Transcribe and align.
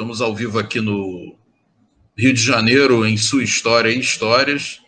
Estamos 0.00 0.22
ao 0.22 0.34
vivo 0.34 0.58
aqui 0.58 0.80
no 0.80 1.36
Rio 2.16 2.32
de 2.32 2.40
Janeiro, 2.40 3.04
em 3.04 3.18
sua 3.18 3.44
história 3.44 3.90
e 3.90 4.00
histórias. 4.00 4.80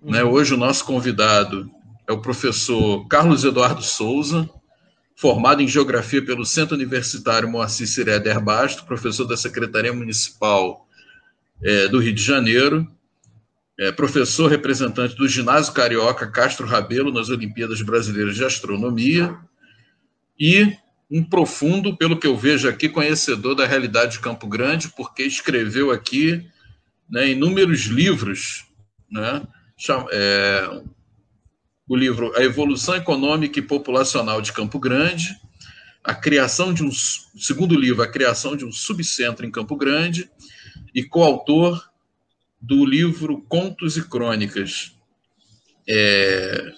Uhum. 0.00 0.10
Né? 0.10 0.24
Hoje 0.24 0.54
o 0.54 0.56
nosso 0.56 0.86
convidado 0.86 1.70
é 2.08 2.12
o 2.12 2.22
professor 2.22 3.06
Carlos 3.08 3.44
Eduardo 3.44 3.82
Souza, 3.82 4.48
formado 5.14 5.60
em 5.60 5.68
Geografia 5.68 6.24
pelo 6.24 6.46
Centro 6.46 6.74
Universitário 6.76 7.46
Moacir 7.46 7.86
Siré 7.86 8.18
Basto, 8.40 8.86
professor 8.86 9.26
da 9.26 9.36
Secretaria 9.36 9.92
Municipal 9.92 10.88
é, 11.62 11.86
do 11.88 11.98
Rio 11.98 12.14
de 12.14 12.22
Janeiro, 12.22 12.90
é, 13.78 13.92
professor 13.92 14.50
representante 14.50 15.14
do 15.14 15.28
Ginásio 15.28 15.74
Carioca 15.74 16.26
Castro 16.26 16.66
Rabelo 16.66 17.12
nas 17.12 17.28
Olimpíadas 17.28 17.82
Brasileiras 17.82 18.34
de 18.34 18.44
Astronomia 18.46 19.36
e 20.40 20.74
um 21.10 21.24
profundo, 21.24 21.96
pelo 21.96 22.18
que 22.18 22.26
eu 22.26 22.36
vejo 22.36 22.68
aqui, 22.68 22.88
conhecedor 22.88 23.54
da 23.54 23.66
realidade 23.66 24.12
de 24.12 24.20
Campo 24.20 24.46
Grande, 24.46 24.88
porque 24.88 25.22
escreveu 25.22 25.90
aqui 25.90 26.46
né, 27.08 27.30
inúmeros 27.30 27.86
livros, 27.86 28.66
né, 29.10 29.42
é, 30.12 30.82
o 31.88 31.96
livro 31.96 32.36
A 32.36 32.42
Evolução 32.42 32.94
Econômica 32.94 33.58
e 33.58 33.62
Populacional 33.62 34.42
de 34.42 34.52
Campo 34.52 34.78
Grande, 34.78 35.34
a 36.04 36.14
criação 36.14 36.74
de 36.74 36.84
um 36.84 36.90
segundo 36.92 37.74
livro, 37.74 38.02
a 38.02 38.08
criação 38.08 38.54
de 38.56 38.64
um 38.64 38.72
subcentro 38.72 39.46
em 39.46 39.50
Campo 39.50 39.76
Grande, 39.76 40.30
e 40.94 41.02
coautor 41.02 41.88
do 42.60 42.84
livro 42.84 43.40
Contos 43.48 43.96
e 43.96 44.02
Crônicas. 44.06 44.94
É, 45.88 46.72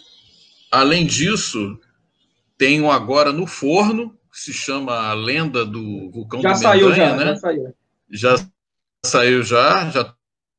além 0.71 1.07
disso, 1.07 1.79
tenho 2.57 2.91
agora 2.91 3.33
no 3.33 3.47
forno, 3.47 4.17
se 4.33 4.53
chama 4.53 4.95
A 4.95 5.15
Lenda 5.15 5.65
do 5.65 6.11
Vulcão 6.11 6.41
já 6.41 6.53
do 6.53 6.59
saiu, 6.59 6.89
Mendanha, 6.91 7.09
já, 7.09 7.17
né? 7.17 7.27
Já 7.27 7.37
saiu. 7.37 7.75
Já 8.11 8.47
saiu 9.05 9.43
já, 9.43 9.91
já 9.91 10.15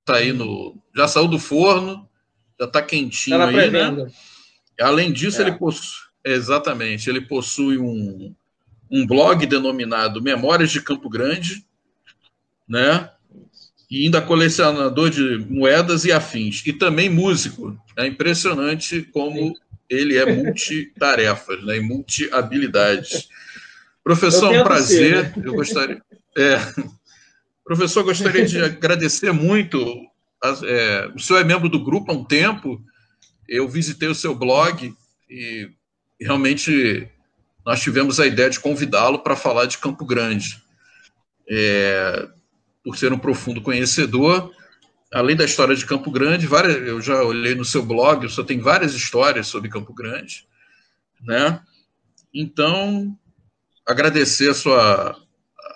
tá 0.06 0.16
aí 0.16 0.34
no, 0.34 0.78
já 0.96 1.08
saiu 1.08 1.28
do 1.28 1.40
forno, 1.40 2.08
já 2.60 2.66
está 2.66 2.82
quentinho 2.82 3.38
tá 3.38 3.48
aí, 3.48 3.70
né? 3.70 4.12
Além 4.80 5.12
disso, 5.12 5.42
é. 5.42 5.48
ele 5.48 5.58
possui, 5.58 6.08
exatamente, 6.24 7.10
ele 7.10 7.22
possui 7.22 7.78
um, 7.78 8.34
um 8.90 9.06
blog 9.06 9.46
denominado 9.46 10.22
Memórias 10.22 10.72
de 10.72 10.82
Campo 10.82 11.10
Grande, 11.10 11.64
né? 12.68 13.10
E 13.90 14.06
ainda 14.06 14.22
colecionador 14.22 15.10
de 15.10 15.38
moedas 15.50 16.06
e 16.06 16.12
afins, 16.12 16.64
e 16.66 16.74
também 16.74 17.10
músico. 17.10 17.78
É 17.98 18.08
impressionante 18.08 19.02
como 19.02 19.36
Sim. 19.38 19.56
ele 19.90 20.18
é 20.18 20.26
multitarefas, 20.26 21.64
né? 21.64 21.78
E 21.78 21.82
multi-habilidades. 21.82 23.28
Professor, 24.04 24.54
é 24.54 24.62
um 24.62 24.64
prazer. 24.64 25.26
Ser, 25.26 25.38
né? 25.38 25.44
Eu 25.46 25.54
gostaria. 25.54 26.02
É, 26.38 26.58
professor, 27.64 28.04
gostaria 28.04 28.46
de 28.46 28.60
agradecer 28.64 29.32
muito. 29.32 29.78
É, 30.64 31.12
o 31.16 31.20
senhor 31.20 31.40
é 31.40 31.44
membro 31.44 31.70
do 31.70 31.84
grupo 31.84 32.12
há 32.12 32.16
um 32.16 32.24
tempo. 32.24 32.82
Eu 33.48 33.68
visitei 33.68 34.08
o 34.08 34.16
seu 34.16 34.34
blog 34.34 34.94
e 35.30 35.70
realmente 36.20 37.08
nós 37.66 37.82
tivemos 37.82 38.20
a 38.20 38.26
ideia 38.26 38.50
de 38.50 38.60
convidá-lo 38.60 39.20
para 39.20 39.36
falar 39.36 39.66
de 39.66 39.78
Campo 39.78 40.06
Grande. 40.06 40.62
É, 41.50 42.28
por 42.84 42.98
ser 42.98 43.14
um 43.14 43.20
profundo 43.20 43.62
conhecedor, 43.62 44.52
além 45.14 45.36
da 45.36 45.46
história 45.46 45.76
de 45.76 45.86
Campo 45.86 46.10
Grande, 46.10 46.48
várias, 46.48 46.76
eu 46.88 47.02
já 47.02 47.22
olhei 47.24 47.54
no 47.54 47.66
seu 47.66 47.84
blog, 47.84 48.28
só 48.30 48.44
tem 48.44 48.60
várias 48.60 48.94
histórias 48.94 49.48
sobre 49.48 49.70
Campo 49.70 49.94
Grande, 49.94 50.48
né? 51.22 51.62
Então, 52.34 53.16
agradecer 53.88 54.50
a 54.50 54.54
sua, 54.54 55.18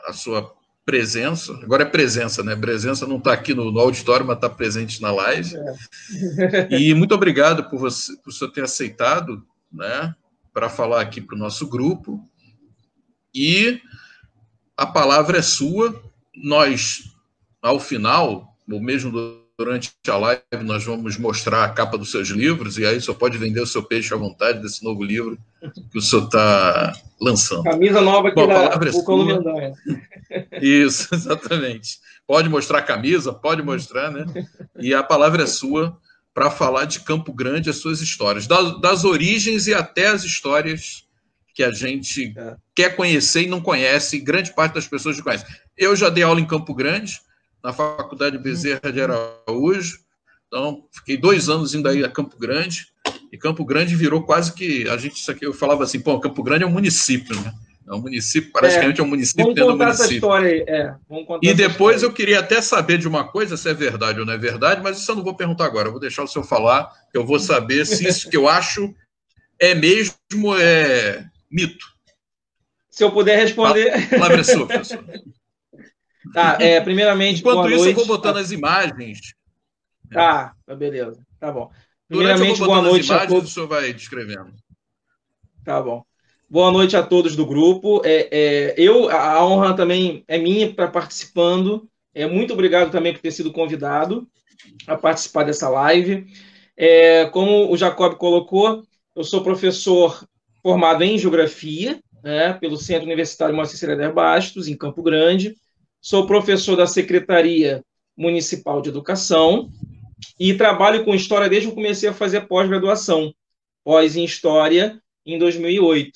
a 0.07 0.13
sua 0.13 0.55
presença. 0.85 1.53
Agora 1.63 1.83
é 1.83 1.85
presença, 1.85 2.43
né? 2.43 2.55
Presença 2.55 3.07
não 3.07 3.17
está 3.17 3.33
aqui 3.33 3.53
no, 3.53 3.71
no, 3.71 3.79
auditório, 3.79 4.25
mas 4.25 4.37
está 4.37 4.49
presente 4.49 5.01
na 5.01 5.11
live. 5.11 5.55
É. 5.55 6.79
E 6.79 6.93
muito 6.93 7.15
obrigado 7.15 7.69
por 7.69 7.79
você, 7.79 8.15
por 8.17 8.31
você 8.31 8.47
ter 8.51 8.63
aceitado, 8.63 9.43
né? 9.71 10.15
Para 10.53 10.69
falar 10.69 11.01
aqui 11.01 11.19
para 11.19 11.35
o 11.35 11.39
nosso 11.39 11.67
grupo. 11.67 12.23
E 13.33 13.81
a 14.77 14.85
palavra 14.85 15.39
é 15.39 15.41
sua. 15.41 16.01
Nós, 16.35 17.15
ao 17.61 17.79
final, 17.79 18.55
ou 18.69 18.79
mesmo 18.79 19.44
durante 19.57 19.91
a 20.07 20.17
live, 20.17 20.41
nós 20.63 20.83
vamos 20.83 21.17
mostrar 21.17 21.63
a 21.63 21.69
capa 21.69 21.97
dos 21.97 22.11
seus 22.11 22.27
livros, 22.29 22.77
e 22.77 22.85
aí 22.85 22.99
só 22.99 23.13
pode 23.13 23.37
vender 23.37 23.61
o 23.61 23.67
seu 23.67 23.83
peixe 23.83 24.13
à 24.13 24.17
vontade 24.17 24.61
desse 24.61 24.83
novo 24.83 25.03
livro 25.03 25.37
que 25.91 25.97
o 25.97 26.01
senhor 26.01 26.25
está 26.25 26.93
lançando. 27.19 27.63
Camisa 27.63 28.01
nova 28.01 28.27
aqui 28.27 28.35
Bom, 28.35 28.47
da 28.47 28.53
palavra 28.53 28.89
é 28.89 30.59
Isso, 30.61 31.13
exatamente. 31.13 31.99
Pode 32.27 32.49
mostrar 32.49 32.79
a 32.79 32.83
camisa, 32.83 33.33
pode 33.33 33.61
mostrar, 33.61 34.11
né? 34.11 34.25
E 34.77 34.93
a 34.93 35.01
palavra 35.01 35.43
é 35.43 35.47
sua 35.47 35.97
para 36.33 36.51
falar 36.51 36.83
de 36.83 36.99
Campo 36.99 37.31
Grande, 37.31 37.69
as 37.69 37.77
suas 37.77 38.01
histórias, 38.01 38.45
das, 38.45 38.81
das, 38.81 39.05
origens 39.05 39.67
e 39.67 39.73
até 39.73 40.07
as 40.07 40.25
histórias 40.25 41.05
que 41.53 41.63
a 41.63 41.71
gente 41.71 42.33
é. 42.37 42.55
quer 42.75 42.95
conhecer 42.97 43.43
e 43.43 43.47
não 43.47 43.61
conhece, 43.61 44.17
e 44.17 44.19
grande 44.19 44.53
parte 44.53 44.73
das 44.73 44.85
pessoas 44.85 45.15
não 45.15 45.23
conhece. 45.23 45.45
Eu 45.77 45.95
já 45.95 46.09
dei 46.09 46.23
aula 46.23 46.41
em 46.41 46.45
Campo 46.45 46.73
Grande, 46.73 47.21
na 47.65 47.73
Faculdade 47.73 48.37
Bezerra 48.37 48.91
de 48.93 49.01
Araújo. 49.01 49.97
Então, 50.47 50.85
fiquei 50.91 51.17
dois 51.17 51.49
anos 51.49 51.73
indo 51.73 51.89
aí 51.89 52.03
a 52.03 52.09
Campo 52.09 52.37
Grande. 52.37 52.85
E 53.31 53.37
Campo 53.39 53.65
Grande 53.65 53.95
virou 53.95 54.21
quase 54.21 54.53
que. 54.53 54.87
A 54.87 54.97
gente, 54.97 55.15
isso 55.15 55.31
aqui, 55.31 55.45
eu 55.45 55.53
falava 55.53 55.83
assim, 55.83 55.99
pô, 55.99 56.19
Campo 56.19 56.43
Grande 56.43 56.63
é 56.63 56.67
um 56.67 56.71
município, 56.71 57.35
né? 57.41 57.51
É 57.87 57.93
um 57.93 58.01
município, 58.01 58.51
praticamente 58.51 58.99
é, 58.99 59.03
é 59.03 59.05
um 59.05 59.09
município 59.09 59.53
dentro 59.53 59.71
do 59.71 59.77
município. 59.77 60.05
Essa 60.05 60.13
história 60.13 60.49
aí. 60.49 60.65
É, 60.67 60.95
e 61.41 61.53
depois 61.53 62.03
eu 62.03 62.13
queria 62.13 62.39
até 62.39 62.61
saber 62.61 62.97
de 62.97 63.07
uma 63.07 63.27
coisa, 63.27 63.57
se 63.57 63.69
é 63.69 63.73
verdade 63.73 64.19
ou 64.19 64.25
não 64.25 64.33
é 64.33 64.37
verdade, 64.37 64.81
mas 64.81 64.99
isso 64.99 65.11
eu 65.11 65.15
não 65.15 65.23
vou 65.23 65.35
perguntar 65.35 65.65
agora. 65.65 65.87
Eu 65.87 65.91
vou 65.91 65.99
deixar 65.99 66.23
o 66.23 66.27
senhor 66.27 66.45
falar, 66.45 66.91
que 67.11 67.17
eu 67.17 67.25
vou 67.25 67.39
saber 67.39 67.85
se 67.85 68.07
isso 68.07 68.29
que 68.29 68.37
eu 68.37 68.47
acho 68.47 68.93
é 69.59 69.75
mesmo 69.75 70.55
é 70.59 71.25
mito. 71.51 71.85
Se 72.89 73.03
eu 73.03 73.11
puder 73.11 73.37
responder. 73.37 74.09
Palavra 74.09 74.43
sua, 74.43 74.67
professor. 74.67 75.03
Tá, 76.33 76.57
é, 76.59 76.79
primeiramente. 76.81 77.39
Enquanto 77.39 77.69
isso, 77.69 77.83
noite. 77.83 77.99
eu 77.99 78.05
vou 78.05 78.17
botando 78.17 78.37
as 78.37 78.51
imagens. 78.51 79.33
Tá, 80.11 80.53
tá, 80.65 80.75
beleza. 80.75 81.25
Tá 81.39 81.51
bom. 81.51 81.71
Primeiramente, 82.07 82.59
boa 82.59 82.81
noite 82.81 83.05
imagens, 83.05 83.23
a 83.23 83.27
todos. 83.27 83.51
O 83.51 83.53
senhor 83.53 83.67
vai 83.67 83.93
descrevendo. 83.93 84.53
Tá 85.63 85.81
bom. 85.81 86.03
Boa 86.47 86.71
noite 86.71 86.95
a 86.95 87.01
todos 87.01 87.35
do 87.35 87.45
grupo. 87.45 88.01
É, 88.05 88.29
é, 88.31 88.75
eu, 88.77 89.09
a 89.09 89.43
honra 89.45 89.75
também 89.75 90.23
é 90.27 90.37
minha 90.37 90.71
para 90.71 90.87
participando. 90.87 91.89
É, 92.13 92.27
muito 92.27 92.53
obrigado 92.53 92.91
também 92.91 93.13
por 93.13 93.21
ter 93.21 93.31
sido 93.31 93.51
convidado 93.51 94.27
a 94.87 94.95
participar 94.95 95.43
dessa 95.43 95.67
live. 95.69 96.27
É, 96.77 97.25
como 97.25 97.71
o 97.71 97.77
Jacob 97.77 98.15
colocou, 98.15 98.83
eu 99.15 99.23
sou 99.23 99.43
professor 99.43 100.23
formado 100.61 101.03
em 101.03 101.17
Geografia, 101.17 101.99
né, 102.23 102.53
pelo 102.53 102.77
Centro 102.77 103.05
Universitário 103.05 103.55
Moacir 103.55 103.77
Sereder 103.77 104.13
Bastos, 104.13 104.67
em 104.67 104.77
Campo 104.77 105.01
Grande. 105.01 105.55
Sou 106.05 106.27
professor 106.27 106.75
da 106.75 106.85
Secretaria 106.85 107.83
Municipal 108.15 108.79
de 108.79 108.89
Educação 108.89 109.71
e 110.39 110.53
trabalho 110.53 111.03
com 111.03 111.15
História 111.15 111.49
desde 111.49 111.67
que 111.67 111.73
comecei 111.73 112.07
a 112.07 112.13
fazer 112.13 112.41
pós-graduação, 112.41 113.33
pós 113.83 114.15
em 114.15 114.23
História, 114.23 115.01
em 115.25 115.39
2008. 115.39 116.11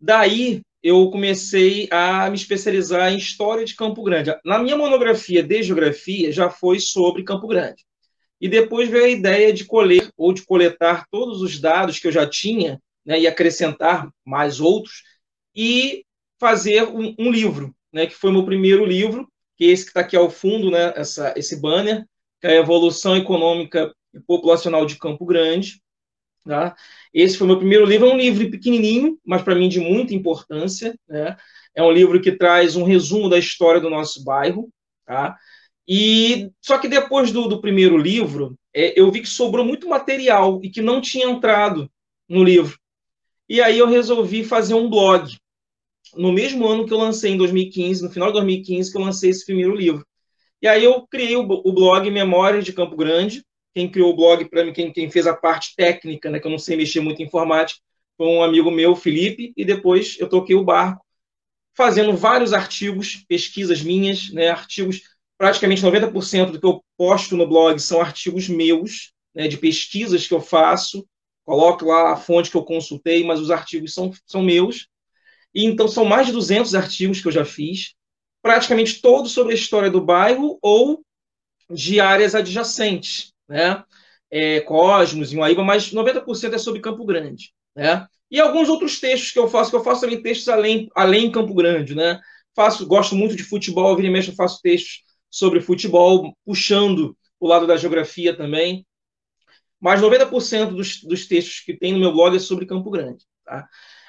Daí, 0.00 0.62
eu 0.80 1.10
comecei 1.10 1.88
a 1.90 2.30
me 2.30 2.36
especializar 2.36 3.12
em 3.12 3.18
História 3.18 3.64
de 3.64 3.74
Campo 3.74 4.04
Grande. 4.04 4.32
Na 4.44 4.60
minha 4.60 4.76
monografia 4.76 5.42
de 5.42 5.64
Geografia, 5.64 6.30
já 6.30 6.48
foi 6.48 6.78
sobre 6.78 7.24
Campo 7.24 7.48
Grande. 7.48 7.84
E 8.40 8.48
depois 8.48 8.88
veio 8.88 9.06
a 9.06 9.08
ideia 9.08 9.52
de 9.52 9.64
colher 9.64 10.12
ou 10.16 10.32
de 10.32 10.46
coletar 10.46 11.08
todos 11.10 11.42
os 11.42 11.58
dados 11.58 11.98
que 11.98 12.06
eu 12.06 12.12
já 12.12 12.24
tinha 12.24 12.80
né, 13.04 13.18
e 13.18 13.26
acrescentar 13.26 14.08
mais 14.24 14.60
outros 14.60 15.02
e 15.56 16.04
fazer 16.38 16.84
um, 16.84 17.16
um 17.18 17.32
livro 17.32 17.74
né, 17.94 18.08
que 18.08 18.14
foi 18.14 18.32
meu 18.32 18.44
primeiro 18.44 18.84
livro, 18.84 19.28
que 19.56 19.66
é 19.66 19.68
esse 19.68 19.84
que 19.84 19.90
está 19.90 20.00
aqui 20.00 20.16
ao 20.16 20.28
fundo, 20.28 20.68
né, 20.68 20.92
essa, 20.96 21.32
esse 21.36 21.60
banner, 21.60 22.04
que 22.40 22.48
é 22.48 22.50
a 22.50 22.60
Evolução 22.60 23.16
Econômica 23.16 23.94
e 24.12 24.18
Populacional 24.18 24.84
de 24.84 24.98
Campo 24.98 25.24
Grande. 25.24 25.80
Tá? 26.44 26.74
Esse 27.12 27.38
foi 27.38 27.46
meu 27.46 27.56
primeiro 27.56 27.86
livro, 27.86 28.08
é 28.08 28.12
um 28.12 28.18
livro 28.18 28.50
pequenininho, 28.50 29.16
mas 29.24 29.42
para 29.42 29.54
mim 29.54 29.68
de 29.68 29.78
muita 29.78 30.12
importância. 30.12 30.98
Né? 31.08 31.36
É 31.72 31.82
um 31.82 31.90
livro 31.90 32.20
que 32.20 32.32
traz 32.32 32.74
um 32.74 32.82
resumo 32.82 33.28
da 33.28 33.38
história 33.38 33.80
do 33.80 33.88
nosso 33.88 34.24
bairro. 34.24 34.68
Tá? 35.06 35.38
E 35.86 36.50
só 36.60 36.76
que 36.78 36.88
depois 36.88 37.30
do, 37.30 37.46
do 37.46 37.60
primeiro 37.60 37.96
livro, 37.96 38.58
é, 38.74 38.98
eu 39.00 39.10
vi 39.12 39.20
que 39.20 39.28
sobrou 39.28 39.64
muito 39.64 39.88
material 39.88 40.60
e 40.64 40.68
que 40.68 40.82
não 40.82 41.00
tinha 41.00 41.26
entrado 41.26 41.88
no 42.28 42.42
livro. 42.42 42.76
E 43.48 43.62
aí 43.62 43.78
eu 43.78 43.86
resolvi 43.86 44.42
fazer 44.42 44.74
um 44.74 44.90
blog 44.90 45.30
no 46.16 46.32
mesmo 46.32 46.66
ano 46.66 46.86
que 46.86 46.92
eu 46.92 46.98
lancei, 46.98 47.32
em 47.32 47.36
2015, 47.36 48.02
no 48.02 48.10
final 48.10 48.28
de 48.28 48.34
2015, 48.34 48.90
que 48.90 48.96
eu 48.96 49.02
lancei 49.02 49.30
esse 49.30 49.44
primeiro 49.44 49.74
livro. 49.74 50.06
E 50.60 50.68
aí 50.68 50.82
eu 50.82 51.06
criei 51.06 51.36
o, 51.36 51.42
o 51.42 51.72
blog 51.72 52.10
Memórias 52.10 52.64
de 52.64 52.72
Campo 52.72 52.96
Grande. 52.96 53.44
Quem 53.74 53.90
criou 53.90 54.12
o 54.12 54.16
blog 54.16 54.48
para 54.48 54.64
mim, 54.64 54.72
quem, 54.72 54.92
quem, 54.92 55.10
fez 55.10 55.26
a 55.26 55.34
parte 55.34 55.74
técnica, 55.76 56.30
né, 56.30 56.38
que 56.38 56.46
eu 56.46 56.50
não 56.50 56.58
sei 56.58 56.76
mexer 56.76 57.00
muito 57.00 57.20
em 57.20 57.26
informática, 57.26 57.80
foi 58.16 58.28
um 58.28 58.42
amigo 58.42 58.70
meu, 58.70 58.94
Felipe, 58.94 59.52
e 59.56 59.64
depois 59.64 60.16
eu 60.20 60.28
toquei 60.28 60.54
o 60.54 60.64
barco 60.64 61.04
fazendo 61.76 62.16
vários 62.16 62.52
artigos, 62.52 63.24
pesquisas 63.28 63.82
minhas, 63.82 64.30
né, 64.30 64.48
artigos, 64.48 65.02
praticamente 65.36 65.82
90% 65.82 66.52
do 66.52 66.60
que 66.60 66.66
eu 66.66 66.84
posto 66.96 67.36
no 67.36 67.46
blog 67.46 67.78
são 67.80 68.00
artigos 68.00 68.48
meus, 68.48 69.12
né, 69.34 69.48
de 69.48 69.58
pesquisas 69.58 70.26
que 70.26 70.32
eu 70.32 70.40
faço, 70.40 71.06
coloco 71.44 71.84
lá 71.84 72.12
a 72.12 72.16
fonte 72.16 72.50
que 72.50 72.56
eu 72.56 72.64
consultei, 72.64 73.24
mas 73.24 73.40
os 73.40 73.50
artigos 73.50 73.92
são, 73.92 74.12
são 74.24 74.42
meus. 74.42 74.86
E 75.54 75.64
então 75.64 75.86
são 75.86 76.04
mais 76.04 76.26
de 76.26 76.32
200 76.32 76.74
artigos 76.74 77.20
que 77.20 77.28
eu 77.28 77.32
já 77.32 77.44
fiz, 77.44 77.94
praticamente 78.42 79.00
todos 79.00 79.32
sobre 79.32 79.52
a 79.52 79.56
história 79.56 79.90
do 79.90 80.00
bairro 80.00 80.58
ou 80.60 81.02
de 81.70 82.00
áreas 82.00 82.34
adjacentes, 82.34 83.32
né? 83.48 83.82
É, 84.30 84.60
Cosmos, 84.60 85.32
Uaíba, 85.32 85.62
mas 85.62 85.92
90% 85.92 86.54
é 86.54 86.58
sobre 86.58 86.80
Campo 86.80 87.04
Grande, 87.04 87.52
né? 87.74 88.06
E 88.30 88.40
alguns 88.40 88.68
outros 88.68 88.98
textos 88.98 89.30
que 89.30 89.38
eu 89.38 89.48
faço, 89.48 89.70
que 89.70 89.76
eu 89.76 89.84
faço 89.84 90.00
também 90.00 90.20
textos 90.20 90.48
além, 90.48 90.88
além 90.94 91.30
Campo 91.30 91.54
Grande, 91.54 91.94
né? 91.94 92.20
Faço, 92.54 92.86
gosto 92.86 93.14
muito 93.14 93.36
de 93.36 93.44
futebol, 93.44 93.94
vira 93.96 94.08
e 94.08 94.10
mexe 94.10 94.30
eu 94.30 94.34
faço 94.34 94.60
textos 94.60 95.02
sobre 95.30 95.60
futebol, 95.60 96.36
puxando 96.44 97.16
o 97.40 97.46
lado 97.46 97.66
da 97.66 97.76
geografia 97.76 98.36
também. 98.36 98.86
Mas 99.80 100.00
90% 100.00 100.74
dos, 100.74 101.02
dos 101.02 101.26
textos 101.26 101.60
que 101.60 101.76
tem 101.76 101.92
no 101.92 101.98
meu 101.98 102.12
blog 102.12 102.34
é 102.36 102.38
sobre 102.38 102.66
Campo 102.66 102.90
Grande, 102.90 103.24
tá? 103.44 103.68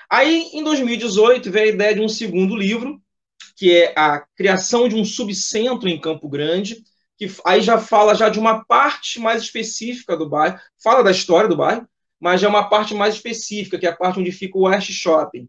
Aí, 0.09 0.49
em 0.53 0.63
2018, 0.63 1.51
veio 1.51 1.65
a 1.65 1.73
ideia 1.73 1.95
de 1.95 2.01
um 2.01 2.09
segundo 2.09 2.55
livro, 2.55 3.01
que 3.55 3.75
é 3.75 3.93
a 3.97 4.19
criação 4.35 4.87
de 4.87 4.95
um 4.95 5.05
subcentro 5.05 5.87
em 5.87 5.99
Campo 5.99 6.27
Grande, 6.27 6.83
que 7.17 7.27
aí 7.45 7.61
já 7.61 7.77
fala 7.77 8.13
já 8.13 8.29
de 8.29 8.39
uma 8.39 8.65
parte 8.65 9.19
mais 9.19 9.41
específica 9.41 10.17
do 10.17 10.29
bairro, 10.29 10.59
fala 10.83 11.03
da 11.03 11.11
história 11.11 11.47
do 11.47 11.55
bairro, 11.55 11.87
mas 12.19 12.41
já 12.41 12.47
é 12.47 12.49
uma 12.49 12.69
parte 12.69 12.93
mais 12.93 13.15
específica, 13.15 13.77
que 13.79 13.85
é 13.85 13.89
a 13.89 13.95
parte 13.95 14.19
onde 14.19 14.31
fica 14.31 14.57
o 14.57 14.63
West 14.63 14.91
Shopping. 14.91 15.47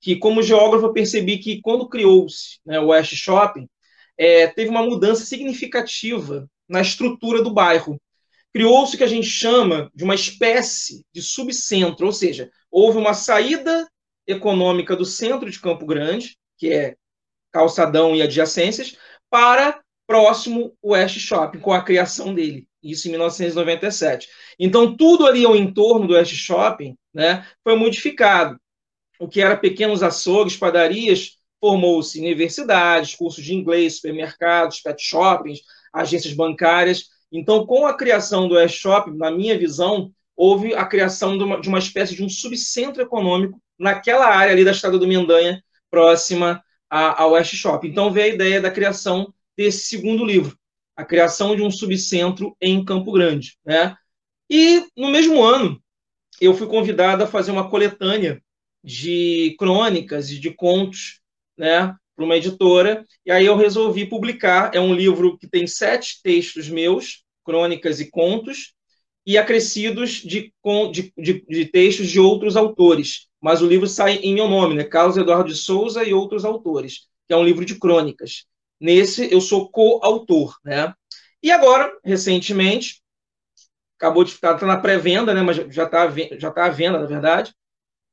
Que, 0.00 0.16
como 0.16 0.42
geógrafo, 0.42 0.86
eu 0.86 0.92
percebi 0.92 1.38
que 1.38 1.60
quando 1.60 1.88
criou-se 1.88 2.58
né, 2.64 2.78
o 2.80 2.88
West 2.88 3.14
Shopping, 3.14 3.68
é, 4.18 4.46
teve 4.46 4.70
uma 4.70 4.82
mudança 4.82 5.24
significativa 5.24 6.48
na 6.68 6.80
estrutura 6.80 7.42
do 7.42 7.52
bairro. 7.52 8.00
Criou-se 8.52 8.94
o 8.94 8.98
que 8.98 9.04
a 9.04 9.08
gente 9.08 9.26
chama 9.26 9.90
de 9.94 10.04
uma 10.04 10.14
espécie 10.14 11.04
de 11.12 11.22
subcentro, 11.22 12.06
ou 12.06 12.12
seja, 12.12 12.50
houve 12.70 12.98
uma 12.98 13.14
saída 13.14 13.88
econômica 14.26 14.96
do 14.96 15.04
centro 15.04 15.50
de 15.50 15.60
Campo 15.60 15.86
Grande, 15.86 16.36
que 16.58 16.72
é 16.72 16.96
calçadão 17.52 18.16
e 18.16 18.22
adjacências, 18.22 18.96
para 19.30 19.80
próximo 20.06 20.76
West 20.82 21.18
Shopping, 21.18 21.60
com 21.60 21.72
a 21.72 21.82
criação 21.82 22.34
dele, 22.34 22.66
isso 22.82 23.08
em 23.08 23.12
1997. 23.12 24.28
Então, 24.58 24.96
tudo 24.96 25.26
ali 25.26 25.44
ao 25.44 25.56
entorno 25.56 26.06
do 26.06 26.14
West 26.14 26.34
Shopping 26.34 26.96
né, 27.12 27.46
foi 27.62 27.76
modificado. 27.76 28.58
O 29.18 29.28
que 29.28 29.40
era 29.40 29.56
pequenos 29.56 30.02
açougues, 30.02 30.56
padarias, 30.56 31.38
formou-se 31.60 32.18
universidades, 32.18 33.14
cursos 33.14 33.42
de 33.42 33.54
inglês, 33.54 33.96
supermercados, 33.96 34.80
pet 34.80 35.02
shoppings, 35.02 35.60
agências 35.92 36.34
bancárias. 36.34 37.04
Então, 37.32 37.64
com 37.64 37.86
a 37.86 37.96
criação 37.96 38.46
do 38.46 38.56
West 38.56 38.76
Shopping, 38.76 39.16
na 39.16 39.30
minha 39.30 39.56
visão, 39.56 40.12
houve 40.36 40.74
a 40.74 40.84
criação 40.84 41.38
de 41.38 41.44
uma, 41.44 41.60
de 41.60 41.68
uma 41.68 41.78
espécie 41.78 42.14
de 42.14 42.22
um 42.22 42.28
subcentro 42.28 43.02
econômico 43.02 43.60
naquela 43.78 44.26
área 44.26 44.52
ali 44.52 44.64
da 44.64 44.70
Estrada 44.70 44.98
do 44.98 45.06
Mendanha, 45.06 45.62
próxima 45.90 46.62
ao 46.88 47.32
West 47.32 47.54
Shopping. 47.54 47.88
Então, 47.88 48.12
veio 48.12 48.32
a 48.32 48.34
ideia 48.34 48.60
da 48.60 48.70
criação 48.70 49.32
desse 49.56 49.86
segundo 49.86 50.24
livro, 50.24 50.56
a 50.96 51.04
criação 51.04 51.56
de 51.56 51.62
um 51.62 51.70
subcentro 51.70 52.56
em 52.60 52.84
Campo 52.84 53.12
Grande. 53.12 53.56
Né? 53.64 53.96
E 54.50 54.84
no 54.96 55.08
mesmo 55.10 55.42
ano, 55.42 55.82
eu 56.40 56.54
fui 56.54 56.66
convidado 56.66 57.24
a 57.24 57.26
fazer 57.26 57.50
uma 57.50 57.68
coletânea 57.68 58.42
de 58.82 59.56
crônicas 59.58 60.30
e 60.30 60.38
de 60.38 60.50
contos 60.50 61.20
né, 61.56 61.94
para 62.14 62.24
uma 62.24 62.36
editora, 62.36 63.04
e 63.24 63.30
aí 63.30 63.46
eu 63.46 63.56
resolvi 63.56 64.06
publicar. 64.06 64.74
É 64.74 64.80
um 64.80 64.94
livro 64.94 65.38
que 65.38 65.48
tem 65.48 65.66
sete 65.66 66.20
textos 66.22 66.68
meus, 66.68 67.24
crônicas 67.44 68.00
e 68.00 68.10
contos, 68.10 68.74
e 69.26 69.38
acrescidos 69.38 70.16
de, 70.16 70.52
de, 70.92 71.12
de, 71.16 71.44
de 71.48 71.64
textos 71.66 72.10
de 72.10 72.20
outros 72.20 72.56
autores. 72.56 73.28
Mas 73.44 73.60
o 73.60 73.66
livro 73.66 73.86
sai 73.86 74.14
em 74.22 74.32
meu 74.32 74.48
nome, 74.48 74.74
né? 74.74 74.84
Carlos 74.84 75.18
Eduardo 75.18 75.50
de 75.50 75.54
Souza 75.54 76.02
e 76.02 76.14
outros 76.14 76.46
autores, 76.46 77.08
que 77.28 77.34
é 77.34 77.36
um 77.36 77.44
livro 77.44 77.62
de 77.62 77.78
crônicas. 77.78 78.46
Nesse, 78.80 79.30
eu 79.30 79.38
sou 79.38 79.68
coautor, 79.68 80.58
né? 80.64 80.94
E 81.42 81.50
agora, 81.50 81.94
recentemente, 82.02 83.02
acabou 83.98 84.24
de 84.24 84.32
ficar 84.32 84.54
tá 84.54 84.64
na 84.64 84.78
pré-venda, 84.78 85.34
né? 85.34 85.42
Mas 85.42 85.56
já 85.56 85.84
está 85.84 86.10
já 86.38 86.50
tá 86.50 86.64
à 86.64 86.68
venda, 86.70 86.98
na 86.98 87.04
verdade, 87.04 87.52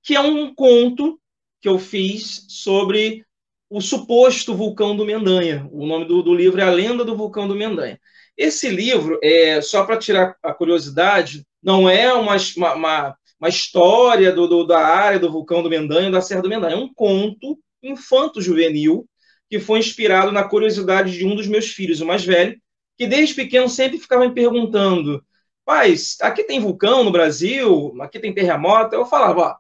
que 0.04 0.18
é 0.18 0.20
um 0.20 0.54
conto 0.54 1.18
que 1.62 1.70
eu 1.70 1.80
fiz 1.80 2.46
sobre 2.50 3.26
o 3.70 3.80
suposto 3.80 4.54
vulcão 4.54 4.98
do 4.98 5.06
Mendanha. 5.06 5.66
O 5.72 5.88
nome 5.88 6.04
do, 6.04 6.22
do 6.22 6.34
livro 6.34 6.60
é 6.60 6.66
A 6.66 6.70
Lenda 6.70 7.06
do 7.06 7.16
Vulcão 7.16 7.48
do 7.48 7.56
Mendanha. 7.56 7.98
Esse 8.36 8.68
livro, 8.68 9.18
é, 9.24 9.62
só 9.62 9.86
para 9.86 9.96
tirar 9.96 10.36
a 10.44 10.54
curiosidade, 10.54 11.48
não 11.64 11.90
é 11.90 12.14
uma, 12.14 12.36
uma, 12.58 12.74
uma 12.74 13.18
história 13.50 14.32
do, 14.32 14.48
do, 14.48 14.64
da 14.66 14.80
área 14.80 15.20
do 15.20 15.32
vulcão 15.32 15.64
do 15.64 15.70
Mendanha, 15.70 16.12
da 16.12 16.22
Serra 16.22 16.42
do 16.42 16.50
Mendanha. 16.50 16.76
É 16.76 16.78
um 16.78 16.94
conto 16.94 17.60
infanto-juvenil 17.82 19.08
que 19.50 19.60
foi 19.60 19.80
inspirado 19.80 20.32
na 20.32 20.44
curiosidade 20.44 21.12
de 21.18 21.26
um 21.26 21.36
dos 21.36 21.48
meus 21.48 21.68
filhos, 21.68 22.00
o 22.02 22.06
mais 22.06 22.24
velho, 22.24 22.60
que 22.98 23.08
desde 23.08 23.34
pequeno 23.34 23.68
sempre 23.68 23.98
ficava 23.98 24.28
me 24.28 24.34
perguntando: 24.34 25.26
pais, 25.66 26.18
aqui 26.22 26.44
tem 26.44 26.60
vulcão 26.60 27.04
no 27.04 27.12
Brasil, 27.12 27.94
aqui 28.00 28.20
tem 28.20 28.34
terremoto. 28.34 28.96
Eu 28.96 29.06
falava: 29.06 29.42
ó, 29.42 29.56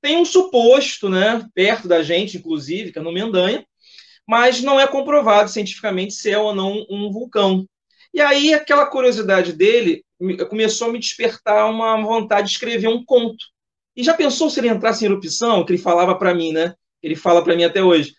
tem 0.00 0.16
um 0.16 0.24
suposto, 0.24 1.08
né, 1.08 1.46
perto 1.54 1.86
da 1.86 2.02
gente, 2.02 2.38
inclusive, 2.38 2.90
que 2.90 2.98
é 2.98 3.02
no 3.02 3.12
Mendanha, 3.12 3.66
mas 4.26 4.62
não 4.62 4.80
é 4.80 4.86
comprovado 4.86 5.50
cientificamente 5.50 6.14
se 6.14 6.30
é 6.30 6.38
ou 6.38 6.54
não 6.54 6.86
um 6.88 7.12
vulcão. 7.12 7.68
E 8.14 8.20
aí 8.20 8.54
aquela 8.54 8.86
curiosidade 8.86 9.52
dele 9.52 10.05
começou 10.48 10.88
a 10.88 10.92
me 10.92 10.98
despertar 10.98 11.68
uma 11.70 12.00
vontade 12.02 12.48
de 12.48 12.54
escrever 12.54 12.88
um 12.88 13.04
conto. 13.04 13.44
E 13.94 14.02
já 14.02 14.14
pensou 14.14 14.50
se 14.50 14.60
ele 14.60 14.68
entrasse 14.68 15.04
em 15.04 15.08
erupção, 15.08 15.64
que 15.64 15.72
ele 15.72 15.82
falava 15.82 16.14
para 16.14 16.34
mim, 16.34 16.52
né? 16.52 16.74
Ele 17.02 17.16
fala 17.16 17.42
para 17.42 17.56
mim 17.56 17.64
até 17.64 17.82
hoje. 17.82 18.14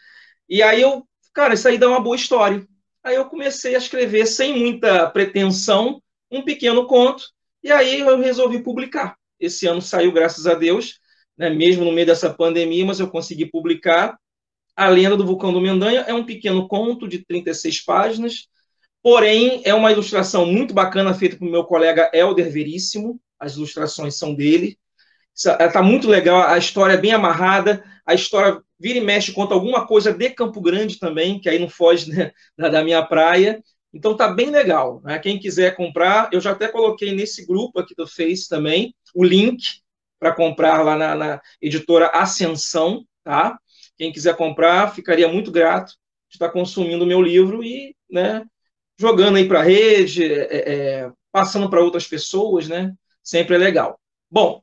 E 0.50 0.64
aí 0.64 0.82
eu 0.82 1.08
cara, 1.38 1.54
isso 1.54 1.68
aí 1.68 1.78
dá 1.78 1.88
uma 1.88 2.00
boa 2.00 2.16
história. 2.16 2.66
Aí 3.04 3.16
eu 3.16 3.26
comecei 3.26 3.76
a 3.76 3.78
escrever 3.78 4.26
sem 4.26 4.58
muita 4.58 5.08
pretensão 5.08 6.02
um 6.32 6.42
pequeno 6.42 6.88
conto 6.88 7.26
e 7.64 7.72
aí 7.72 8.00
eu 8.00 8.20
resolvi 8.20 8.64
publicar. 8.64 9.16
Esse 9.40 9.68
ano 9.68 9.80
saiu, 9.80 10.12
graças 10.12 10.48
a 10.48 10.56
Deus, 10.56 11.00
né, 11.38 11.48
mesmo 11.50 11.86
no 11.86 11.92
meio 11.92 12.08
dessa 12.08 12.34
pandemia, 12.34 12.84
mas 12.86 13.00
eu 13.00 13.08
consegui 13.08 13.46
publicar. 13.46 14.18
A 14.76 14.90
Lenda 14.90 15.16
do 15.16 15.26
Vulcão 15.26 15.54
do 15.54 15.62
Mendanha 15.62 16.02
é 16.02 16.14
um 16.14 16.26
pequeno 16.26 16.68
conto 16.68 17.08
de 17.08 17.24
36 17.24 17.82
páginas, 17.86 18.48
porém 19.02 19.62
é 19.66 19.74
uma 19.74 19.92
ilustração 19.92 20.46
muito 20.46 20.74
bacana 20.74 21.14
feita 21.14 21.38
pelo 21.38 21.52
meu 21.52 21.64
colega 21.64 22.10
Helder 22.14 22.52
Veríssimo. 22.52 23.20
As 23.40 23.56
ilustrações 23.56 24.16
são 24.16 24.34
dele. 24.34 24.78
Está 25.34 25.84
muito 25.84 26.08
legal, 26.08 26.42
a 26.48 26.58
história 26.58 26.94
é 26.94 26.98
bem 26.98 27.12
amarrada, 27.12 27.84
a 28.04 28.16
história 28.16 28.60
vira 28.80 28.98
e 28.98 29.02
mexe 29.02 29.32
conta 29.32 29.54
alguma 29.54 29.86
coisa 29.86 30.12
de 30.12 30.30
Campo 30.32 30.60
Grande 30.60 30.98
também, 30.98 31.40
que 31.40 31.48
aí 31.48 31.60
não 31.60 31.70
foge 31.70 32.10
né, 32.10 32.32
da, 32.58 32.84
minha 32.84 33.04
praia. 33.04 33.62
Então 33.94 34.16
tá 34.16 34.28
bem 34.30 34.50
legal. 34.50 35.00
Né? 35.04 35.20
Quem 35.20 35.40
quiser 35.40 35.76
comprar, 35.76 36.30
eu 36.32 36.42
já 36.42 36.52
até 36.52 36.68
coloquei 36.68 37.14
nesse 37.14 37.46
grupo 37.46 37.80
aqui 37.80 37.94
do 37.96 38.08
Face 38.08 38.50
também 38.50 38.96
o 39.14 39.24
link 39.24 39.82
para 40.20 40.34
comprar 40.34 40.82
lá 40.82 40.96
na, 40.96 41.16
na, 41.16 41.42
editora 41.62 42.08
Ascensão, 42.08 43.06
tá? 43.24 43.60
Quem 43.98 44.12
quiser 44.12 44.36
comprar, 44.36 44.94
ficaria 44.94 45.28
muito 45.28 45.52
grato 45.52 45.94
de 46.30 46.36
estar 46.36 46.50
consumindo 46.50 47.04
o 47.04 47.08
meu 47.08 47.22
livro 47.22 47.64
e, 47.64 47.96
né, 48.10 48.44
jogando 48.98 49.38
aí 49.38 49.48
para 49.48 49.60
a 49.60 49.64
rede, 49.64 50.24
é, 50.24 51.04
é, 51.04 51.12
passando 51.32 51.70
para 51.70 51.84
outras 51.84 52.08
pessoas, 52.08 52.68
né? 52.68 52.94
Sempre 53.24 53.56
é 53.56 53.58
legal. 53.58 54.00
Bom, 54.30 54.62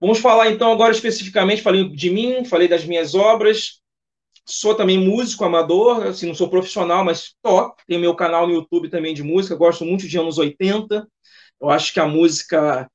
Vamos 0.00 0.20
falar 0.20 0.50
então 0.50 0.70
agora 0.72 0.92
especificamente, 0.92 1.60
falei 1.60 1.88
de 1.88 2.10
mim, 2.10 2.44
falei 2.44 2.68
das 2.68 2.84
minhas 2.84 3.14
obras. 3.14 3.80
Sou 4.46 4.74
também 4.74 4.98
músico 4.98 5.44
amador, 5.44 6.06
assim, 6.06 6.26
não 6.26 6.34
sou 6.34 6.48
profissional, 6.48 7.04
mas 7.04 7.34
toco. 7.42 7.76
Tenho 7.86 8.00
meu 8.00 8.14
canal 8.14 8.46
no 8.46 8.54
YouTube 8.54 8.88
também 8.88 9.12
de 9.12 9.22
música, 9.22 9.56
gosto 9.56 9.84
muito 9.84 10.06
de 10.06 10.18
anos 10.18 10.38
80. 10.38 11.06
Eu 11.60 11.68
acho 11.68 11.92
que 11.92 12.00
a 12.00 12.06
música, 12.06 12.88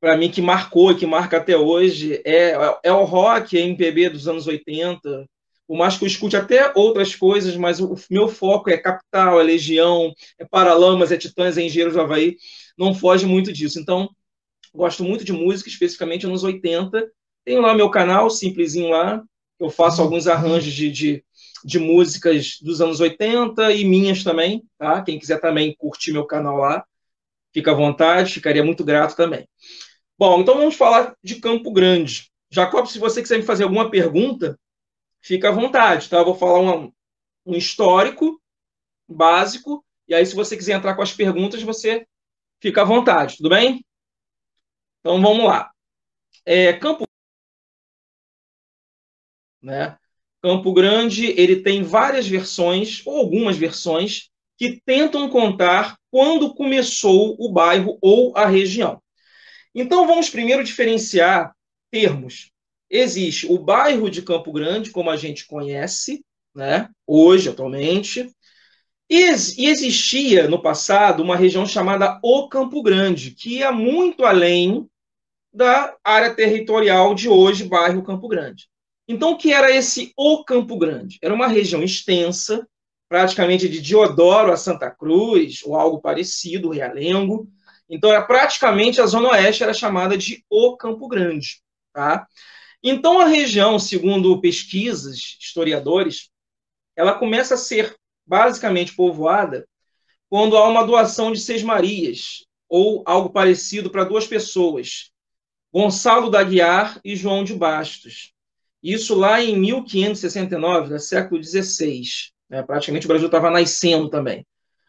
para 0.00 0.16
mim, 0.16 0.30
que 0.30 0.42
marcou 0.42 0.94
que 0.94 1.06
marca 1.06 1.36
até 1.38 1.56
hoje, 1.56 2.20
é, 2.24 2.52
é 2.82 2.92
o 2.92 3.04
rock, 3.04 3.56
é 3.56 3.60
MPB 3.62 4.10
dos 4.10 4.26
anos 4.26 4.46
80. 4.46 5.26
Por 5.70 5.76
mais 5.76 5.96
que 5.96 6.02
eu 6.02 6.08
escute 6.08 6.36
até 6.36 6.72
outras 6.74 7.14
coisas, 7.14 7.54
mas 7.54 7.78
o 7.78 7.94
meu 8.10 8.26
foco 8.26 8.68
é 8.68 8.76
Capital, 8.76 9.40
é 9.40 9.44
Legião, 9.44 10.12
é 10.36 10.44
Paralamas, 10.44 11.12
é 11.12 11.16
Titãs, 11.16 11.56
é 11.56 11.62
Engenheiros 11.62 11.94
do 11.94 12.00
Havaí. 12.00 12.36
Não 12.76 12.92
foge 12.92 13.24
muito 13.24 13.52
disso. 13.52 13.78
Então, 13.78 14.10
gosto 14.74 15.04
muito 15.04 15.24
de 15.24 15.32
música, 15.32 15.70
especificamente 15.70 16.26
anos 16.26 16.42
80. 16.42 17.08
Tenho 17.44 17.60
lá 17.60 17.72
meu 17.72 17.88
canal, 17.88 18.28
simplesinho 18.28 18.88
lá, 18.88 19.22
eu 19.60 19.70
faço 19.70 20.02
alguns 20.02 20.26
arranjos 20.26 20.72
de, 20.72 20.90
de, 20.90 21.24
de, 21.64 21.78
músicas 21.78 22.56
dos 22.60 22.80
anos 22.80 22.98
80 22.98 23.70
e 23.70 23.84
minhas 23.84 24.24
também, 24.24 24.64
tá? 24.76 25.00
Quem 25.02 25.20
quiser 25.20 25.40
também 25.40 25.76
curtir 25.78 26.10
meu 26.10 26.26
canal 26.26 26.56
lá, 26.56 26.84
fica 27.54 27.70
à 27.70 27.74
vontade, 27.74 28.34
ficaria 28.34 28.64
muito 28.64 28.82
grato 28.82 29.14
também. 29.14 29.46
Bom, 30.18 30.40
então 30.40 30.56
vamos 30.56 30.74
falar 30.74 31.14
de 31.22 31.36
Campo 31.36 31.72
Grande. 31.72 32.28
Jacob, 32.50 32.86
se 32.86 32.98
você 32.98 33.22
quiser 33.22 33.38
me 33.38 33.44
fazer 33.44 33.62
alguma 33.62 33.88
pergunta, 33.88 34.58
fica 35.22 35.48
à 35.48 35.52
vontade, 35.52 36.08
tá? 36.08 36.18
Eu 36.18 36.24
vou 36.24 36.34
falar 36.34 36.60
um, 36.60 36.92
um 37.46 37.54
histórico 37.54 38.40
básico, 39.08 39.84
e 40.08 40.14
aí, 40.14 40.24
se 40.26 40.34
você 40.34 40.56
quiser 40.56 40.76
entrar 40.76 40.94
com 40.94 41.02
as 41.02 41.12
perguntas, 41.12 41.62
você 41.62 42.06
fica 42.60 42.82
à 42.82 42.84
vontade, 42.84 43.36
tudo 43.36 43.48
bem? 43.48 43.84
Então, 45.00 45.20
vamos 45.20 45.44
lá. 45.44 45.70
É, 46.44 46.72
Campo 46.72 47.06
né? 49.62 49.96
Campo 50.42 50.72
Grande 50.72 51.26
ele 51.38 51.62
tem 51.62 51.82
várias 51.82 52.26
versões, 52.26 53.02
ou 53.06 53.18
algumas 53.18 53.56
versões, 53.56 54.30
que 54.56 54.80
tentam 54.84 55.28
contar 55.28 55.96
quando 56.10 56.54
começou 56.54 57.36
o 57.38 57.52
bairro 57.52 57.98
ou 58.00 58.36
a 58.36 58.46
região. 58.46 59.02
Então 59.74 60.06
vamos 60.06 60.28
primeiro 60.28 60.64
diferenciar 60.64 61.54
termos. 61.90 62.50
Existe 62.90 63.46
o 63.46 63.56
bairro 63.58 64.10
de 64.10 64.22
Campo 64.22 64.52
Grande, 64.52 64.90
como 64.90 65.10
a 65.10 65.16
gente 65.16 65.46
conhece, 65.46 66.24
né, 66.54 66.88
hoje, 67.06 67.48
atualmente, 67.48 68.28
e, 69.10 69.24
existia 69.24 70.46
no 70.48 70.62
passado 70.62 71.20
uma 71.20 71.34
região 71.34 71.66
chamada 71.66 72.20
O 72.22 72.48
Campo 72.48 72.80
Grande, 72.80 73.32
que 73.32 73.58
ia 73.58 73.72
muito 73.72 74.24
além 74.24 74.88
da 75.52 75.96
área 76.04 76.32
territorial 76.32 77.12
de 77.12 77.28
hoje, 77.28 77.64
bairro 77.64 78.04
Campo 78.04 78.28
Grande. 78.28 78.68
Então, 79.08 79.32
o 79.32 79.36
que 79.36 79.52
era 79.52 79.74
esse 79.74 80.12
O 80.16 80.44
Campo 80.44 80.78
Grande? 80.78 81.18
Era 81.20 81.34
uma 81.34 81.48
região 81.48 81.82
extensa, 81.82 82.64
praticamente 83.08 83.68
de 83.68 83.80
Diodoro 83.80 84.52
a 84.52 84.56
Santa 84.56 84.88
Cruz, 84.88 85.60
ou 85.64 85.74
algo 85.74 86.00
parecido, 86.00 86.70
Realengo. 86.70 87.48
Então, 87.88 88.12
era 88.12 88.22
praticamente 88.22 89.00
a 89.00 89.06
Zona 89.06 89.30
Oeste 89.30 89.64
era 89.64 89.74
chamada 89.74 90.16
de 90.16 90.44
O 90.48 90.76
Campo 90.76 91.08
Grande. 91.08 91.60
Tá? 91.92 92.28
Então, 92.82 93.20
a 93.20 93.26
região, 93.26 93.78
segundo 93.78 94.40
pesquisas, 94.40 95.36
historiadores, 95.40 96.30
ela 96.96 97.18
começa 97.18 97.54
a 97.54 97.58
ser 97.58 97.94
basicamente 98.26 98.94
povoada 98.94 99.66
quando 100.28 100.56
há 100.56 100.68
uma 100.68 100.84
doação 100.84 101.32
de 101.32 101.40
seis 101.40 101.62
Marias, 101.62 102.46
ou 102.68 103.02
algo 103.04 103.30
parecido 103.30 103.90
para 103.90 104.04
duas 104.04 104.26
pessoas, 104.26 105.10
Gonçalo 105.72 106.30
da 106.30 106.42
Guiar 106.42 107.00
e 107.04 107.14
João 107.14 107.44
de 107.44 107.54
Bastos. 107.54 108.32
Isso 108.82 109.14
lá 109.14 109.42
em 109.42 109.56
1569, 109.56 110.90
no 110.90 110.98
século 110.98 111.42
XVI. 111.42 112.02
Né? 112.48 112.62
Praticamente 112.62 113.06
o 113.06 113.08
Brasil 113.08 113.26
estava 113.26 113.50
nascendo 113.50 114.08
também. 114.08 114.46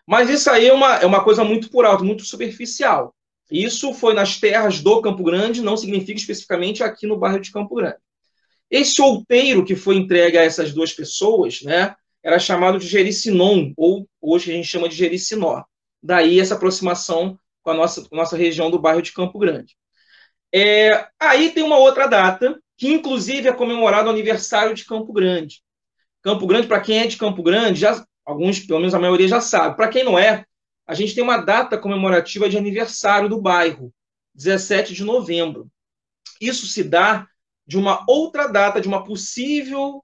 Mas 0.08 0.30
isso 0.30 0.50
aí 0.50 0.68
é 0.68 0.74
uma, 0.74 0.96
é 0.96 1.06
uma 1.06 1.24
coisa 1.24 1.44
muito 1.44 1.70
por 1.70 1.86
alto, 1.86 2.04
muito 2.04 2.24
superficial. 2.24 3.14
Isso 3.52 3.94
foi 3.94 4.14
nas 4.14 4.40
terras 4.40 4.80
do 4.80 5.02
Campo 5.02 5.24
Grande, 5.24 5.62
não 5.62 5.76
significa 5.76 6.18
especificamente 6.18 6.82
aqui 6.82 7.06
no 7.06 7.18
bairro 7.18 7.42
de 7.42 7.52
Campo 7.52 7.76
Grande. 7.76 7.98
Esse 8.70 9.02
outeiro 9.02 9.66
que 9.66 9.76
foi 9.76 9.98
entregue 9.98 10.38
a 10.38 10.44
essas 10.44 10.74
duas 10.74 10.94
pessoas, 10.94 11.62
né, 11.62 11.94
era 12.24 12.40
chamado 12.40 12.80
de 12.80 12.88
Jericinon, 12.88 13.74
ou 13.76 14.08
hoje 14.22 14.52
a 14.52 14.56
gente 14.56 14.68
chama 14.68 14.88
de 14.88 14.96
Jericinó. 14.96 15.64
Daí 16.02 16.40
essa 16.40 16.56
aproximação 16.56 17.38
com 17.62 17.72
a 17.72 17.74
nossa, 17.74 18.08
com 18.08 18.16
a 18.16 18.20
nossa 18.20 18.38
região 18.38 18.72
do 18.72 18.80
bairro 18.80 19.02
de 19.02 19.12
Campo 19.12 19.38
Grande. 19.38 19.76
É, 20.54 21.08
aí 21.20 21.52
tem 21.52 21.64
uma 21.64 21.78
outra 21.78 22.08
data, 22.08 22.58
que 22.78 22.88
inclusive 22.88 23.50
é 23.50 23.54
comemorado 23.54 24.08
o 24.08 24.12
aniversário 24.12 24.74
de 24.74 24.86
Campo 24.86 25.12
Grande. 25.12 25.62
Campo 26.22 26.48
Grande, 26.48 26.68
para 26.68 26.80
quem 26.80 27.00
é 27.00 27.08
de 27.08 27.18
Campo 27.18 27.44
Grande, 27.44 27.82
já, 27.82 28.06
alguns, 28.26 28.60
pelo 28.60 28.80
menos 28.80 28.94
a 28.94 29.00
maioria 29.00 29.28
já 29.28 29.42
sabe. 29.42 29.76
Para 29.76 29.90
quem 29.90 30.04
não 30.04 30.18
é, 30.18 30.46
a 30.92 30.94
gente 30.94 31.16
tem 31.16 31.24
uma 31.24 31.38
data 31.38 31.78
comemorativa 31.78 32.50
de 32.50 32.58
aniversário 32.58 33.30
do 33.30 33.42
bairro, 33.42 33.94
17 34.36 34.94
de 34.94 35.06
novembro. 35.06 35.72
Isso 36.42 36.68
se 36.68 36.84
dá 36.84 37.26
de 37.66 37.78
uma 37.78 38.04
outra 38.10 38.46
data, 38.48 38.82
de 38.82 38.90
uma 38.90 39.02
possível, 39.02 40.04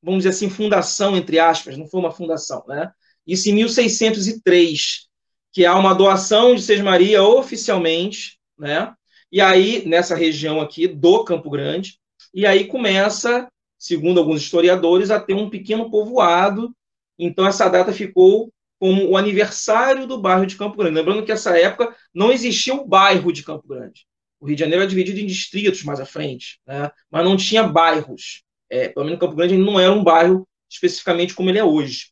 vamos 0.00 0.18
dizer 0.18 0.28
assim, 0.28 0.48
fundação, 0.48 1.16
entre 1.16 1.40
aspas, 1.40 1.76
não 1.76 1.84
foi 1.88 1.98
uma 1.98 2.12
fundação, 2.12 2.62
né? 2.68 2.92
Isso 3.26 3.50
em 3.50 3.54
1603, 3.54 5.08
que 5.50 5.66
há 5.66 5.76
uma 5.76 5.96
doação 5.96 6.54
de 6.54 6.62
Seis 6.62 6.80
Maria 6.80 7.24
oficialmente, 7.24 8.38
né? 8.56 8.94
E 9.32 9.40
aí, 9.40 9.84
nessa 9.84 10.14
região 10.14 10.60
aqui 10.60 10.86
do 10.86 11.24
Campo 11.24 11.50
Grande, 11.50 11.98
e 12.32 12.46
aí 12.46 12.68
começa, 12.68 13.48
segundo 13.76 14.20
alguns 14.20 14.42
historiadores, 14.42 15.10
a 15.10 15.18
ter 15.18 15.34
um 15.34 15.50
pequeno 15.50 15.90
povoado. 15.90 16.72
Então, 17.18 17.44
essa 17.48 17.68
data 17.68 17.92
ficou 17.92 18.52
como 18.80 19.10
o 19.10 19.16
aniversário 19.18 20.06
do 20.06 20.18
bairro 20.18 20.46
de 20.46 20.56
Campo 20.56 20.78
Grande. 20.78 20.96
Lembrando 20.96 21.22
que 21.22 21.30
nessa 21.30 21.58
época 21.58 21.94
não 22.14 22.32
existia 22.32 22.74
o 22.74 22.88
bairro 22.88 23.30
de 23.30 23.42
Campo 23.42 23.68
Grande. 23.68 24.06
O 24.40 24.46
Rio 24.46 24.56
de 24.56 24.60
Janeiro 24.60 24.80
era 24.80 24.88
dividido 24.88 25.20
em 25.20 25.26
distritos 25.26 25.84
mais 25.84 26.00
à 26.00 26.06
frente, 26.06 26.58
né? 26.66 26.90
mas 27.10 27.22
não 27.22 27.36
tinha 27.36 27.62
bairros. 27.62 28.42
É, 28.70 28.88
pelo 28.88 29.04
menos 29.04 29.20
Campo 29.20 29.36
Grande 29.36 29.58
não 29.58 29.78
era 29.78 29.92
um 29.92 30.02
bairro 30.02 30.48
especificamente 30.68 31.34
como 31.34 31.50
ele 31.50 31.58
é 31.58 31.64
hoje. 31.64 32.06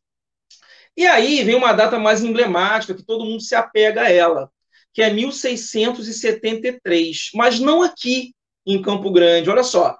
E 0.94 1.06
aí 1.06 1.42
vem 1.42 1.54
uma 1.54 1.72
data 1.72 1.98
mais 1.98 2.22
emblemática, 2.22 2.94
que 2.94 3.02
todo 3.02 3.24
mundo 3.24 3.40
se 3.40 3.54
apega 3.54 4.02
a 4.02 4.10
ela, 4.10 4.50
que 4.92 5.00
é 5.00 5.10
1673, 5.10 7.30
mas 7.34 7.58
não 7.58 7.82
aqui 7.82 8.34
em 8.66 8.82
Campo 8.82 9.10
Grande. 9.10 9.48
Olha 9.48 9.62
só, 9.62 9.96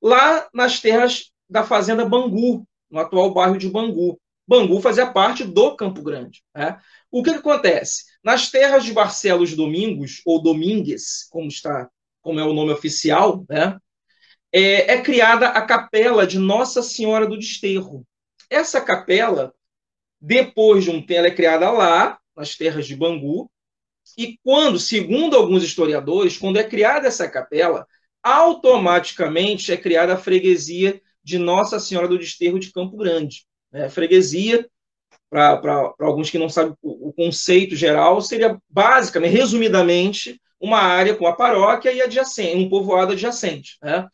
lá 0.00 0.46
nas 0.54 0.80
terras 0.80 1.32
da 1.50 1.64
Fazenda 1.64 2.04
Bangu, 2.04 2.64
no 2.88 3.00
atual 3.00 3.34
bairro 3.34 3.58
de 3.58 3.68
Bangu. 3.68 4.16
Bangu 4.46 4.80
fazia 4.80 5.06
parte 5.06 5.44
do 5.44 5.74
Campo 5.76 6.02
Grande. 6.02 6.42
Né? 6.54 6.78
O 7.10 7.22
que, 7.22 7.32
que, 7.32 7.38
acontece? 7.38 8.04
Nas 8.22 8.50
terras 8.50 8.84
de 8.84 8.92
Barcelos 8.92 9.54
Domingos, 9.54 10.20
ou 10.26 10.42
Domingues, 10.42 11.26
como 11.30 11.48
está, 11.48 11.88
como 12.20 12.40
é 12.40 12.44
o 12.44 12.52
nome 12.52 12.72
oficial, 12.72 13.44
né? 13.48 13.78
é, 14.54 14.92
é 14.92 15.02
criada 15.02 15.48
a 15.48 15.62
capela 15.62 16.24
de 16.24 16.38
Nossa 16.38 16.80
Senhora 16.80 17.26
do 17.26 17.36
Desterro. 17.36 18.06
Essa 18.48 18.80
capela, 18.80 19.52
depois 20.20 20.84
de 20.84 20.90
um 20.90 21.00
tempo, 21.00 21.12
ela 21.14 21.26
é 21.26 21.34
criada 21.34 21.68
lá, 21.72 22.20
nas 22.36 22.56
terras 22.56 22.86
de 22.86 22.94
Bangu, 22.94 23.50
e 24.16 24.38
quando, 24.44 24.78
segundo 24.78 25.34
alguns 25.34 25.64
historiadores, 25.64 26.38
quando 26.38 26.58
é 26.58 26.62
criada 26.62 27.08
essa 27.08 27.28
capela, 27.28 27.84
automaticamente 28.22 29.72
é 29.72 29.76
criada 29.76 30.14
a 30.14 30.18
freguesia 30.18 31.02
de 31.22 31.36
Nossa 31.36 31.80
Senhora 31.80 32.06
do 32.06 32.18
Desterro 32.18 32.60
de 32.60 32.70
Campo 32.70 32.96
Grande. 32.96 33.44
Né? 33.74 33.88
Freguesia, 33.88 34.64
para 35.28 35.92
alguns 35.98 36.30
que 36.30 36.38
não 36.38 36.48
sabem 36.48 36.74
o, 36.80 37.08
o, 37.08 37.12
conceito 37.12 37.74
geral, 37.74 38.22
seria 38.22 38.56
basicamente, 38.70 39.32
resumidamente, 39.32 40.40
uma 40.60 40.78
área 40.78 41.16
com 41.16 41.26
a 41.26 41.34
paróquia 41.34 41.92
e 41.92 42.00
adjacente, 42.00 42.56
um 42.56 42.68
povoado 42.68 43.12
adjacente. 43.12 43.76
Né? 43.82 44.06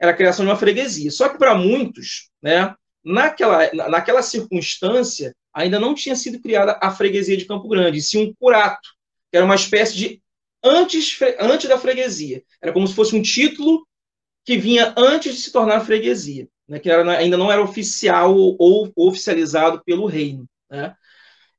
Era 0.00 0.10
a 0.10 0.14
criação 0.14 0.44
de 0.44 0.50
uma 0.50 0.58
freguesia. 0.58 1.10
Só 1.12 1.28
que 1.28 1.38
para 1.38 1.54
muitos, 1.54 2.28
né, 2.42 2.74
naquela, 3.04 3.70
naquela 3.88 4.22
circunstância, 4.22 5.34
ainda 5.54 5.78
não 5.78 5.94
tinha 5.94 6.16
sido 6.16 6.40
criada 6.40 6.76
a 6.82 6.90
freguesia 6.90 7.36
de 7.36 7.46
Campo 7.46 7.68
Grande, 7.68 7.98
e 7.98 8.02
sim 8.02 8.24
um 8.24 8.34
curato, 8.34 8.90
que 9.30 9.36
era 9.36 9.46
uma 9.46 9.54
espécie 9.54 9.96
de 9.96 10.22
antes, 10.62 11.16
antes 11.38 11.68
da 11.68 11.78
freguesia. 11.78 12.42
Era 12.60 12.72
como 12.72 12.86
se 12.86 12.94
fosse 12.94 13.14
um 13.14 13.22
título 13.22 13.86
que 14.44 14.58
vinha 14.58 14.92
antes 14.96 15.34
de 15.34 15.40
se 15.40 15.52
tornar 15.52 15.80
freguesia, 15.80 16.48
né, 16.68 16.78
que 16.78 16.90
era, 16.90 17.18
ainda 17.18 17.36
não 17.36 17.50
era 17.50 17.62
oficial 17.62 18.34
ou, 18.36 18.92
oficializado 18.96 19.82
pelo 19.84 20.06
reino. 20.06 20.46
Né? 20.70 20.94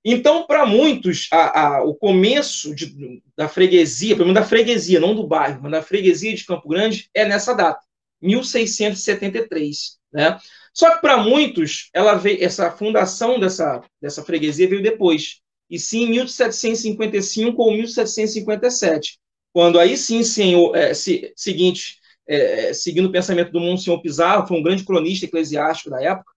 Então, 0.04 0.46
para 0.46 0.66
muitos, 0.66 1.28
a, 1.32 1.78
a, 1.78 1.84
o 1.84 1.94
começo 1.94 2.74
de, 2.74 3.22
da 3.36 3.50
freguesia, 3.50 4.16
pelo 4.16 4.28
menos 4.28 4.42
da 4.42 4.48
freguesia, 4.48 5.00
não 5.00 5.16
do 5.16 5.28
bairro, 5.28 5.60
mas 5.62 5.72
da 5.72 5.82
freguesia 5.82 6.34
de 6.34 6.46
Campo 6.46 6.70
Grande, 6.70 7.10
é 7.14 7.26
nessa 7.26 7.54
data, 7.54 7.82
1673. 8.22 9.98
Né? 10.14 10.38
Só 10.74 10.96
que 10.96 11.02
para 11.02 11.18
muitos, 11.18 11.90
ela 11.94 12.14
veio, 12.16 12.44
essa 12.44 12.72
fundação 12.72 13.40
dessa, 13.40 13.82
dessa 14.02 14.24
freguesia 14.24 14.70
veio 14.70 14.82
depois 14.82 15.42
e 15.70 15.78
sim 15.78 16.04
em 16.04 16.10
1755 16.12 17.62
ou 17.62 17.72
1757, 17.72 19.20
quando 19.52 19.80
aí 19.80 19.98
sim, 19.98 20.24
senhor, 20.24 20.76
é, 20.76 20.94
se, 20.94 21.34
seguinte, 21.36 21.98
é, 22.28 22.74
seguindo 22.74 23.08
o 23.08 23.12
pensamento 23.12 23.52
do 23.52 23.60
Monsenhor 23.60 24.02
Pizarro, 24.02 24.48
foi 24.48 24.58
um 24.58 24.64
grande 24.64 24.84
cronista 24.84 25.26
eclesiástico 25.26 25.90
da 25.90 26.02
época, 26.02 26.32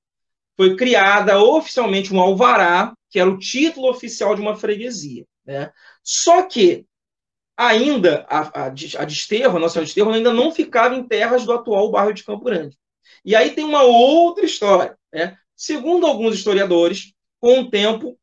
foi 0.57 0.77
criada 0.77 1.43
oficialmente 1.43 2.13
um 2.13 2.21
alvará, 2.21 2.95
que 3.09 3.19
era 3.19 3.31
o 3.31 3.39
título 3.39 3.89
oficial 3.89 4.35
de 4.35 4.41
uma 4.41 4.57
freguesia. 4.57 5.25
Né? 5.45 5.73
Só 6.03 6.43
que 6.43 6.87
ainda 7.57 8.27
a, 8.29 8.65
a, 8.65 8.67
a 8.67 9.05
Desterro, 9.05 9.57
a 9.57 9.61
nossa 9.61 9.81
Desterro, 9.81 10.11
ainda 10.11 10.33
não 10.33 10.53
ficava 10.53 10.95
em 10.95 11.03
terras 11.03 11.45
do 11.45 11.53
atual 11.53 11.91
bairro 11.91 12.13
de 12.13 12.25
Campo 12.25 12.45
Grande. 12.45 12.79
E 13.25 13.35
aí 13.35 13.51
tem 13.51 13.65
uma 13.65 13.83
outra 13.83 14.45
história. 14.45 14.97
Né? 15.13 15.37
Segundo 15.57 16.07
alguns 16.07 16.35
historiadores, 16.35 17.13
com 17.39 17.61
o 17.61 17.71
tempo, 17.71 18.19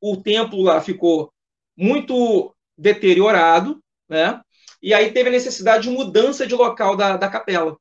o 0.00 0.16
templo 0.16 0.62
lá 0.62 0.80
ficou 0.80 1.32
muito 1.76 2.54
deteriorado, 2.76 3.82
né? 4.08 4.40
E 4.82 4.94
aí 4.94 5.12
teve 5.12 5.28
a 5.28 5.32
necessidade 5.32 5.84
de 5.84 5.90
mudança 5.90 6.46
de 6.46 6.54
local 6.54 6.96
da, 6.96 7.16
da 7.16 7.28
capela. 7.28 7.76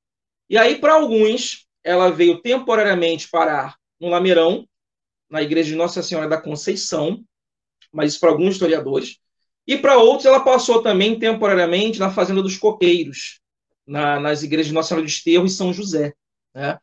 E 0.50 0.58
aí, 0.58 0.80
para 0.80 0.94
alguns, 0.94 1.68
ela 1.84 2.10
veio 2.10 2.42
temporariamente 2.42 3.30
parar 3.30 3.76
no 4.00 4.10
Lameirão, 4.10 4.68
na 5.30 5.42
igreja 5.42 5.70
de 5.70 5.76
Nossa 5.76 6.02
Senhora 6.02 6.28
da 6.28 6.42
Conceição, 6.42 7.24
mas 7.92 8.12
isso 8.12 8.20
para 8.20 8.30
alguns 8.30 8.54
historiadores. 8.54 9.18
E 9.66 9.78
para 9.78 9.98
outros, 9.98 10.26
ela 10.26 10.40
passou 10.40 10.82
também 10.82 11.20
temporariamente 11.20 12.00
na 12.00 12.10
Fazenda 12.10 12.42
dos 12.42 12.58
Coqueiros, 12.58 13.42
na, 13.86 14.20
nas 14.20 14.44
igrejas 14.44 14.68
de 14.68 14.74
Nossa 14.74 14.90
Senhora 14.90 15.06
do 15.06 15.10
Esterro 15.10 15.46
e 15.46 15.50
São 15.50 15.74
José. 15.74 16.14
Né? 16.54 16.80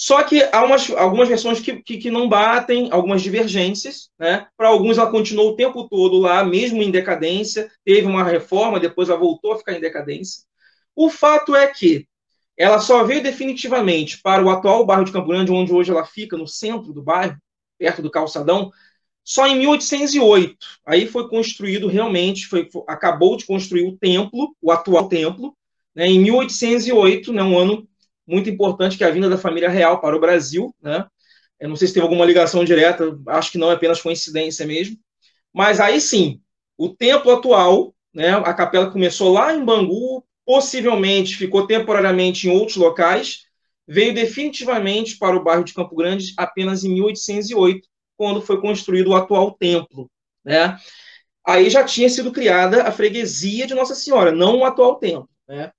Só 0.00 0.22
que 0.22 0.40
há 0.52 0.62
umas, 0.64 0.88
algumas 0.92 1.26
versões 1.26 1.58
que, 1.58 1.82
que, 1.82 1.98
que, 1.98 2.08
não 2.08 2.28
batem, 2.28 2.88
algumas 2.92 3.20
divergências. 3.20 4.10
Né? 4.16 4.46
Para 4.56 4.68
alguns, 4.68 4.96
ela 4.96 5.10
continuou 5.10 5.50
o 5.50 5.56
tempo 5.56 5.88
todo 5.88 6.18
lá, 6.18 6.44
mesmo 6.44 6.80
em 6.80 6.90
decadência. 6.92 7.68
Teve 7.84 8.06
uma 8.06 8.22
reforma, 8.22 8.78
depois 8.78 9.08
ela 9.08 9.18
voltou 9.18 9.52
a 9.52 9.58
ficar 9.58 9.72
em 9.72 9.80
decadência. 9.80 10.44
O 10.94 11.10
fato 11.10 11.56
é 11.56 11.66
que 11.66 12.06
ela 12.56 12.78
só 12.78 13.02
veio 13.02 13.20
definitivamente 13.20 14.22
para 14.22 14.44
o 14.44 14.50
atual 14.50 14.86
bairro 14.86 15.04
de 15.04 15.10
Campo 15.10 15.30
Grande, 15.30 15.50
onde 15.50 15.72
hoje 15.72 15.90
ela 15.90 16.04
fica, 16.04 16.36
no 16.36 16.46
centro 16.46 16.92
do 16.92 17.02
bairro, 17.02 17.36
perto 17.76 18.00
do 18.00 18.08
calçadão, 18.08 18.70
só 19.24 19.48
em 19.48 19.58
1808. 19.58 20.56
Aí 20.86 21.08
foi 21.08 21.28
construído 21.28 21.88
realmente, 21.88 22.46
foi, 22.46 22.68
acabou 22.86 23.36
de 23.36 23.44
construir 23.44 23.88
o 23.88 23.98
templo, 23.98 24.54
o 24.62 24.70
atual 24.70 25.08
templo, 25.08 25.56
né, 25.92 26.06
em 26.06 26.20
1808, 26.20 27.32
né, 27.32 27.42
um 27.42 27.58
ano 27.58 27.88
muito 28.28 28.50
importante 28.50 28.98
que 28.98 29.02
é 29.02 29.06
a 29.06 29.10
vinda 29.10 29.28
da 29.28 29.38
família 29.38 29.70
real 29.70 30.00
para 30.00 30.14
o 30.14 30.20
Brasil, 30.20 30.74
né? 30.82 31.06
Eu 31.58 31.68
não 31.68 31.76
sei 31.76 31.88
se 31.88 31.94
teve 31.94 32.04
alguma 32.04 32.24
ligação 32.24 32.64
direta, 32.64 33.18
acho 33.28 33.50
que 33.50 33.58
não 33.58 33.70
é 33.70 33.74
apenas 33.74 34.00
coincidência 34.00 34.64
mesmo. 34.66 34.96
Mas 35.52 35.80
aí 35.80 36.00
sim, 36.00 36.40
o 36.76 36.90
templo 36.90 37.32
atual, 37.32 37.94
né, 38.14 38.30
a 38.30 38.54
capela 38.54 38.90
começou 38.90 39.32
lá 39.32 39.52
em 39.54 39.64
Bangu, 39.64 40.24
possivelmente 40.44 41.36
ficou 41.36 41.66
temporariamente 41.66 42.46
em 42.46 42.50
outros 42.50 42.76
locais, 42.76 43.44
veio 43.86 44.14
definitivamente 44.14 45.16
para 45.18 45.36
o 45.36 45.42
bairro 45.42 45.64
de 45.64 45.74
Campo 45.74 45.96
Grande 45.96 46.32
apenas 46.36 46.84
em 46.84 46.90
1808, 46.90 47.88
quando 48.16 48.42
foi 48.42 48.60
construído 48.60 49.08
o 49.08 49.16
atual 49.16 49.52
templo, 49.52 50.08
né? 50.44 50.78
Aí 51.46 51.70
já 51.70 51.82
tinha 51.82 52.08
sido 52.10 52.30
criada 52.30 52.82
a 52.82 52.92
freguesia 52.92 53.66
de 53.66 53.74
Nossa 53.74 53.94
Senhora, 53.94 54.30
não 54.30 54.58
o 54.58 54.64
atual 54.64 54.96
templo, 54.96 55.28
né? 55.48 55.72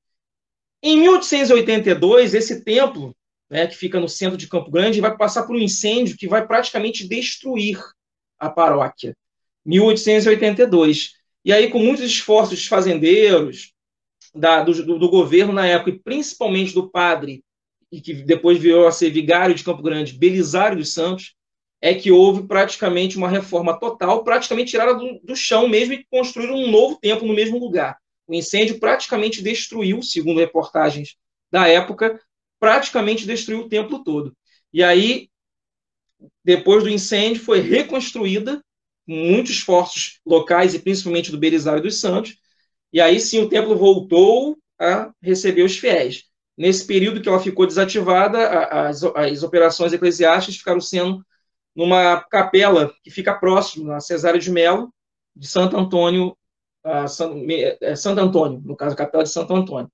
Em 0.81 0.97
1882, 0.99 2.33
esse 2.33 2.63
templo, 2.63 3.15
né, 3.49 3.67
que 3.67 3.75
fica 3.75 3.99
no 3.99 4.07
centro 4.07 4.37
de 4.37 4.47
Campo 4.47 4.71
Grande, 4.71 5.01
vai 5.01 5.15
passar 5.15 5.43
por 5.43 5.55
um 5.55 5.59
incêndio 5.59 6.15
que 6.17 6.27
vai 6.27 6.45
praticamente 6.47 7.07
destruir 7.07 7.77
a 8.37 8.49
paróquia. 8.49 9.15
1882. 9.65 11.13
E 11.43 11.51
aí, 11.51 11.69
com 11.69 11.79
muitos 11.79 12.05
esforços 12.05 12.57
dos 12.57 12.67
fazendeiros, 12.67 13.73
da, 14.33 14.63
do, 14.63 14.99
do, 14.99 15.09
governo 15.09 15.51
na 15.51 15.65
época, 15.65 15.89
e 15.89 15.99
principalmente 15.99 16.73
do 16.73 16.89
padre, 16.89 17.43
e 17.91 17.99
que 17.99 18.13
depois 18.13 18.59
veio 18.59 18.87
a 18.87 18.91
ser 18.91 19.09
vigário 19.09 19.55
de 19.55 19.63
Campo 19.63 19.81
Grande, 19.81 20.17
Belisário 20.17 20.77
dos 20.77 20.93
Santos, 20.93 21.35
é 21.81 21.93
que 21.93 22.11
houve 22.11 22.43
praticamente 22.45 23.17
uma 23.17 23.29
reforma 23.29 23.79
total, 23.79 24.23
praticamente 24.23 24.71
tirada 24.71 24.93
do, 24.93 25.19
do 25.23 25.35
chão 25.35 25.67
mesmo 25.67 25.93
e 25.93 26.05
construíram 26.09 26.55
um 26.55 26.69
novo 26.69 26.97
templo 26.99 27.27
no 27.27 27.33
mesmo 27.33 27.57
lugar. 27.57 27.97
O 28.29 28.33
incêndio 28.35 28.79
praticamente 28.79 29.41
destruiu, 29.41 30.03
segundo 30.03 30.39
reportagens 30.39 31.15
da 31.51 31.67
época, 31.67 32.21
praticamente 32.59 33.25
destruiu 33.25 33.61
o 33.61 33.67
templo 33.67 34.03
todo. 34.03 34.37
E 34.71 34.83
aí, 34.83 35.31
depois 36.45 36.83
do 36.83 36.91
incêndio, 36.91 37.41
foi 37.41 37.59
reconstruída, 37.59 38.63
com 39.07 39.13
muitos 39.15 39.53
esforços 39.53 40.19
locais 40.23 40.75
e 40.75 40.79
principalmente 40.79 41.31
do 41.31 41.39
Belisário 41.39 41.81
dos 41.81 41.99
Santos, 41.99 42.37
e 42.93 43.01
aí 43.01 43.19
sim 43.19 43.39
o 43.39 43.49
templo 43.49 43.75
voltou 43.75 44.59
a 44.79 45.11
receber 45.19 45.63
os 45.63 45.75
fiéis. 45.75 46.25
Nesse 46.55 46.85
período 46.85 47.21
que 47.23 47.29
ela 47.29 47.39
ficou 47.39 47.65
desativada, 47.65 48.47
as, 48.47 49.03
as 49.03 49.41
operações 49.41 49.91
eclesiásticas 49.91 50.57
ficaram 50.57 50.79
sendo 50.81 51.25
numa 51.75 52.21
capela 52.21 52.93
que 53.03 53.09
fica 53.09 53.33
próximo, 53.33 53.87
na 53.87 53.99
Cesária 53.99 54.39
de 54.39 54.51
Melo, 54.51 54.93
de 55.35 55.47
Santo 55.47 55.75
Antônio 55.75 56.37
é, 57.81 57.95
Santo 57.95 58.19
Antônio, 58.19 58.61
no 58.65 58.75
caso, 58.75 58.93
a 58.93 58.97
capela 58.97 59.23
de 59.23 59.29
Santo 59.29 59.53
Antônio. 59.53 59.91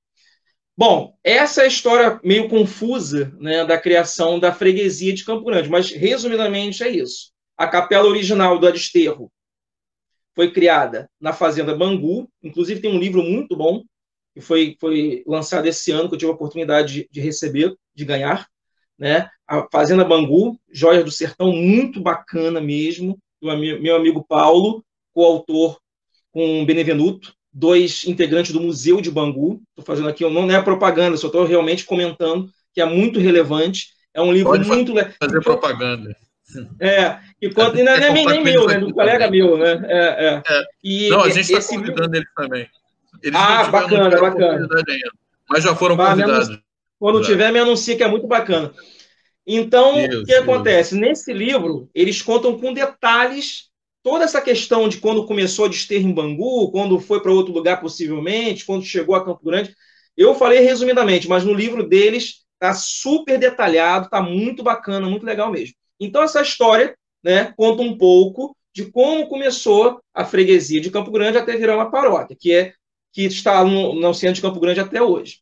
Bom, 0.77 1.15
essa 1.23 1.61
é 1.61 1.65
a 1.65 1.67
história 1.67 2.19
meio 2.23 2.49
confusa 2.49 3.33
né, 3.39 3.63
da 3.63 3.77
criação 3.77 4.39
da 4.39 4.53
freguesia 4.53 5.13
de 5.13 5.23
Campo 5.23 5.45
Grande, 5.45 5.69
mas 5.69 5.89
resumidamente 5.91 6.83
é 6.83 6.89
isso. 6.89 7.31
A 7.57 7.67
capela 7.67 8.07
original 8.07 8.59
do 8.59 8.67
Aristerro 8.67 9.31
foi 10.35 10.51
criada 10.51 11.09
na 11.19 11.31
Fazenda 11.31 11.73
Bangu, 11.73 12.29
inclusive 12.43 12.81
tem 12.81 12.91
um 12.91 12.99
livro 12.99 13.23
muito 13.23 13.55
bom, 13.55 13.83
que 14.33 14.41
foi, 14.41 14.75
foi 14.81 15.23
lançado 15.25 15.65
esse 15.65 15.91
ano, 15.91 16.09
que 16.09 16.15
eu 16.15 16.19
tive 16.19 16.31
a 16.31 16.35
oportunidade 16.35 16.93
de, 16.93 17.09
de 17.09 17.21
receber, 17.21 17.73
de 17.93 18.03
ganhar, 18.03 18.45
né? 18.99 19.29
A 19.47 19.65
Fazenda 19.71 20.03
Bangu, 20.03 20.59
Joias 20.69 21.05
do 21.05 21.11
Sertão, 21.11 21.53
muito 21.53 22.01
bacana 22.01 22.59
mesmo, 22.59 23.17
do 23.41 23.47
meu 23.57 23.95
amigo 23.95 24.25
Paulo, 24.27 24.83
coautor 25.13 25.79
com 26.35 26.65
Benevenuto, 26.65 27.33
dois 27.51 28.03
integrantes 28.05 28.51
do 28.51 28.59
Museu 28.59 28.99
de 28.99 29.09
Bangu. 29.09 29.61
Estou 29.69 29.85
fazendo 29.85 30.09
aqui, 30.09 30.29
não 30.29 30.51
é 30.51 30.61
propaganda, 30.61 31.15
só 31.15 31.27
estou 31.27 31.45
realmente 31.45 31.85
comentando 31.85 32.49
que 32.73 32.81
é 32.81 32.85
muito 32.85 33.21
relevante. 33.21 33.87
É 34.13 34.21
um 34.21 34.33
livro 34.33 34.51
Pode 34.51 34.67
muito 34.67 34.93
legal. 34.93 35.13
Fazer 35.17 35.39
propaganda. 35.39 36.13
É, 36.79 37.17
e 37.41 37.49
quando, 37.49 37.75
não 37.75 37.93
é 37.93 38.11
nem, 38.11 38.25
nem 38.25 38.43
meu, 38.43 38.67
né? 38.67 38.77
Do 38.77 38.93
colega 38.93 39.31
meu, 39.31 39.57
né? 39.57 39.81
É, 39.87 39.97
é. 39.97 40.43
é. 40.45 40.63
E, 40.83 41.09
não, 41.09 41.21
a 41.21 41.29
gente 41.29 41.53
está 41.53 41.73
convidando 41.73 42.01
livro... 42.01 42.17
eles 42.17 42.27
também. 42.35 42.67
Eles 43.23 43.39
ah, 43.39 43.63
bacana, 43.63 44.19
bacana. 44.19 44.67
mas 45.49 45.63
já 45.63 45.73
foram 45.73 45.95
bah, 45.95 46.09
convidados. 46.09 46.59
Quando 46.99 47.23
já. 47.23 47.29
tiver, 47.29 47.51
me 47.53 47.59
anuncia 47.59 47.95
que 47.95 48.03
é 48.03 48.07
muito 48.09 48.27
bacana. 48.27 48.73
Então, 49.47 50.03
o 50.03 50.25
que 50.25 50.33
acontece? 50.33 50.95
Nesse 50.95 51.31
livro, 51.31 51.89
eles 51.95 52.21
contam 52.21 52.59
com 52.59 52.73
detalhes 52.73 53.69
toda 54.05 54.23
essa 54.23 54.39
questão 54.39 54.87
de 54.87 54.99
quando 54.99 55.25
começou 55.25 55.65
a 55.65 55.67
desterro 55.67 56.07
em 56.07 56.13
Bangu, 56.13 56.71
quando 56.71 56.99
foi 56.99 57.19
para 57.23 57.31
outro 57.31 57.51
lugar 57.51 57.81
possivelmente, 57.81 58.63
quando 58.63 58.85
chegou 58.85 59.15
a 59.15 59.25
Campo 59.25 59.43
Grande, 59.43 59.75
eu 60.15 60.35
falei 60.35 60.59
resumidamente, 60.59 61.27
mas 61.27 61.43
no 61.43 61.51
livro 61.51 61.81
deles 61.81 62.45
está 62.53 62.75
super 62.75 63.39
detalhado, 63.39 64.05
está 64.05 64.21
muito 64.21 64.61
bacana, 64.61 65.09
muito 65.09 65.25
legal 65.25 65.51
mesmo. 65.51 65.73
Então 65.99 66.21
essa 66.21 66.39
história, 66.39 66.95
né, 67.23 67.51
conta 67.57 67.81
um 67.81 67.97
pouco 67.97 68.55
de 68.71 68.85
como 68.85 69.27
começou 69.27 69.99
a 70.13 70.23
freguesia 70.23 70.79
de 70.79 70.91
Campo 70.91 71.09
Grande 71.09 71.39
até 71.39 71.57
virar 71.57 71.75
uma 71.75 71.89
paróquia, 71.89 72.37
que 72.39 72.53
é 72.53 72.73
que 73.11 73.23
está 73.23 73.63
no, 73.65 73.95
no 73.95 74.13
centro 74.13 74.35
de 74.35 74.41
Campo 74.43 74.59
Grande 74.59 74.81
até 74.81 75.01
hoje. 75.01 75.39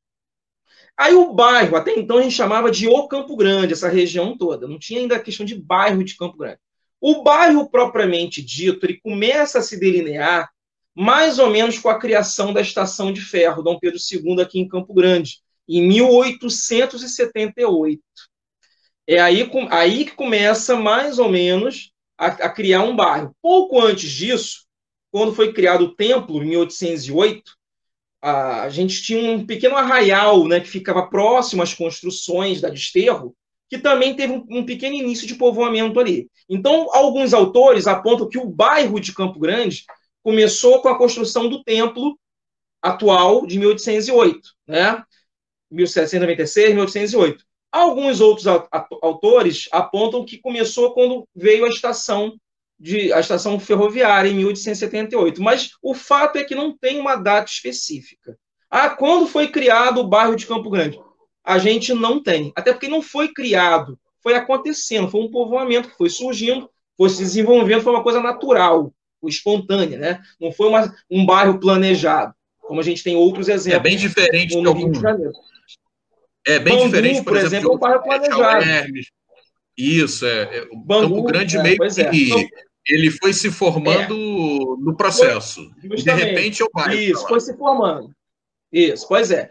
Aí 0.98 1.14
o 1.14 1.34
bairro, 1.34 1.76
até 1.76 2.00
então 2.00 2.20
a 2.20 2.22
gente 2.22 2.36
chamava 2.36 2.72
de 2.72 2.88
O 2.88 3.10
Campo 3.10 3.36
Grande, 3.36 3.74
essa 3.74 3.90
região 3.90 4.38
toda. 4.38 4.70
Não 4.70 4.80
tinha 4.80 5.02
ainda 5.02 5.18
a 5.18 5.20
questão 5.20 5.46
de 5.46 5.54
bairro 5.54 6.02
de 6.02 6.16
Campo 6.16 6.38
Grande. 6.38 6.60
O 7.06 7.22
bairro 7.22 7.70
propriamente 7.70 8.42
dito, 8.42 8.86
ele 8.86 8.98
começa 9.02 9.60
a 9.60 9.62
se 9.62 9.78
delinear 9.78 10.50
mais 10.96 11.38
ou 11.38 11.50
menos 11.50 11.78
com 11.78 11.90
a 11.90 12.00
criação 12.00 12.54
da 12.54 12.62
estação 12.62 13.12
de 13.12 13.20
ferro 13.20 13.62
Dom 13.62 13.78
Pedro 13.78 14.00
II 14.00 14.42
aqui 14.42 14.58
em 14.58 14.70
Campo 14.70 14.94
Grande, 14.94 15.42
em 15.68 15.86
1878. 15.86 18.02
É 19.06 19.20
aí, 19.20 19.52
aí 19.70 20.06
que 20.06 20.16
começa 20.16 20.78
mais 20.78 21.20
ou 21.20 21.28
menos 21.28 21.92
a, 22.18 22.28
a 22.28 22.50
criar 22.50 22.84
um 22.84 22.96
bairro. 22.96 23.36
Pouco 23.42 23.82
antes 23.82 24.10
disso, 24.10 24.66
quando 25.12 25.36
foi 25.36 25.52
criado 25.52 25.84
o 25.84 25.94
templo, 25.94 26.42
em 26.42 26.52
1808, 26.52 27.52
a 28.22 28.70
gente 28.70 29.04
tinha 29.04 29.30
um 29.30 29.46
pequeno 29.46 29.76
arraial 29.76 30.48
né, 30.48 30.62
que 30.62 30.70
ficava 30.70 31.06
próximo 31.06 31.64
às 31.64 31.74
construções 31.74 32.62
da 32.62 32.70
Desterro, 32.70 33.36
que 33.70 33.78
também 33.78 34.16
teve 34.16 34.34
um, 34.34 34.46
um, 34.50 34.66
pequeno 34.66 34.96
início 34.96 35.26
de 35.26 35.36
povoamento 35.36 36.00
ali. 36.00 36.30
Então, 36.48 36.88
alguns 36.94 37.34
autores 37.34 37.88
apontam 37.88 38.30
que 38.30 38.38
o 38.38 38.46
bairro 38.46 39.00
de 39.00 39.14
Campo 39.14 39.40
Grande 39.40 39.84
começou 40.22 40.82
com 40.82 40.90
a 40.90 40.98
construção 40.98 41.50
do 41.50 41.64
templo 41.64 42.18
atual 42.82 43.46
de 43.46 43.58
1808, 43.58 44.50
né? 44.68 45.04
1796, 45.72 46.76
1808. 46.76 47.44
Alguns 47.72 48.22
outros 48.22 48.46
autores 49.02 49.68
apontam 49.72 50.24
que 50.24 50.38
começou 50.38 50.94
quando 50.94 51.28
veio 51.36 51.66
a 51.66 51.70
estação 51.70 52.38
de 52.80 53.14
a 53.14 53.20
estação 53.20 53.60
ferroviária 53.60 54.30
em 54.30 54.36
1878, 54.36 55.42
mas 55.42 55.72
o 55.82 55.94
fato 55.94 56.38
é 56.38 56.44
que 56.44 56.54
não 56.54 56.78
tem 56.78 57.00
uma 57.00 57.16
data 57.16 57.50
específica. 57.50 58.38
Ah, 58.70 58.90
quando 58.90 59.28
foi 59.28 59.48
criado 59.48 60.00
o 60.00 60.08
bairro 60.08 60.36
de 60.36 60.46
Campo 60.46 60.70
Grande? 60.70 61.00
A 61.44 61.58
gente 61.58 61.94
não 61.94 62.22
tem. 62.22 62.52
Até 62.56 62.72
porque 62.72 62.88
não 62.88 63.02
foi 63.02 63.34
criado, 63.34 64.00
foi 64.22 64.36
acontecendo, 64.36 65.10
foi 65.10 65.22
um 65.22 65.32
povoamento 65.32 65.90
que 65.90 65.98
foi 65.98 66.10
surgindo, 66.10 66.70
foi 66.98 67.10
se 67.10 67.20
desenvolvendo, 67.20 67.82
foi 67.82 67.94
uma 67.94 68.04
coisa 68.04 68.22
natural, 68.22 68.94
espontânea, 69.28 69.98
né? 69.98 70.22
Não 70.40 70.52
foi 70.52 70.68
uma, 70.68 70.94
um 71.10 71.26
bairro 71.26 71.60
planejado, 71.60 72.34
como 72.62 72.80
a 72.80 72.84
gente 72.84 73.04
tem 73.04 73.16
outros 73.16 73.48
exemplos. 73.48 73.80
É 73.80 73.84
bem 73.84 73.98
diferente 73.98 74.56
de 74.62 75.00
Janeiro. 75.00 75.32
É 76.46 76.60
bem 76.60 76.76
Bangu, 76.76 76.86
diferente, 76.88 77.18
por, 77.18 77.26
por 77.26 77.38
exemplo, 77.38 77.56
exemplo, 77.56 77.72
é 77.72 77.76
um 77.76 77.80
bairro 77.80 78.04
planejado. 78.04 78.66
Isso, 79.78 80.26
é. 80.26 80.58
é 80.58 80.68
Bangu, 80.74 81.16
Campo 81.16 81.24
Grande 81.24 81.58
é, 81.58 81.64
meio 81.64 81.84
é. 81.84 81.90
que 81.90 82.26
então, 82.26 82.48
ele 82.86 83.12
foi 83.12 83.34
se 83.34 83.50
formando 83.50 84.14
é. 84.14 84.84
no 84.84 84.96
processo. 84.96 85.72
Foi, 85.88 85.98
de 85.98 86.12
repente 86.12 86.62
é 86.62 86.66
o 86.66 86.70
bairro. 86.74 86.94
Isso, 86.94 87.28
foi 87.28 87.40
se 87.40 87.58
formando. 87.58 88.14
Isso, 88.72 89.08
pois 89.08 89.32
é. 89.32 89.50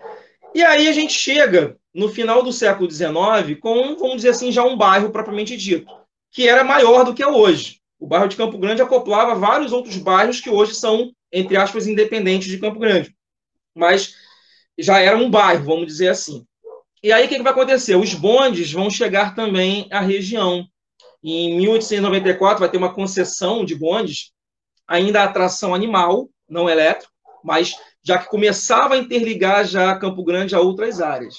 E 0.55 0.63
aí 0.63 0.87
a 0.87 0.93
gente 0.93 1.13
chega 1.13 1.77
no 1.95 2.09
final 2.09 2.43
do 2.43 2.53
século 2.53 2.91
XIX 2.91 3.59
com, 3.61 3.97
vamos 3.97 4.17
dizer 4.17 4.31
assim, 4.31 4.51
já 4.51 4.65
um 4.65 4.77
bairro 4.77 5.11
propriamente 5.11 5.57
dito, 5.57 5.93
que 6.31 6.49
era 6.49 6.65
maior 6.65 7.05
do 7.05 7.15
que 7.15 7.23
é 7.23 7.29
hoje. 7.29 7.81
O 7.99 8.07
bairro 8.07 8.29
de 8.29 8.37
Campo 8.37 8.59
Grande 8.59 8.83
acoplava 8.83 9.35
vários 9.35 9.73
outros 9.73 9.97
bairros 9.97 10.41
que 10.41 10.51
hoje 10.51 10.75
são, 10.75 11.13
entre 11.31 11.57
aspas, 11.57 11.87
independentes 11.87 12.49
de 12.49 12.59
Campo 12.59 12.81
Grande. 12.81 13.15
Mas 13.75 14.15
já 14.79 14.99
era 14.99 15.17
um 15.17 15.31
bairro, 15.31 15.65
vamos 15.65 15.87
dizer 15.87 16.09
assim. 16.09 16.45
E 17.03 17.13
aí 17.13 17.27
o 17.27 17.29
que, 17.29 17.37
que 17.37 17.43
vai 17.43 17.53
acontecer? 17.53 17.97
Os 17.97 18.15
bondes 18.15 18.73
vão 18.73 18.89
chegar 18.89 19.35
também 19.35 19.87
à 19.91 20.01
região. 20.01 20.67
Em 21.23 21.57
1894 21.57 22.61
vai 22.61 22.69
ter 22.69 22.79
uma 22.79 22.93
concessão 22.93 23.65
de 23.65 23.75
bondes, 23.75 24.33
ainda 24.87 25.23
a 25.23 25.33
tração 25.33 25.75
animal, 25.75 26.29
não 26.49 26.69
elétrico, 26.69 27.13
mas 27.45 27.75
já 28.03 28.19
que 28.19 28.29
começava 28.29 28.95
a 28.95 28.99
interligar 28.99 29.65
já 29.65 29.97
Campo 29.97 30.25
Grande 30.25 30.55
a 30.55 30.61
outras 30.61 31.01
áreas. 31.01 31.37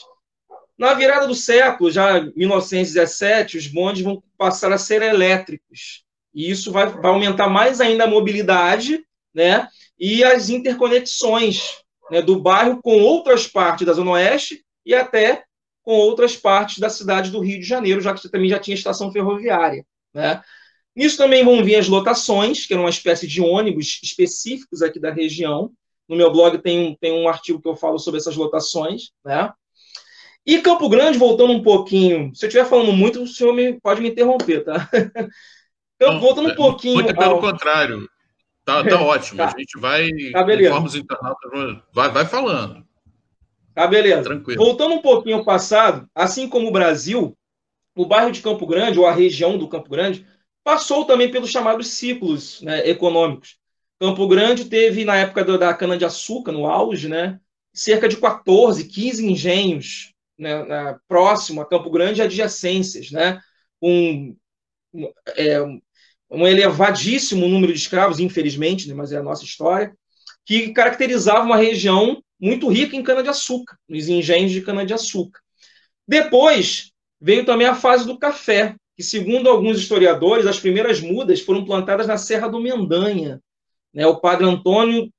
Na 0.78 0.94
virada 0.94 1.28
do 1.28 1.36
século, 1.36 1.92
já 1.92 2.22
1917, 2.36 3.58
os 3.58 3.68
bondes 3.68 4.02
vão 4.02 4.24
passar 4.38 4.72
a 4.72 4.78
ser 4.78 5.02
elétricos. 5.02 6.04
E 6.34 6.50
isso 6.50 6.72
vai, 6.72 6.88
vai 6.88 7.12
aumentar 7.12 7.48
mais 7.48 7.80
ainda 7.80 8.06
a 8.06 8.08
mobilidade 8.08 9.06
né, 9.34 9.68
e 10.00 10.24
as 10.24 10.50
interconexões 10.50 11.78
né, 12.10 12.22
do 12.22 12.40
bairro 12.40 12.82
com 12.82 13.02
outras 13.02 13.48
partes 13.48 13.86
da 13.86 13.94
Zona 13.94 14.12
Oeste 14.12 14.64
e 14.86 14.96
até 14.96 15.44
com 15.84 15.94
outras 15.94 16.36
partes 16.36 16.80
da 16.80 16.90
cidade 16.90 17.30
do 17.30 17.40
Rio 17.40 17.60
de 17.60 17.66
Janeiro, 17.66 18.02
já 18.02 18.14
que 18.14 18.30
também 18.30 18.50
já 18.50 18.58
tinha 18.58 18.76
estação 18.76 19.12
ferroviária. 19.12 19.86
Né? 20.14 20.42
Nisso 20.96 21.18
também 21.18 21.44
vão 21.44 21.64
vir 21.64 21.76
as 21.76 21.88
lotações, 21.88 22.66
que 22.66 22.74
eram 22.74 22.84
uma 22.84 22.90
espécie 22.90 23.28
de 23.28 23.42
ônibus 23.42 24.00
específicos 24.02 24.82
aqui 24.82 25.00
da 25.00 25.12
região. 25.12 25.72
No 26.08 26.16
meu 26.16 26.32
blog 26.32 26.58
tem 26.60 26.80
um, 26.80 26.96
tem 26.96 27.12
um 27.12 27.28
artigo 27.28 27.62
que 27.62 27.68
eu 27.68 27.76
falo 27.76 28.00
sobre 28.00 28.20
essas 28.20 28.36
lotações. 28.36 29.12
Né? 29.26 29.52
E 30.46 30.60
Campo 30.60 30.90
Grande, 30.90 31.18
voltando 31.18 31.54
um 31.54 31.64
pouquinho, 31.64 32.36
se 32.36 32.46
eu 32.46 32.48
estiver 32.48 32.66
falando 32.66 32.92
muito, 32.92 33.24
o 33.24 33.28
senhor 33.28 33.54
me, 33.54 33.80
pode 33.80 34.02
me 34.02 34.10
interromper, 34.10 34.64
tá? 34.64 34.90
Então, 35.96 36.20
voltando 36.20 36.50
um 36.50 36.52
é, 36.52 36.56
pouquinho. 36.56 36.96
Muito 36.96 37.16
pelo 37.16 37.36
ao... 37.36 37.40
contrário. 37.40 38.10
Tá, 38.66 38.84
tá 38.84 39.00
ótimo. 39.02 39.38
Tá. 39.38 39.54
A 39.56 39.58
gente 39.58 39.80
vai. 39.80 40.10
Tá, 40.34 40.44
beleza. 40.44 40.76
vai, 41.94 42.10
vai 42.10 42.26
falando. 42.26 42.86
Tá, 43.74 43.88
beleza. 43.88 44.24
Tranquilo. 44.24 44.62
Voltando 44.62 44.96
um 44.96 45.02
pouquinho 45.02 45.38
ao 45.38 45.46
passado, 45.46 46.10
assim 46.14 46.50
como 46.50 46.68
o 46.68 46.72
Brasil, 46.72 47.38
o 47.96 48.06
bairro 48.06 48.32
de 48.32 48.42
Campo 48.42 48.66
Grande, 48.68 49.00
ou 49.00 49.06
a 49.06 49.14
região 49.14 49.58
do 49.58 49.70
Campo 49.70 49.90
Grande, 49.90 50.26
passou 50.64 51.06
também 51.06 51.32
pelos 51.32 51.50
chamados 51.50 51.88
ciclos 51.88 52.62
né, 52.62 52.88
econômicos. 52.90 53.58
Campo 54.00 54.28
Grande 54.28 54.66
teve, 54.66 55.06
na 55.06 55.16
época 55.16 55.58
da 55.58 55.74
cana-de-açúcar, 55.74 56.52
no 56.52 56.68
auge, 56.68 57.08
né, 57.08 57.40
cerca 57.72 58.10
de 58.10 58.18
14, 58.18 58.86
15 58.86 59.26
engenhos 59.26 60.12
né, 60.38 60.63
na, 60.63 61.00
próximo 61.08 61.62
a 61.62 61.65
Campo 61.67 61.89
Grande 61.89 62.22
adjacências, 62.22 63.12
né, 63.12 63.39
com 63.80 64.36
é, 65.36 65.62
um 66.30 66.48
elevadíssimo 66.48 67.48
número 67.48 67.74
de 67.74 67.80
escravos, 67.80 68.19
infelizmente, 68.19 68.88
né, 68.88 68.93
mas 68.93 69.12
é 69.12 69.17
a 69.17 69.24
nossa 69.24 69.43
história, 69.43 69.96
que 70.46 70.74
caracterizava 70.74 71.46
uma 71.46 71.58
região 71.58 72.22
muito 72.39 72.67
rica 72.67 72.96
em 72.96 73.04
cana-de-açúcar, 73.04 73.78
nos 73.88 74.08
engenhos 74.10 74.52
de 74.52 74.62
cana-de-açúcar. 74.62 75.39
Depois 76.08 76.91
veio 77.19 77.46
também 77.46 77.67
a 77.67 77.76
fase 77.76 78.06
do 78.06 78.19
café, 78.19 78.76
que, 78.96 79.04
segundo 79.04 79.50
alguns 79.50 79.78
historiadores, 79.78 80.46
as 80.46 80.60
primeiras 80.60 81.00
mudas 81.00 81.39
foram 81.39 81.63
plantadas 81.63 82.06
na 82.06 82.17
Serra 82.17 82.48
do 82.48 82.60
Mendanha. 82.60 83.41
Né? 83.93 84.06
O 84.06 84.19
padre 84.19 84.46
Antônio 84.46 85.10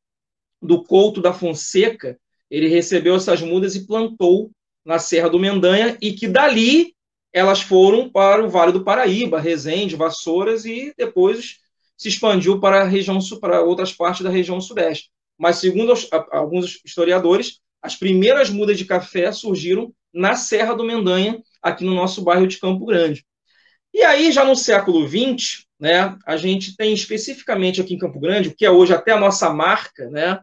do 0.61 0.85
Couto 0.85 1.21
da 1.21 1.33
Fonseca, 1.33 2.19
ele 2.51 2.69
recebeu 2.69 3.17
essas 3.17 3.41
mudas 3.41 3.75
e 3.75 3.87
plantou 3.87 4.51
na 4.85 4.99
Serra 4.99 5.31
do 5.31 5.39
Mendanha, 5.39 5.97
e 6.01 6.13
que 6.13 6.29
dali 6.29 6.95
elas 7.33 7.61
foram 7.61 8.09
para 8.09 8.45
o 8.45 8.49
Vale 8.49 8.71
do 8.71 8.85
Paraíba, 8.85 9.41
Resende, 9.41 9.97
Vassouras, 9.97 10.65
e 10.65 10.95
depois 10.97 11.59
se 11.97 12.09
expandiu 12.09 12.61
para 12.61 12.83
a 12.83 12.85
região 12.85 13.19
para 13.41 13.61
outras 13.61 13.93
partes 13.93 14.23
da 14.23 14.31
região 14.31 14.61
sudeste. 14.61 15.11
Mas, 15.37 15.57
segundo 15.57 15.93
os, 15.93 16.09
alguns 16.31 16.81
historiadores, 16.85 17.61
as 17.83 17.97
primeiras 17.97 18.51
mudas 18.51 18.79
de 18.79 18.85
café 18.85 19.33
surgiram 19.33 19.93
na 20.13 20.37
Serra 20.37 20.75
do 20.75 20.85
Mendanha, 20.85 21.43
aqui 21.61 21.85
no 21.85 21.95
nosso 21.95 22.23
bairro 22.23 22.47
de 22.47 22.59
Campo 22.59 22.87
Grande. 22.87 23.25
E 23.93 24.03
aí, 24.03 24.31
já 24.31 24.45
no 24.45 24.55
século 24.55 25.07
XX, 25.09 25.65
né, 25.79 26.17
a 26.25 26.37
gente 26.37 26.77
tem 26.77 26.95
especificamente 26.95 27.81
aqui 27.81 27.95
em 27.95 27.99
Campo 27.99 28.21
Grande, 28.21 28.49
o 28.49 28.55
que 28.55 28.65
é 28.65 28.71
hoje 28.71 28.93
até 28.93 29.13
a 29.13 29.21
nossa 29.21 29.51
marca, 29.51 30.09
né, 30.09 30.41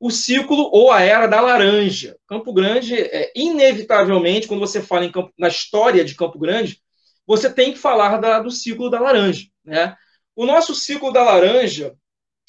o 0.00 0.10
ciclo 0.10 0.70
ou 0.72 0.92
a 0.92 1.02
era 1.02 1.26
da 1.26 1.40
laranja. 1.40 2.16
Campo 2.26 2.52
Grande, 2.52 2.94
é, 2.94 3.32
inevitavelmente, 3.34 4.46
quando 4.46 4.60
você 4.60 4.80
fala 4.80 5.04
em 5.04 5.10
Campo, 5.10 5.32
na 5.38 5.48
história 5.48 6.04
de 6.04 6.14
Campo 6.14 6.38
Grande, 6.38 6.80
você 7.26 7.52
tem 7.52 7.72
que 7.72 7.78
falar 7.78 8.18
da, 8.18 8.40
do 8.40 8.50
ciclo 8.50 8.88
da 8.88 9.00
laranja. 9.00 9.46
Né? 9.64 9.96
O 10.36 10.46
nosso 10.46 10.74
ciclo 10.74 11.12
da 11.12 11.22
laranja, 11.22 11.94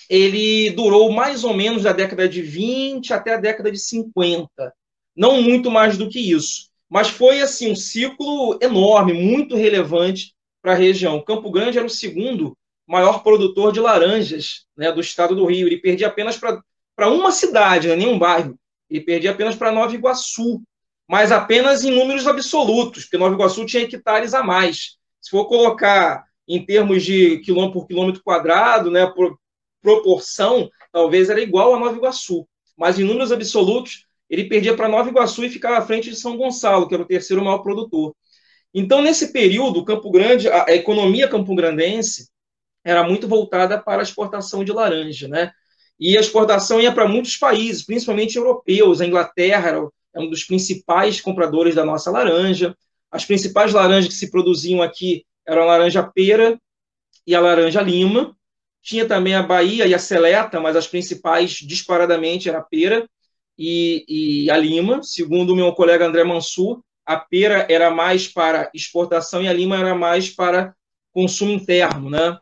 ele 0.10 0.70
durou 0.72 1.12
mais 1.12 1.44
ou 1.44 1.54
menos 1.54 1.84
da 1.84 1.92
década 1.92 2.30
de 2.30 2.42
20 2.42 3.14
até 3.14 3.34
a 3.34 3.40
década 3.40 3.72
de 3.72 3.80
50. 3.80 4.74
Não 5.16 5.42
muito 5.42 5.72
mais 5.72 5.98
do 5.98 6.08
que 6.08 6.20
isso. 6.20 6.70
Mas 6.88 7.10
foi 7.10 7.42
assim 7.42 7.72
um 7.72 7.76
ciclo 7.76 8.58
enorme, 8.62 9.14
muito 9.14 9.56
relevante 9.56 10.34
para 10.62 10.74
a 10.74 10.76
região. 10.76 11.22
Campo 11.22 11.52
Grande 11.52 11.78
era 11.78 11.86
o 11.88 11.90
segundo 11.90 12.58
maior 12.88 13.22
produtor 13.22 13.72
de 13.72 13.80
laranjas 13.80 14.66
né, 14.76 14.92
do 14.92 15.02
estado 15.02 15.36
do 15.36 15.46
Rio. 15.46 15.68
Ele 15.68 15.78
perdia 15.78 16.08
apenas 16.08 16.38
para 16.38 16.62
uma 17.08 17.32
cidade, 17.32 17.88
né, 17.88 17.96
nenhum 17.96 18.18
bairro. 18.18 18.58
Ele 18.90 19.02
perdia 19.02 19.32
apenas 19.32 19.56
para 19.56 19.72
Nova 19.72 19.94
Iguaçu, 19.94 20.62
mas 21.08 21.32
apenas 21.32 21.84
em 21.84 21.92
números 21.92 22.28
absolutos, 22.28 23.04
porque 23.04 23.18
Nova 23.18 23.36
Iguaçu 23.36 23.66
tinha 23.66 23.84
hectares 23.84 24.34
a 24.34 24.44
mais. 24.44 24.98
Se 25.22 25.30
for 25.30 25.46
colocar 25.46 26.24
em 26.48 26.66
termos 26.66 27.04
de 27.04 27.40
quilômetro 27.40 27.80
por 27.80 27.88
quilômetro 27.88 28.24
quadrado, 28.24 28.90
né, 28.90 29.06
por, 29.08 29.38
proporção, 29.82 30.70
talvez 30.92 31.30
era 31.30 31.42
igual 31.42 31.74
a 31.74 31.80
Nova 31.80 31.96
Iguaçu. 31.96 32.48
Mas 32.78 33.00
em 33.00 33.04
números 33.04 33.32
absolutos, 33.32 34.06
ele 34.30 34.46
perdia 34.46 34.76
para 34.76 34.88
Nova 34.88 35.10
Iguaçu 35.10 35.44
e 35.44 35.50
ficava 35.50 35.78
à 35.78 35.82
frente 35.82 36.10
de 36.10 36.16
São 36.16 36.38
Gonçalo, 36.38 36.88
que 36.88 36.94
era 36.94 37.04
o 37.04 37.08
terceiro 37.08 37.44
maior 37.44 37.60
produtor. 37.60 38.16
Então, 38.74 39.02
nesse 39.02 39.34
período, 39.34 39.84
Campo 39.84 40.12
Grande, 40.12 40.48
a, 40.48 40.66
a 40.68 40.76
economia 40.76 41.28
campograndense 41.28 42.30
era 42.84 43.04
muito 43.04 43.28
voltada 43.28 43.82
para 43.82 44.02
a 44.02 44.04
exportação 44.04 44.64
de 44.64 44.72
laranja, 44.72 45.28
né? 45.28 45.52
E 46.00 46.18
a 46.18 46.22
exportação 46.22 46.80
ia 46.80 46.92
para 46.92 47.08
muitos 47.08 47.36
países, 47.36 47.84
principalmente 47.84 48.38
europeus. 48.38 49.02
A 49.02 49.06
Inglaterra 49.06 49.70
era 49.70 49.90
um 50.16 50.30
dos 50.30 50.44
principais 50.44 51.20
compradores 51.20 51.76
da 51.76 51.84
nossa 51.84 52.10
laranja. 52.10 52.76
As 53.12 53.26
principais 53.26 53.74
laranjas 53.74 54.14
que 54.14 54.20
se 54.20 54.32
produziam 54.32 54.82
aqui 54.82 55.26
eram 55.46 55.64
a 55.64 55.66
laranja 55.66 56.04
pera 56.04 56.60
e 57.28 57.36
a 57.36 57.42
laranja 57.42 57.82
lima. 57.82 58.36
Tinha 58.82 59.06
também 59.06 59.36
a 59.36 59.44
Bahia 59.44 59.86
e 59.86 59.94
a 59.94 60.00
Seleta, 60.00 60.60
mas 60.60 60.76
as 60.76 60.88
principais, 60.88 61.52
disparadamente, 61.52 62.48
era 62.48 62.60
a 62.60 62.64
pera 62.64 63.08
e, 63.58 64.06
e 64.08 64.50
a 64.50 64.58
lima. 64.58 65.04
Segundo 65.04 65.52
o 65.52 65.56
meu 65.56 65.74
colega 65.74 66.06
André 66.06 66.24
Mansur, 66.24 66.82
a 67.06 67.18
pera 67.18 67.68
era 67.70 67.92
mais 67.92 68.28
para 68.28 68.72
exportação 68.74 69.44
e 69.44 69.48
a 69.50 69.54
lima 69.54 69.78
era 69.78 69.94
mais 69.94 70.30
para 70.30 70.74
consumo 71.12 71.52
interno, 71.52 72.10
né? 72.10 72.40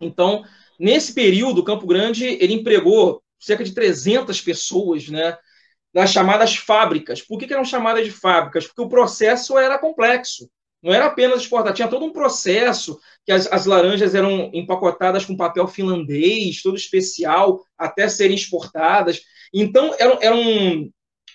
Então, 0.00 0.44
nesse 0.82 1.14
período, 1.14 1.62
Campo 1.62 1.86
Grande 1.86 2.26
ele 2.26 2.54
empregou 2.54 3.22
cerca 3.38 3.62
de 3.62 3.72
300 3.72 4.40
pessoas, 4.40 5.08
né? 5.08 5.38
Nas 5.94 6.10
chamadas 6.10 6.56
fábricas. 6.56 7.22
Por 7.22 7.38
que, 7.38 7.46
que 7.46 7.52
eram 7.52 7.64
chamadas 7.64 8.04
de 8.04 8.10
fábricas? 8.10 8.66
Porque 8.66 8.82
o 8.82 8.88
processo 8.88 9.56
era 9.56 9.78
complexo. 9.78 10.50
Não 10.82 10.92
era 10.92 11.06
apenas 11.06 11.42
exportar, 11.42 11.72
tinha 11.72 11.86
todo 11.86 12.04
um 12.04 12.12
processo 12.12 12.98
que 13.24 13.30
as, 13.30 13.46
as, 13.52 13.66
laranjas 13.66 14.16
eram 14.16 14.50
empacotadas 14.52 15.24
com 15.24 15.36
papel 15.36 15.68
finlandês, 15.68 16.60
todo 16.60 16.76
especial, 16.76 17.64
até 17.78 18.08
serem 18.08 18.34
exportadas. 18.34 19.20
Então, 19.54 19.94
era, 19.96 20.18
era 20.20 20.34
um, 20.34 20.90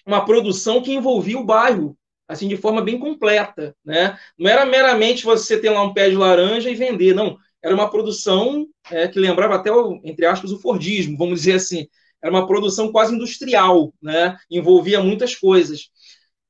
uma 0.06 0.26
produção 0.26 0.82
que 0.82 0.94
envolvia 0.94 1.40
o 1.40 1.46
bairro, 1.46 1.98
assim, 2.28 2.50
de 2.50 2.58
forma 2.58 2.82
bem 2.82 3.00
completa. 3.00 3.74
Né? 3.86 4.20
Não 4.38 4.50
era 4.50 4.66
meramente 4.66 5.24
você 5.24 5.58
ter 5.58 5.70
lá 5.70 5.82
um 5.82 5.94
pé 5.94 6.10
de 6.10 6.18
laranja 6.18 6.70
e 6.70 6.76
vender, 6.76 7.16
não. 7.16 7.38
Era 7.68 7.76
uma 7.76 7.90
produção 7.90 8.66
é, 8.90 9.10
que 9.10 9.20
lembrava 9.20 9.56
até, 9.56 9.70
o, 9.70 10.00
entre 10.02 10.26
aspas, 10.26 10.54
o 10.54 10.60
Fordismo, 10.60 11.18
vamos 11.18 11.42
dizer 11.42 11.56
assim. 11.56 11.86
Era 12.24 12.32
uma 12.32 12.48
produção 12.48 12.94
quase 12.94 13.14
industrial, 13.14 13.94
né? 14.02 14.38
envolvia 14.50 15.04
muitas 15.04 15.36
coisas. 15.36 15.90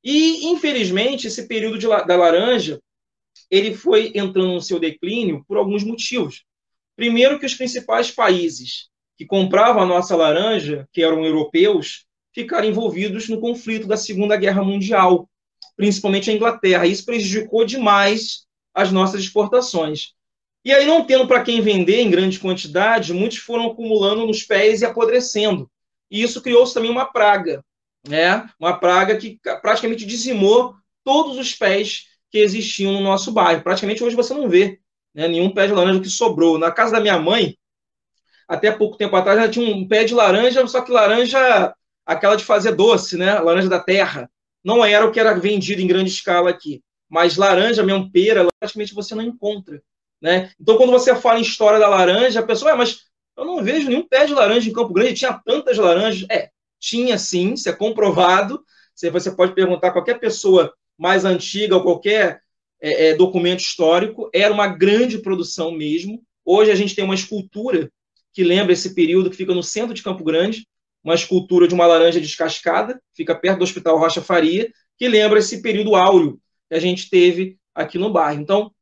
E, 0.04 0.46
infelizmente, 0.46 1.26
esse 1.26 1.48
período 1.48 1.76
de, 1.76 1.88
da 1.88 2.16
laranja 2.16 2.80
ele 3.50 3.74
foi 3.74 4.12
entrando 4.14 4.52
no 4.52 4.62
seu 4.62 4.78
declínio 4.78 5.44
por 5.48 5.56
alguns 5.56 5.82
motivos. 5.82 6.44
Primeiro, 6.94 7.40
que 7.40 7.46
os 7.46 7.54
principais 7.54 8.12
países 8.12 8.88
que 9.16 9.26
compravam 9.26 9.82
a 9.82 9.86
nossa 9.86 10.14
laranja, 10.14 10.88
que 10.92 11.02
eram 11.02 11.24
europeus, 11.24 12.06
ficaram 12.32 12.68
envolvidos 12.68 13.28
no 13.28 13.40
conflito 13.40 13.88
da 13.88 13.96
Segunda 13.96 14.36
Guerra 14.36 14.62
Mundial, 14.62 15.28
principalmente 15.76 16.30
a 16.30 16.34
Inglaterra. 16.34 16.86
Isso 16.86 17.04
prejudicou 17.04 17.64
demais 17.64 18.46
as 18.72 18.92
nossas 18.92 19.22
exportações. 19.22 20.12
E 20.68 20.74
aí, 20.74 20.84
não 20.84 21.02
tendo 21.02 21.26
para 21.26 21.42
quem 21.42 21.62
vender 21.62 22.02
em 22.02 22.10
grande 22.10 22.38
quantidade, 22.38 23.14
muitos 23.14 23.38
foram 23.38 23.68
acumulando 23.68 24.26
nos 24.26 24.42
pés 24.42 24.82
e 24.82 24.84
apodrecendo. 24.84 25.66
E 26.10 26.22
isso 26.22 26.42
criou-se 26.42 26.74
também 26.74 26.90
uma 26.90 27.06
praga, 27.06 27.64
né? 28.06 28.46
uma 28.60 28.78
praga 28.78 29.16
que 29.16 29.40
praticamente 29.62 30.04
dizimou 30.04 30.74
todos 31.02 31.38
os 31.38 31.54
pés 31.54 32.08
que 32.30 32.36
existiam 32.36 32.92
no 32.92 33.00
nosso 33.00 33.32
bairro. 33.32 33.62
Praticamente 33.62 34.04
hoje 34.04 34.14
você 34.14 34.34
não 34.34 34.46
vê 34.46 34.78
né, 35.14 35.26
nenhum 35.26 35.54
pé 35.54 35.66
de 35.66 35.72
laranja 35.72 36.00
que 36.00 36.10
sobrou. 36.10 36.58
Na 36.58 36.70
casa 36.70 36.92
da 36.92 37.00
minha 37.00 37.18
mãe, 37.18 37.56
até 38.46 38.70
pouco 38.70 38.98
tempo 38.98 39.16
atrás, 39.16 39.38
ela 39.38 39.48
tinha 39.48 39.74
um 39.74 39.88
pé 39.88 40.04
de 40.04 40.12
laranja, 40.12 40.66
só 40.66 40.82
que 40.82 40.92
laranja, 40.92 41.74
aquela 42.04 42.36
de 42.36 42.44
fazer 42.44 42.72
doce, 42.74 43.16
né? 43.16 43.38
Laranja 43.40 43.70
da 43.70 43.80
terra. 43.80 44.30
não 44.62 44.84
era 44.84 45.06
o 45.06 45.12
que 45.12 45.18
era 45.18 45.32
vendido 45.32 45.80
em 45.80 45.86
grande 45.86 46.10
escala 46.10 46.50
aqui. 46.50 46.82
Mas 47.08 47.38
laranja, 47.38 47.82
mesmo 47.82 48.12
pera, 48.12 48.46
praticamente 48.60 48.92
você 48.92 49.14
não 49.14 49.22
encontra. 49.22 49.82
Né? 50.20 50.50
Então, 50.60 50.76
quando 50.76 50.90
você 50.90 51.14
fala 51.14 51.38
em 51.38 51.42
história 51.42 51.78
da 51.78 51.88
laranja, 51.88 52.40
a 52.40 52.46
pessoa, 52.46 52.72
é, 52.72 52.74
mas 52.74 53.04
eu 53.36 53.44
não 53.44 53.62
vejo 53.62 53.88
nenhum 53.88 54.06
pé 54.06 54.26
de 54.26 54.34
laranja 54.34 54.68
em 54.68 54.72
Campo 54.72 54.92
Grande, 54.92 55.14
tinha 55.14 55.40
tantas 55.44 55.78
laranjas. 55.78 56.26
É, 56.30 56.50
tinha 56.80 57.16
sim, 57.18 57.52
isso 57.52 57.68
é 57.68 57.72
comprovado. 57.72 58.62
Você 58.94 59.30
pode 59.30 59.54
perguntar 59.54 59.88
a 59.88 59.92
qualquer 59.92 60.18
pessoa 60.18 60.72
mais 60.98 61.24
antiga 61.24 61.76
ou 61.76 61.82
qualquer 61.82 62.42
é, 62.80 63.08
é, 63.08 63.14
documento 63.14 63.60
histórico, 63.60 64.28
era 64.32 64.52
uma 64.52 64.66
grande 64.66 65.18
produção 65.18 65.70
mesmo. 65.70 66.22
Hoje 66.44 66.70
a 66.70 66.74
gente 66.74 66.94
tem 66.94 67.04
uma 67.04 67.14
escultura 67.14 67.90
que 68.32 68.42
lembra 68.42 68.72
esse 68.72 68.94
período, 68.94 69.30
que 69.30 69.36
fica 69.36 69.54
no 69.54 69.62
centro 69.62 69.94
de 69.94 70.02
Campo 70.02 70.24
Grande, 70.24 70.66
uma 71.02 71.14
escultura 71.14 71.66
de 71.66 71.74
uma 71.74 71.86
laranja 71.86 72.20
descascada, 72.20 73.00
fica 73.14 73.34
perto 73.34 73.58
do 73.58 73.64
Hospital 73.64 73.98
Rocha 73.98 74.20
Faria, 74.20 74.70
que 74.96 75.08
lembra 75.08 75.38
esse 75.38 75.62
período 75.62 75.94
áureo 75.94 76.40
que 76.68 76.74
a 76.74 76.80
gente 76.80 77.08
teve 77.08 77.56
aqui 77.74 77.98
no 77.98 78.12
bairro. 78.12 78.40
Então, 78.40 78.72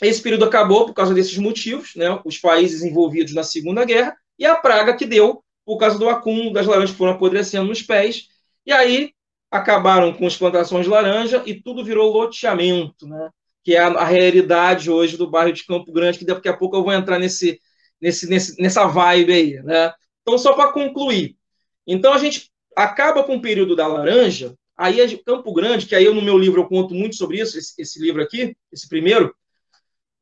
esse 0.00 0.20
período 0.20 0.44
acabou 0.44 0.86
por 0.86 0.94
causa 0.94 1.14
desses 1.14 1.36
motivos, 1.38 1.94
né? 1.94 2.20
os 2.24 2.38
países 2.38 2.82
envolvidos 2.82 3.32
na 3.32 3.42
Segunda 3.42 3.84
Guerra, 3.84 4.16
e 4.38 4.44
a 4.44 4.56
praga 4.56 4.96
que 4.96 5.06
deu 5.06 5.42
por 5.64 5.78
causa 5.78 5.98
do 5.98 6.08
acúmulo 6.08 6.52
das 6.52 6.66
laranjas 6.66 6.90
que 6.90 6.98
foram 6.98 7.12
apodrecendo 7.12 7.66
nos 7.66 7.82
pés, 7.82 8.28
e 8.66 8.72
aí 8.72 9.12
acabaram 9.50 10.12
com 10.12 10.26
as 10.26 10.36
plantações 10.36 10.84
de 10.84 10.90
laranja 10.90 11.42
e 11.46 11.54
tudo 11.54 11.84
virou 11.84 12.12
loteamento, 12.12 13.06
né? 13.06 13.30
que 13.62 13.74
é 13.74 13.78
a, 13.78 14.04
realidade 14.04 14.90
hoje 14.90 15.16
do 15.16 15.30
bairro 15.30 15.52
de 15.52 15.64
Campo 15.64 15.90
Grande, 15.90 16.18
que 16.18 16.24
daqui 16.24 16.48
a 16.48 16.56
pouco 16.56 16.76
eu 16.76 16.82
vou 16.82 16.92
entrar 16.92 17.18
nesse, 17.18 17.58
nesse, 18.00 18.28
nesse 18.28 18.60
nessa 18.60 18.86
vibe 18.86 19.32
aí. 19.32 19.62
Né? 19.62 19.92
Então, 20.20 20.36
só 20.36 20.52
para 20.52 20.72
concluir, 20.72 21.36
então 21.86 22.12
a 22.12 22.18
gente 22.18 22.50
acaba 22.76 23.24
com 23.24 23.36
o 23.36 23.40
período 23.40 23.74
da 23.74 23.86
laranja, 23.86 24.54
aí 24.76 25.16
Campo 25.18 25.52
Grande, 25.52 25.86
que 25.86 25.94
aí 25.94 26.04
eu 26.04 26.14
no 26.14 26.20
meu 26.20 26.36
livro 26.36 26.60
eu 26.60 26.66
conto 26.66 26.94
muito 26.94 27.16
sobre 27.16 27.40
isso, 27.40 27.56
esse, 27.56 27.80
esse 27.80 28.00
livro 28.00 28.22
aqui, 28.22 28.54
esse 28.70 28.88
primeiro, 28.88 29.34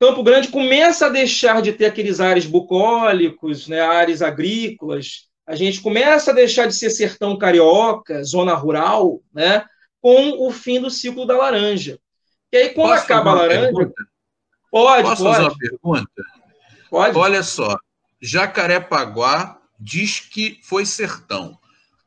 Campo 0.03 0.25
Grande 0.25 0.49
começa 0.49 1.07
a 1.07 1.09
deixar 1.09 1.62
de 1.62 1.73
ter 1.73 1.85
aqueles 1.85 2.19
ares 2.19 2.45
bucólicos, 2.45 3.69
né, 3.69 3.81
ares 3.81 4.21
agrícolas, 4.21 5.29
a 5.47 5.55
gente 5.55 5.81
começa 5.81 6.33
a 6.33 6.35
deixar 6.35 6.67
de 6.67 6.75
ser 6.75 6.91
sertão 6.91 7.38
carioca, 7.38 8.25
zona 8.25 8.53
rural, 8.53 9.21
né, 9.33 9.65
com 10.01 10.45
o 10.45 10.51
fim 10.51 10.81
do 10.81 10.91
ciclo 10.91 11.25
da 11.25 11.37
laranja. 11.37 12.01
E 12.51 12.57
aí, 12.57 12.71
quando 12.71 12.88
Posso 12.88 13.05
acaba 13.05 13.31
a 13.31 13.35
laranja. 13.35 13.61
Pergunta? 13.61 13.95
Pode, 14.73 15.09
Posso 15.09 15.23
pode. 15.23 15.37
fazer 15.37 15.49
uma 15.49 15.57
pergunta? 15.57 16.23
Pode. 16.91 17.17
Olha 17.17 17.43
só, 17.45 17.77
Jacarepaguá 18.21 19.61
diz 19.79 20.19
que 20.19 20.59
foi 20.65 20.85
sertão. 20.85 21.57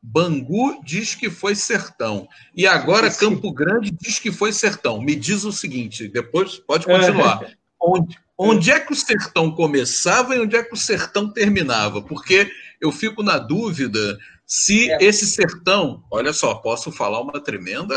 Bangu 0.03 0.83
diz 0.83 1.15
que 1.15 1.29
foi 1.29 1.55
sertão. 1.55 2.27
E 2.53 2.67
agora 2.67 3.09
Campo 3.09 3.53
Grande 3.53 3.89
diz 3.89 4.19
que 4.19 4.33
foi 4.33 4.51
sertão. 4.51 5.01
Me 5.01 5.15
diz 5.15 5.45
o 5.45 5.51
seguinte, 5.53 6.09
depois 6.09 6.57
pode 6.57 6.85
continuar. 6.85 7.39
É. 7.85 7.89
Onde, 7.89 8.17
onde 8.37 8.71
é 8.71 8.79
que 8.79 8.93
o 8.93 8.95
sertão 8.95 9.51
começava 9.51 10.35
e 10.35 10.39
onde 10.39 10.55
é 10.55 10.63
que 10.63 10.73
o 10.73 10.77
sertão 10.77 11.29
terminava? 11.29 12.01
Porque 12.01 12.51
eu 12.81 12.91
fico 12.91 13.23
na 13.23 13.37
dúvida 13.37 14.17
se 14.47 14.91
é. 14.91 14.97
esse 15.03 15.25
sertão, 15.25 16.03
olha 16.11 16.31
só, 16.31 16.53
posso 16.55 16.91
falar 16.91 17.19
uma 17.19 17.41
tremenda, 17.41 17.95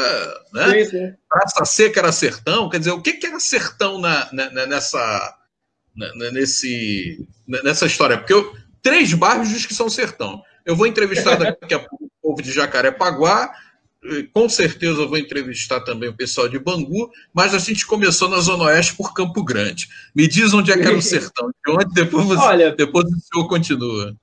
né? 0.52 0.84
Sim, 0.84 0.90
sim. 0.90 1.14
Praça 1.28 1.64
Seca 1.66 2.00
era 2.00 2.12
sertão, 2.12 2.70
quer 2.70 2.78
dizer, 2.78 2.92
o 2.92 3.02
que, 3.02 3.12
que 3.14 3.26
era 3.26 3.38
sertão 3.38 4.00
na, 4.00 4.28
na, 4.32 4.66
nessa, 4.66 5.36
na, 5.94 6.30
nesse, 6.30 7.28
nessa 7.46 7.84
história? 7.84 8.16
Porque 8.16 8.32
eu, 8.32 8.54
três 8.82 9.12
bairros 9.12 9.50
diz 9.50 9.66
que 9.66 9.74
são 9.74 9.90
sertão. 9.90 10.42
Eu 10.64 10.74
vou 10.74 10.86
entrevistar 10.86 11.36
daqui 11.36 11.74
a 11.74 11.80
pouco 11.80 12.04
o 12.04 12.10
povo 12.22 12.42
de 12.42 12.50
Jacarepaguá, 12.50 13.52
com 14.32 14.48
certeza 14.48 15.02
eu 15.02 15.08
vou 15.08 15.18
entrevistar 15.18 15.80
também 15.80 16.08
o 16.08 16.16
pessoal 16.16 16.48
de 16.48 16.58
Bangu, 16.58 17.10
mas 17.32 17.54
a 17.54 17.58
gente 17.58 17.86
começou 17.86 18.28
na 18.28 18.38
Zona 18.38 18.64
Oeste 18.64 18.94
por 18.96 19.12
Campo 19.12 19.42
Grande. 19.42 19.88
Me 20.14 20.28
diz 20.28 20.54
onde 20.54 20.70
é 20.70 20.76
que 20.76 20.86
era 20.86 20.96
o 20.96 21.02
sertão, 21.02 21.48
de 21.48 21.72
onde 21.72 21.92
depois, 21.94 22.26
você, 22.26 22.40
olha, 22.40 22.72
depois 22.72 23.04
o 23.04 23.20
senhor 23.20 23.48
continua. 23.48 24.16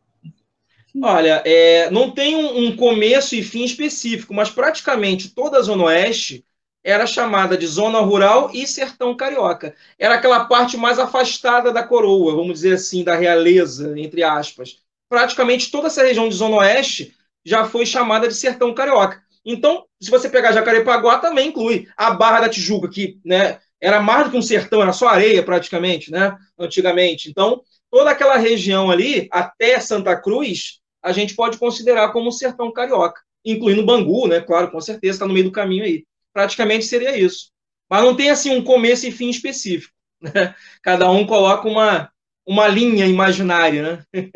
Olha, 1.01 1.43
é, 1.45 1.89
não 1.91 2.11
tem 2.11 2.35
um, 2.35 2.65
um, 2.65 2.75
começo 2.75 3.35
e 3.35 3.43
fim 3.43 3.65
específico, 3.65 4.33
mas 4.33 4.49
praticamente 4.49 5.29
toda 5.29 5.57
a 5.57 5.61
Zona 5.61 5.83
Oeste 5.85 6.45
era 6.81 7.05
chamada 7.05 7.57
de 7.57 7.67
Zona 7.67 7.99
Rural 7.99 8.51
e 8.53 8.65
Sertão 8.65 9.15
Carioca. 9.15 9.75
Era 9.99 10.15
aquela 10.15 10.45
parte 10.45 10.77
mais 10.77 10.99
afastada 10.99 11.73
da 11.73 11.83
coroa, 11.83 12.35
vamos 12.35 12.53
dizer 12.53 12.75
assim, 12.75 13.03
da 13.03 13.15
realeza, 13.15 13.99
entre 13.99 14.23
aspas. 14.23 14.79
Praticamente 15.09 15.69
toda 15.69 15.87
essa 15.87 16.03
região 16.03 16.29
de 16.29 16.35
Zona 16.35 16.57
Oeste 16.57 17.13
já 17.43 17.65
foi 17.65 17.85
chamada 17.85 18.27
de 18.27 18.35
Sertão 18.35 18.73
Carioca. 18.73 19.24
Então, 19.45 19.85
se 20.01 20.09
você 20.09 20.27
pegar 20.27 20.51
Jacarepaguá, 20.51 21.19
também 21.19 21.49
inclui 21.49 21.87
a 21.95 22.11
Barra 22.11 22.41
da 22.41 22.49
Tijuca, 22.49 22.89
que 22.89 23.19
né, 23.23 23.59
era 23.79 24.01
mais 24.01 24.25
do 24.25 24.31
que 24.31 24.37
um 24.37 24.41
sertão, 24.41 24.81
era 24.81 24.91
só 24.91 25.07
areia 25.07 25.43
praticamente, 25.43 26.11
né, 26.11 26.35
antigamente. 26.57 27.29
Então, 27.29 27.61
toda 27.91 28.09
aquela 28.09 28.37
região 28.37 28.89
ali, 28.89 29.27
até 29.31 29.79
Santa 29.79 30.15
Cruz, 30.15 30.79
a 31.03 31.11
gente 31.11 31.35
pode 31.35 31.59
considerar 31.59 32.11
como 32.11 32.29
um 32.29 32.31
sertão 32.31 32.73
carioca, 32.73 33.21
incluindo 33.45 33.85
Bangu, 33.85 34.27
né, 34.27 34.41
claro, 34.41 34.71
com 34.71 34.81
certeza, 34.81 35.17
está 35.17 35.27
no 35.27 35.33
meio 35.33 35.45
do 35.45 35.51
caminho 35.51 35.83
aí. 35.83 36.03
Praticamente 36.33 36.85
seria 36.85 37.15
isso. 37.15 37.51
Mas 37.87 38.03
não 38.03 38.15
tem, 38.15 38.31
assim, 38.31 38.49
um 38.49 38.63
começo 38.63 39.05
e 39.05 39.11
fim 39.11 39.29
específico. 39.29 39.93
Né? 40.19 40.55
Cada 40.81 41.09
um 41.11 41.25
coloca 41.27 41.67
uma, 41.67 42.09
uma 42.47 42.67
linha 42.67 43.05
imaginária, 43.05 44.05
né? 44.13 44.31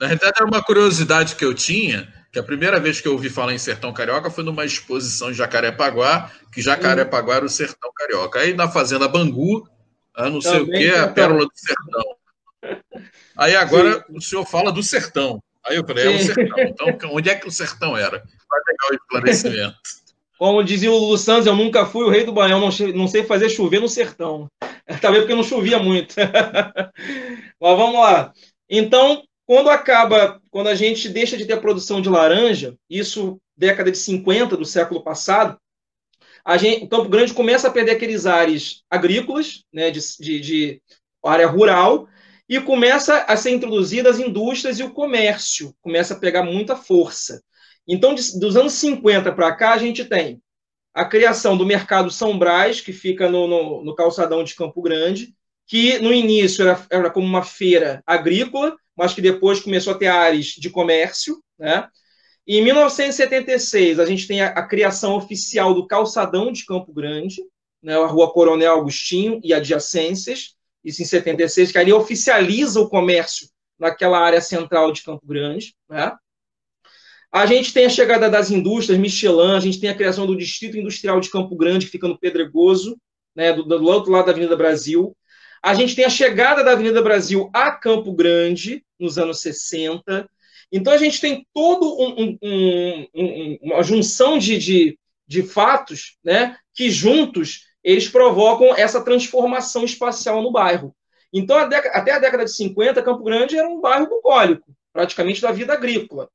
Na 0.00 0.06
verdade, 0.06 0.34
era 0.36 0.46
uma 0.46 0.62
curiosidade 0.62 1.34
que 1.34 1.44
eu 1.44 1.52
tinha, 1.52 2.21
que 2.32 2.38
a 2.38 2.42
primeira 2.42 2.80
vez 2.80 2.98
que 2.98 3.06
eu 3.06 3.12
ouvi 3.12 3.28
falar 3.28 3.52
em 3.52 3.58
sertão 3.58 3.92
carioca 3.92 4.30
foi 4.30 4.42
numa 4.42 4.64
exposição 4.64 5.30
em 5.30 5.34
Jacarepaguá, 5.34 6.30
que 6.50 6.62
Jacarepaguá 6.62 7.36
era 7.36 7.44
o 7.44 7.48
sertão 7.48 7.90
carioca. 7.94 8.40
Aí 8.40 8.54
na 8.54 8.68
Fazenda 8.68 9.06
Bangu, 9.06 9.68
a 10.14 10.30
não 10.30 10.40
sei 10.40 10.60
Também 10.60 10.64
o 10.64 10.92
que, 10.92 10.98
a 10.98 11.08
pérola 11.08 11.44
do 11.44 11.52
sertão. 11.54 12.82
Aí 13.36 13.54
agora 13.54 13.94
Sim. 13.94 14.16
o 14.16 14.20
senhor 14.20 14.46
fala 14.46 14.72
do 14.72 14.82
sertão. 14.82 15.42
Aí 15.62 15.76
eu 15.76 15.86
falei, 15.86 16.06
é 16.06 16.10
o 16.10 16.18
sertão. 16.18 16.88
Então, 16.88 17.10
onde 17.12 17.28
é 17.28 17.34
que 17.34 17.46
o 17.46 17.52
sertão 17.52 17.96
era? 17.96 18.18
Vai 18.18 18.60
pegar 18.64 18.90
o 18.90 18.94
esclarecimento. 18.94 19.76
Como 20.38 20.64
dizia 20.64 20.90
o 20.90 20.96
Lulu 20.96 21.18
Santos, 21.18 21.46
eu 21.46 21.54
nunca 21.54 21.84
fui 21.84 22.04
o 22.04 22.10
rei 22.10 22.24
do 22.24 22.32
Baião, 22.32 22.60
não 22.94 23.08
sei 23.08 23.24
fazer 23.24 23.50
chover 23.50 23.80
no 23.80 23.88
sertão. 23.88 24.48
Talvez 25.02 25.22
porque 25.22 25.34
não 25.34 25.44
chovia 25.44 25.78
muito. 25.78 26.14
Mas 27.60 27.76
vamos 27.76 28.00
lá. 28.00 28.32
Então, 28.68 29.22
quando 29.52 29.68
acaba, 29.68 30.40
quando 30.50 30.68
a 30.68 30.74
gente 30.74 31.10
deixa 31.10 31.36
de 31.36 31.44
ter 31.44 31.52
a 31.52 31.60
produção 31.60 32.00
de 32.00 32.08
laranja, 32.08 32.74
isso 32.88 33.38
década 33.54 33.90
de 33.90 33.98
50 33.98 34.56
do 34.56 34.64
século 34.64 35.04
passado, 35.04 35.58
gente, 36.58 36.84
o 36.84 36.88
Campo 36.88 37.10
Grande 37.10 37.34
começa 37.34 37.68
a 37.68 37.70
perder 37.70 37.90
aqueles 37.90 38.24
ares 38.24 38.82
agrícolas, 38.88 39.62
né, 39.70 39.90
de, 39.90 40.00
de, 40.18 40.40
de 40.40 40.82
área 41.22 41.46
rural, 41.46 42.08
e 42.48 42.58
começa 42.62 43.24
a 43.24 43.36
ser 43.36 43.50
introduzidas 43.50 44.18
as 44.18 44.26
indústrias 44.26 44.78
e 44.78 44.84
o 44.84 44.90
comércio, 44.94 45.76
começa 45.82 46.14
a 46.14 46.18
pegar 46.18 46.42
muita 46.42 46.74
força. 46.74 47.42
Então, 47.86 48.14
de, 48.14 48.40
dos 48.40 48.56
anos 48.56 48.72
50 48.72 49.32
para 49.32 49.54
cá, 49.54 49.74
a 49.74 49.78
gente 49.78 50.02
tem 50.02 50.40
a 50.94 51.04
criação 51.04 51.58
do 51.58 51.66
Mercado 51.66 52.10
São 52.10 52.38
Brás, 52.38 52.80
que 52.80 52.94
fica 52.94 53.28
no, 53.28 53.46
no, 53.46 53.84
no 53.84 53.94
calçadão 53.94 54.42
de 54.42 54.54
Campo 54.54 54.80
Grande, 54.80 55.34
que 55.66 55.98
no 55.98 56.10
início 56.10 56.66
era, 56.66 56.86
era 56.90 57.10
como 57.10 57.26
uma 57.26 57.42
feira 57.42 58.02
agrícola, 58.06 58.74
mas 58.96 59.14
que 59.14 59.22
depois 59.22 59.60
começou 59.60 59.92
a 59.92 59.98
ter 59.98 60.08
áreas 60.08 60.46
de 60.46 60.70
comércio. 60.70 61.42
Né? 61.58 61.86
E 62.46 62.58
em 62.58 62.64
1976, 62.64 63.98
a 63.98 64.06
gente 64.06 64.26
tem 64.26 64.42
a, 64.42 64.48
a, 64.48 64.66
criação 64.66 65.14
oficial 65.14 65.74
do 65.74 65.86
calçadão 65.86 66.52
de 66.52 66.64
Campo 66.64 66.92
Grande, 66.92 67.42
né, 67.82 67.96
a 67.96 68.06
Rua 68.06 68.32
Coronel 68.32 68.78
Agostinho 68.80 69.40
e 69.42 69.52
adjacências, 69.52 70.54
isso 70.84 71.02
em 71.02 71.04
76, 71.04 71.72
que 71.72 71.78
ali 71.78 71.92
oficializa 71.92 72.80
o 72.80 72.88
comércio 72.88 73.48
naquela 73.78 74.18
área 74.18 74.40
central 74.40 74.92
de 74.92 75.02
Campo 75.02 75.26
Grande. 75.26 75.74
Né? 75.88 76.12
A 77.30 77.46
gente 77.46 77.72
tem 77.72 77.86
a 77.86 77.90
chegada 77.90 78.28
das 78.28 78.50
indústrias, 78.50 78.98
Michelin, 78.98 79.56
a 79.56 79.60
gente 79.60 79.80
tem 79.80 79.90
a 79.90 79.94
criação 79.94 80.26
do 80.26 80.36
Distrito 80.36 80.76
Industrial 80.76 81.18
de 81.20 81.30
Campo 81.30 81.56
Grande, 81.56 81.86
que 81.86 81.92
fica 81.92 82.08
no 82.08 82.18
Pedregoso, 82.18 82.96
né, 83.34 83.52
do, 83.52 83.64
do 83.64 83.84
outro 83.84 84.12
lado 84.12 84.26
da 84.26 84.32
Avenida 84.32 84.56
Brasil. 84.56 85.16
A 85.62 85.74
gente 85.74 85.94
tem 85.94 86.04
a 86.04 86.10
chegada 86.10 86.64
da 86.64 86.72
Avenida 86.72 87.00
Brasil 87.00 87.48
a 87.52 87.70
Campo 87.70 88.12
Grande, 88.12 88.84
nos 88.98 89.16
anos 89.16 89.40
60. 89.40 90.28
Então, 90.72 90.92
a 90.92 90.96
gente 90.96 91.20
tem 91.20 91.46
toda 91.54 91.86
um, 91.86 92.38
um, 92.42 93.08
um, 93.14 93.58
uma 93.62 93.82
junção 93.84 94.38
de, 94.38 94.58
de, 94.58 94.98
de 95.26 95.42
fatos 95.44 96.16
né, 96.24 96.56
que, 96.74 96.90
juntos, 96.90 97.68
eles 97.84 98.08
provocam 98.08 98.74
essa 98.76 99.04
transformação 99.04 99.84
espacial 99.84 100.42
no 100.42 100.50
bairro. 100.50 100.94
Então, 101.32 101.56
a 101.56 101.62
até 101.62 102.12
a 102.12 102.18
década 102.18 102.44
de 102.44 102.52
50, 102.52 103.00
Campo 103.02 103.22
Grande 103.22 103.56
era 103.56 103.68
um 103.68 103.80
bairro 103.80 104.08
bucólico, 104.08 104.74
praticamente 104.92 105.40
da 105.40 105.52
vida 105.52 105.72
agrícola. 105.72 106.28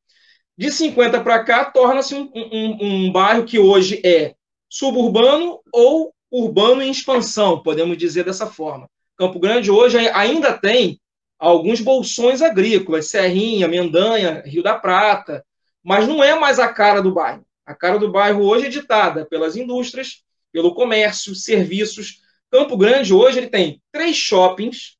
De 0.57 0.71
50 0.71 1.21
para 1.21 1.43
cá, 1.43 1.65
torna-se 1.65 2.15
um, 2.15 2.31
um, 2.33 2.77
um 2.81 3.11
bairro 3.11 3.45
que 3.45 3.59
hoje 3.59 4.01
é 4.05 4.35
suburbano 4.69 5.59
ou 5.73 6.13
urbano 6.31 6.81
em 6.81 6.89
expansão, 6.89 7.61
podemos 7.61 7.97
dizer 7.97 8.23
dessa 8.23 8.47
forma. 8.47 8.89
Campo 9.17 9.39
Grande 9.39 9.71
hoje 9.71 9.97
ainda 10.09 10.57
tem 10.57 10.99
alguns 11.39 11.81
bolsões 11.81 12.41
agrícolas, 12.41 13.07
Serrinha, 13.07 13.67
Mendanha, 13.67 14.43
Rio 14.45 14.63
da 14.63 14.77
Prata, 14.77 15.43
mas 15.83 16.07
não 16.07 16.23
é 16.23 16.37
mais 16.39 16.59
a 16.59 16.71
cara 16.71 17.01
do 17.01 17.13
bairro. 17.13 17.45
A 17.65 17.73
cara 17.73 17.97
do 17.97 18.11
bairro 18.11 18.43
hoje 18.43 18.67
é 18.67 18.69
ditada 18.69 19.25
pelas 19.25 19.55
indústrias, 19.55 20.23
pelo 20.51 20.73
comércio, 20.73 21.35
serviços. 21.35 22.21
Campo 22.49 22.77
Grande 22.77 23.13
hoje 23.13 23.39
ele 23.39 23.49
tem 23.49 23.81
três 23.91 24.15
shoppings, 24.15 24.95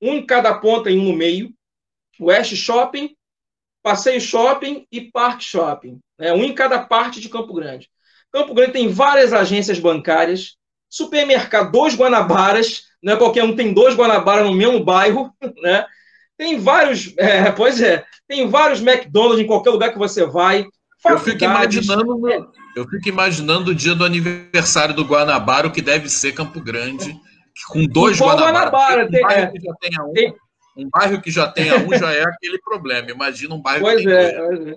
um 0.00 0.14
em 0.14 0.26
cada 0.26 0.54
ponta 0.58 0.90
e 0.90 0.98
um 0.98 1.04
no 1.04 1.12
meio. 1.12 1.52
West 2.20 2.54
Shopping, 2.54 3.16
Passeio 3.82 4.20
Shopping 4.20 4.86
e 4.92 5.00
Park 5.00 5.40
Shopping. 5.40 5.98
Né? 6.18 6.32
Um 6.32 6.44
em 6.44 6.54
cada 6.54 6.78
parte 6.78 7.20
de 7.20 7.28
Campo 7.28 7.52
Grande. 7.52 7.90
Campo 8.30 8.54
Grande 8.54 8.72
tem 8.72 8.88
várias 8.88 9.32
agências 9.32 9.78
bancárias, 9.78 10.56
supermercado, 10.92 11.72
dois 11.72 11.94
Guanabaras, 11.94 12.84
não 13.02 13.14
é 13.14 13.16
qualquer 13.16 13.42
um 13.44 13.56
tem 13.56 13.72
dois 13.72 13.96
Guanabara 13.96 14.44
no 14.44 14.52
mesmo 14.52 14.84
bairro, 14.84 15.32
né? 15.62 15.86
Tem 16.36 16.58
vários, 16.58 17.14
é, 17.16 17.50
pois 17.50 17.80
é, 17.80 18.04
tem 18.28 18.46
vários 18.48 18.80
McDonald's 18.80 19.40
em 19.40 19.46
qualquer 19.46 19.70
lugar 19.70 19.90
que 19.90 19.98
você 19.98 20.26
vai. 20.26 20.66
Eu 21.04 21.18
fico 21.18 21.42
imaginando, 21.42 22.20
eu 22.76 22.86
fico 22.88 23.08
imaginando 23.08 23.70
o 23.70 23.74
dia 23.74 23.94
do 23.94 24.04
aniversário 24.04 24.94
do 24.94 25.04
Guanabara, 25.04 25.66
o 25.66 25.72
que 25.72 25.80
deve 25.80 26.08
ser 26.10 26.32
Campo 26.32 26.60
Grande, 26.60 27.18
com 27.68 27.86
dois 27.86 28.18
Guanabara. 28.18 28.52
Guanabara 28.52 29.10
tem, 29.10 29.24
um, 29.24 29.28
bairro 29.28 29.42
é, 29.42 29.50
que 29.50 29.60
já 29.60 29.74
tenha 29.80 30.02
um, 30.04 30.12
tem... 30.12 30.34
um 30.76 30.90
bairro 30.90 31.22
que 31.22 31.30
já 31.30 31.48
tenha 31.48 31.78
um 31.78 31.98
já 31.98 32.12
é 32.12 32.22
aquele 32.22 32.58
problema. 32.60 33.10
Imagina 33.10 33.54
um 33.54 33.62
bairro 33.62 33.82
pois 33.82 33.96
que 33.96 34.04
tem 34.04 34.14
é, 34.14 34.36
dois. 34.36 34.58
Pois 34.58 34.68
é. 34.68 34.76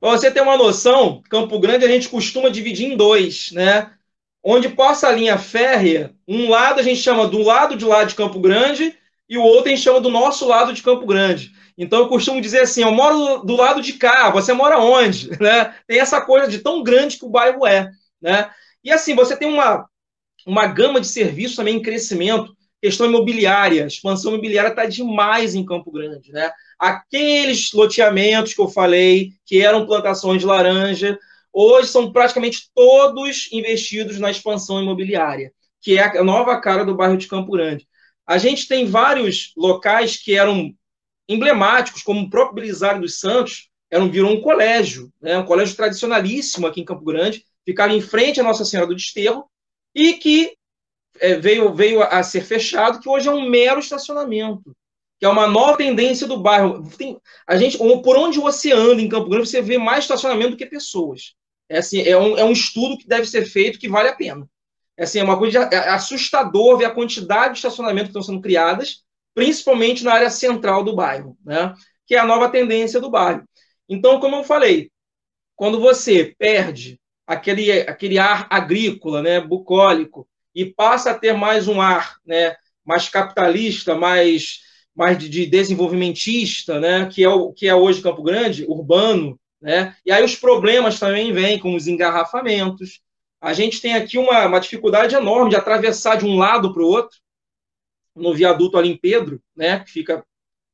Para 0.00 0.10
você 0.10 0.30
ter 0.30 0.42
uma 0.42 0.58
noção, 0.58 1.22
Campo 1.30 1.58
Grande 1.58 1.84
a 1.84 1.88
gente 1.88 2.10
costuma 2.10 2.50
dividir 2.50 2.92
em 2.92 2.96
dois, 2.96 3.50
né? 3.52 3.90
Onde 4.44 4.68
passa 4.68 5.08
a 5.08 5.12
linha 5.12 5.38
férrea, 5.38 6.14
um 6.28 6.50
lado 6.50 6.78
a 6.78 6.82
gente 6.82 7.00
chama 7.00 7.26
do 7.26 7.42
lado 7.42 7.76
de 7.76 7.84
lá 7.86 8.04
de 8.04 8.14
Campo 8.14 8.38
Grande 8.38 8.94
e 9.26 9.38
o 9.38 9.42
outro 9.42 9.68
a 9.68 9.70
gente 9.70 9.80
chama 9.80 10.02
do 10.02 10.10
nosso 10.10 10.46
lado 10.46 10.74
de 10.74 10.82
Campo 10.82 11.06
Grande. 11.06 11.50
Então 11.78 12.00
eu 12.00 12.08
costumo 12.08 12.42
dizer 12.42 12.60
assim, 12.60 12.82
eu 12.82 12.92
moro 12.92 13.42
do 13.42 13.56
lado 13.56 13.80
de 13.80 13.94
cá, 13.94 14.30
você 14.30 14.52
mora 14.52 14.78
onde? 14.78 15.30
Né? 15.40 15.74
Tem 15.86 15.98
essa 15.98 16.20
coisa 16.20 16.46
de 16.46 16.58
tão 16.58 16.82
grande 16.82 17.16
que 17.16 17.24
o 17.24 17.30
bairro 17.30 17.66
é. 17.66 17.90
Né? 18.20 18.50
E 18.84 18.92
assim, 18.92 19.14
você 19.14 19.34
tem 19.34 19.48
uma, 19.48 19.88
uma 20.46 20.66
gama 20.66 21.00
de 21.00 21.08
serviços 21.08 21.56
também 21.56 21.76
em 21.76 21.82
crescimento, 21.82 22.54
questão 22.82 23.06
imobiliária, 23.06 23.86
expansão 23.86 24.32
imobiliária 24.32 24.68
está 24.68 24.84
demais 24.84 25.54
em 25.54 25.64
Campo 25.64 25.90
Grande. 25.90 26.30
Né? 26.30 26.52
Aqueles 26.78 27.72
loteamentos 27.72 28.52
que 28.52 28.60
eu 28.60 28.68
falei, 28.68 29.30
que 29.46 29.62
eram 29.62 29.86
plantações 29.86 30.40
de 30.40 30.46
laranja, 30.46 31.18
hoje 31.54 31.88
são 31.88 32.12
praticamente 32.12 32.68
todos 32.74 33.48
investidos 33.52 34.18
na 34.18 34.30
expansão 34.30 34.82
imobiliária, 34.82 35.52
que 35.80 35.96
é 35.96 36.18
a 36.18 36.24
nova 36.24 36.60
cara 36.60 36.84
do 36.84 36.96
bairro 36.96 37.16
de 37.16 37.28
Campo 37.28 37.52
Grande. 37.52 37.86
A 38.26 38.36
gente 38.38 38.66
tem 38.66 38.86
vários 38.86 39.52
locais 39.56 40.16
que 40.16 40.34
eram 40.34 40.74
emblemáticos, 41.28 42.02
como 42.02 42.22
o 42.22 42.30
próprio 42.30 42.56
Belisário 42.56 43.00
dos 43.00 43.20
Santos, 43.20 43.68
era 43.90 44.02
um, 44.02 44.10
virou 44.10 44.32
um 44.32 44.40
colégio, 44.40 45.12
né, 45.20 45.38
um 45.38 45.44
colégio 45.44 45.76
tradicionalíssimo 45.76 46.66
aqui 46.66 46.80
em 46.80 46.84
Campo 46.84 47.04
Grande, 47.04 47.44
ficava 47.64 47.92
em 47.92 48.00
frente 48.00 48.40
à 48.40 48.42
Nossa 48.42 48.64
Senhora 48.64 48.88
do 48.88 48.96
Desterro, 48.96 49.48
e 49.94 50.14
que 50.14 50.56
é, 51.20 51.36
veio, 51.36 51.72
veio 51.72 52.02
a 52.02 52.22
ser 52.22 52.44
fechado, 52.44 52.98
que 52.98 53.08
hoje 53.08 53.28
é 53.28 53.32
um 53.32 53.48
mero 53.48 53.78
estacionamento, 53.78 54.74
que 55.18 55.24
é 55.24 55.28
uma 55.28 55.46
nova 55.46 55.76
tendência 55.76 56.26
do 56.26 56.36
bairro. 56.38 56.82
Tem, 56.96 57.18
a 57.46 57.56
gente, 57.56 57.78
por 57.78 58.16
onde 58.16 58.40
você 58.40 58.72
anda 58.72 59.00
em 59.00 59.08
Campo 59.08 59.28
Grande, 59.28 59.48
você 59.48 59.62
vê 59.62 59.78
mais 59.78 60.04
estacionamento 60.04 60.50
do 60.50 60.56
que 60.56 60.66
pessoas. 60.66 61.34
É, 61.68 61.78
assim, 61.78 62.02
é, 62.02 62.16
um, 62.16 62.36
é 62.36 62.44
um 62.44 62.52
estudo 62.52 62.98
que 62.98 63.08
deve 63.08 63.26
ser 63.26 63.44
feito 63.46 63.78
que 63.78 63.88
vale 63.88 64.08
a 64.08 64.14
pena. 64.14 64.48
É, 64.96 65.04
assim, 65.04 65.18
é 65.18 65.24
uma 65.24 65.38
coisa 65.38 65.60
é 65.60 65.90
assustador 65.90 66.78
ver 66.78 66.86
a 66.86 66.94
quantidade 66.94 67.54
de 67.54 67.58
estacionamentos 67.58 68.12
que 68.12 68.18
estão 68.18 68.22
sendo 68.22 68.42
criadas, 68.42 69.02
principalmente 69.34 70.04
na 70.04 70.12
área 70.12 70.30
central 70.30 70.84
do 70.84 70.94
bairro, 70.94 71.36
né? 71.44 71.74
que 72.06 72.14
é 72.14 72.18
a 72.18 72.26
nova 72.26 72.48
tendência 72.48 73.00
do 73.00 73.10
bairro. 73.10 73.44
Então, 73.88 74.20
como 74.20 74.36
eu 74.36 74.44
falei, 74.44 74.90
quando 75.56 75.80
você 75.80 76.34
perde 76.38 77.00
aquele, 77.26 77.72
aquele 77.72 78.18
ar 78.18 78.46
agrícola, 78.50 79.22
né, 79.22 79.40
bucólico, 79.40 80.28
e 80.54 80.64
passa 80.64 81.10
a 81.10 81.18
ter 81.18 81.32
mais 81.32 81.66
um 81.66 81.80
ar 81.80 82.16
né, 82.24 82.54
mais 82.84 83.08
capitalista, 83.08 83.94
mais, 83.94 84.60
mais 84.94 85.18
de, 85.18 85.28
de 85.28 85.46
desenvolvimentista, 85.46 86.78
né, 86.78 87.06
que, 87.06 87.24
é 87.24 87.28
o, 87.28 87.52
que 87.52 87.66
é 87.66 87.74
hoje 87.74 88.02
Campo 88.02 88.22
Grande, 88.22 88.64
urbano, 88.66 89.38
né? 89.64 89.96
E 90.04 90.12
aí 90.12 90.22
os 90.22 90.36
problemas 90.36 91.00
também 91.00 91.32
vêm, 91.32 91.58
como 91.58 91.74
os 91.74 91.88
engarrafamentos. 91.88 93.00
A 93.40 93.54
gente 93.54 93.80
tem 93.80 93.94
aqui 93.94 94.18
uma, 94.18 94.44
uma 94.46 94.60
dificuldade 94.60 95.14
enorme 95.14 95.48
de 95.48 95.56
atravessar 95.56 96.18
de 96.18 96.26
um 96.26 96.36
lado 96.36 96.70
para 96.70 96.82
o 96.82 96.86
outro, 96.86 97.16
no 98.14 98.34
viaduto 98.34 98.76
ali 98.76 98.90
em 98.90 98.96
Pedro, 98.96 99.40
né, 99.56 99.80
que 99.80 99.90
fica 99.90 100.22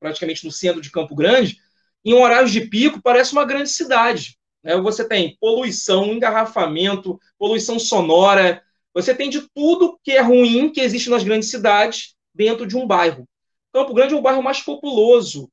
praticamente 0.00 0.44
no 0.44 0.50
centro 0.50 0.80
de 0.80 0.90
Campo 0.90 1.14
Grande, 1.14 1.56
em 2.04 2.14
horários 2.14 2.50
de 2.50 2.62
pico 2.62 3.00
parece 3.00 3.32
uma 3.32 3.44
grande 3.44 3.70
cidade. 3.70 4.36
Né? 4.60 4.76
Você 4.78 5.06
tem 5.06 5.36
poluição, 5.40 6.06
engarrafamento, 6.06 7.20
poluição 7.38 7.78
sonora, 7.78 8.60
você 8.92 9.14
tem 9.14 9.30
de 9.30 9.48
tudo 9.54 10.00
que 10.02 10.10
é 10.10 10.20
ruim 10.20 10.72
que 10.72 10.80
existe 10.80 11.08
nas 11.08 11.22
grandes 11.22 11.48
cidades 11.48 12.16
dentro 12.34 12.66
de 12.66 12.76
um 12.76 12.88
bairro. 12.88 13.24
Campo 13.72 13.94
Grande 13.94 14.14
é 14.14 14.16
o 14.16 14.22
bairro 14.22 14.42
mais 14.42 14.60
populoso, 14.60 15.48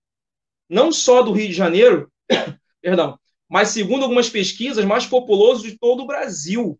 não 0.67 0.91
só 0.91 1.21
do 1.21 1.31
Rio 1.31 1.49
de 1.49 1.53
Janeiro, 1.53 2.11
perdão, 2.81 3.19
mas 3.49 3.69
segundo 3.69 4.03
algumas 4.03 4.29
pesquisas, 4.29 4.83
mais 4.85 5.05
populoso 5.05 5.63
de 5.63 5.77
todo 5.77 6.03
o 6.03 6.07
Brasil. 6.07 6.79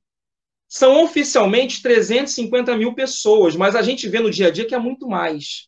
São 0.68 1.04
oficialmente 1.04 1.82
350 1.82 2.76
mil 2.76 2.94
pessoas, 2.94 3.56
mas 3.56 3.76
a 3.76 3.82
gente 3.82 4.08
vê 4.10 4.20
no 4.20 4.30
dia 4.30 4.48
a 4.48 4.52
dia 4.52 4.66
que 4.66 4.76
é 4.76 4.80
muito 4.80 5.08
mais. 5.08 5.68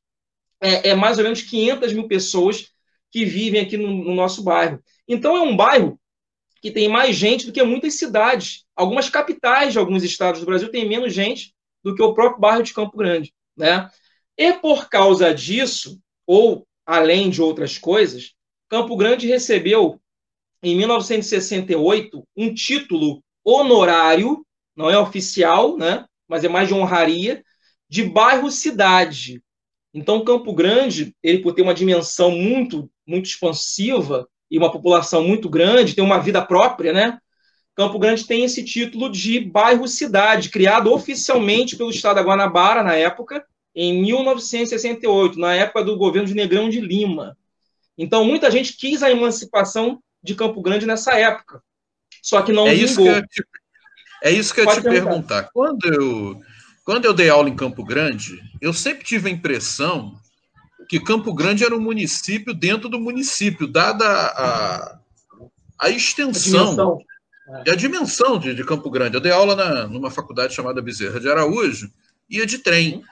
É, 0.61 0.89
é 0.89 0.95
mais 0.95 1.17
ou 1.17 1.23
menos 1.23 1.41
500 1.41 1.93
mil 1.93 2.07
pessoas 2.07 2.69
que 3.11 3.23
vivem 3.25 3.61
aqui 3.61 3.77
no, 3.77 3.87
no 3.87 4.13
nosso 4.13 4.43
bairro. 4.43 4.83
Então 5.07 5.37
é 5.37 5.41
um 5.41 5.55
bairro 5.55 5.99
que 6.61 6.71
tem 6.71 6.89
mais 6.89 7.15
gente 7.15 7.45
do 7.45 7.53
que 7.53 7.63
muitas 7.63 7.95
cidades. 7.95 8.65
Algumas 8.75 9.09
capitais 9.09 9.73
de 9.73 9.79
alguns 9.79 10.03
estados 10.03 10.41
do 10.41 10.45
Brasil 10.45 10.69
têm 10.69 10.87
menos 10.87 11.13
gente 11.13 11.53
do 11.83 11.95
que 11.95 12.03
o 12.03 12.13
próprio 12.13 12.41
bairro 12.41 12.63
de 12.63 12.73
Campo 12.73 12.97
Grande. 12.97 13.33
Né? 13.55 13.89
E 14.37 14.53
por 14.53 14.89
causa 14.89 15.33
disso, 15.33 15.99
ou 16.27 16.67
além 16.85 17.29
de 17.29 17.41
outras 17.41 17.77
coisas, 17.77 18.33
Campo 18.67 18.95
Grande 18.97 19.27
recebeu 19.27 19.99
em 20.61 20.75
1968, 20.75 22.23
um 22.35 22.53
título 22.53 23.23
honorário, 23.43 24.45
não 24.75 24.89
é 24.89 24.97
oficial, 24.97 25.77
né, 25.77 26.05
mas 26.27 26.43
é 26.43 26.49
mais 26.49 26.67
de 26.67 26.73
honraria, 26.73 27.43
de 27.89 28.03
bairro-cidade. 28.03 29.41
Então, 29.93 30.23
Campo 30.23 30.53
Grande, 30.53 31.15
ele 31.23 31.39
por 31.39 31.53
ter 31.53 31.61
uma 31.61 31.73
dimensão 31.73 32.31
muito, 32.31 32.89
muito 33.07 33.25
expansiva 33.25 34.27
e 34.49 34.57
uma 34.57 34.71
população 34.71 35.23
muito 35.23 35.49
grande, 35.49 35.95
tem 35.95 36.03
uma 36.03 36.19
vida 36.19 36.41
própria, 36.41 36.93
né? 36.93 37.17
Campo 37.75 37.97
Grande 37.97 38.27
tem 38.27 38.43
esse 38.43 38.63
título 38.63 39.09
de 39.09 39.39
bairro-cidade, 39.39 40.49
criado 40.49 40.91
oficialmente 40.91 41.75
pelo 41.75 41.89
Estado 41.89 42.17
da 42.17 42.21
Guanabara, 42.21 42.83
na 42.83 42.93
época, 42.93 43.43
em 43.73 44.01
1968, 44.01 45.39
na 45.39 45.55
época 45.55 45.83
do 45.83 45.97
governo 45.97 46.27
de 46.27 46.35
Negrão 46.35 46.69
de 46.69 46.81
Lima. 46.81 47.37
Então, 47.97 48.23
muita 48.23 48.51
gente 48.51 48.75
quis 48.75 49.01
a 49.01 49.09
emancipação 49.09 49.99
de 50.21 50.35
Campo 50.35 50.61
Grande 50.61 50.85
nessa 50.85 51.13
época. 51.13 51.61
Só 52.21 52.41
que 52.41 52.51
não 52.51 52.67
é 52.67 52.73
isso 52.73 53.01
que 53.01 53.27
te, 53.27 53.43
É 54.23 54.31
isso 54.31 54.53
que 54.53 54.61
eu 54.61 54.65
Pode 54.65 54.81
te 54.81 54.83
perguntar. 54.83 55.09
perguntar. 55.09 55.49
Quando 55.53 55.85
eu, 55.85 56.41
quando 56.83 57.05
eu 57.05 57.13
dei 57.13 57.29
aula 57.29 57.49
em 57.49 57.55
Campo 57.55 57.83
Grande, 57.83 58.41
eu 58.61 58.73
sempre 58.73 59.03
tive 59.03 59.29
a 59.29 59.31
impressão 59.31 60.19
que 60.89 60.99
Campo 60.99 61.33
Grande 61.33 61.63
era 61.63 61.75
um 61.75 61.79
município 61.79 62.53
dentro 62.53 62.89
do 62.89 62.99
município, 62.99 63.67
dada 63.67 64.05
a, 64.05 64.99
a 65.79 65.89
extensão 65.89 66.99
a 67.47 67.63
e 67.65 67.69
a 67.69 67.75
dimensão 67.75 68.39
de, 68.39 68.53
de, 68.55 68.63
Campo 68.63 68.89
Grande. 68.89 69.15
Eu 69.15 69.21
dei 69.21 69.31
aula 69.31 69.55
na, 69.55 69.87
numa 69.87 70.09
faculdade 70.09 70.53
chamada 70.53 70.81
Bezerra 70.81 71.19
de 71.19 71.29
Araújo, 71.29 71.91
ia 72.29 72.45
de 72.45 72.57
trem. 72.57 73.03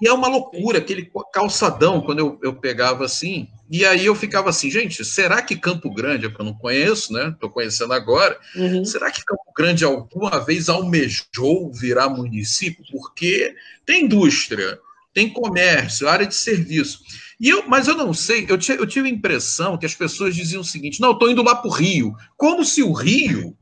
E 0.00 0.06
é 0.06 0.12
uma 0.12 0.28
loucura, 0.28 0.78
aquele 0.78 1.10
calçadão, 1.32 2.02
quando 2.02 2.18
eu, 2.18 2.38
eu 2.42 2.54
pegava 2.54 3.04
assim. 3.04 3.48
E 3.70 3.84
aí 3.84 4.04
eu 4.04 4.14
ficava 4.14 4.50
assim, 4.50 4.70
gente, 4.70 5.04
será 5.04 5.40
que 5.40 5.56
Campo 5.56 5.92
Grande, 5.92 6.26
é 6.26 6.30
que 6.30 6.38
eu 6.38 6.44
não 6.44 6.52
conheço, 6.52 7.12
né? 7.12 7.28
Estou 7.28 7.48
conhecendo 7.48 7.94
agora. 7.94 8.38
Uhum. 8.54 8.84
Será 8.84 9.10
que 9.10 9.24
Campo 9.24 9.52
Grande 9.56 9.84
alguma 9.84 10.38
vez 10.38 10.68
almejou 10.68 11.72
virar 11.72 12.10
município? 12.10 12.84
Porque 12.92 13.54
tem 13.86 14.04
indústria, 14.04 14.78
tem 15.14 15.30
comércio, 15.30 16.08
área 16.08 16.26
de 16.26 16.34
serviço. 16.34 17.00
E 17.40 17.48
eu, 17.48 17.66
mas 17.66 17.88
eu 17.88 17.96
não 17.96 18.12
sei, 18.12 18.46
eu, 18.48 18.58
eu 18.78 18.86
tive 18.86 19.08
a 19.08 19.12
impressão 19.12 19.78
que 19.78 19.86
as 19.86 19.94
pessoas 19.94 20.34
diziam 20.34 20.60
o 20.60 20.64
seguinte: 20.64 21.00
não, 21.00 21.12
estou 21.12 21.30
indo 21.30 21.42
lá 21.42 21.54
para 21.54 21.68
o 21.68 21.72
Rio. 21.72 22.14
Como 22.36 22.64
se 22.64 22.82
o 22.82 22.92
Rio. 22.92 23.56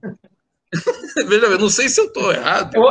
Veja, 1.28 1.46
eu 1.46 1.58
não 1.58 1.68
sei 1.68 1.88
se 1.88 2.00
eu 2.00 2.06
estou 2.06 2.32
errado. 2.32 2.74
Eu, 2.74 2.82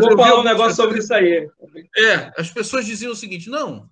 Vou 0.00 0.16
falar 0.16 0.40
um 0.40 0.44
negócio 0.44 0.76
sobre 0.76 0.98
isso 0.98 1.12
aí. 1.12 1.48
É, 1.96 2.32
as 2.36 2.50
pessoas 2.50 2.86
diziam 2.86 3.12
o 3.12 3.16
seguinte: 3.16 3.48
não, 3.48 3.88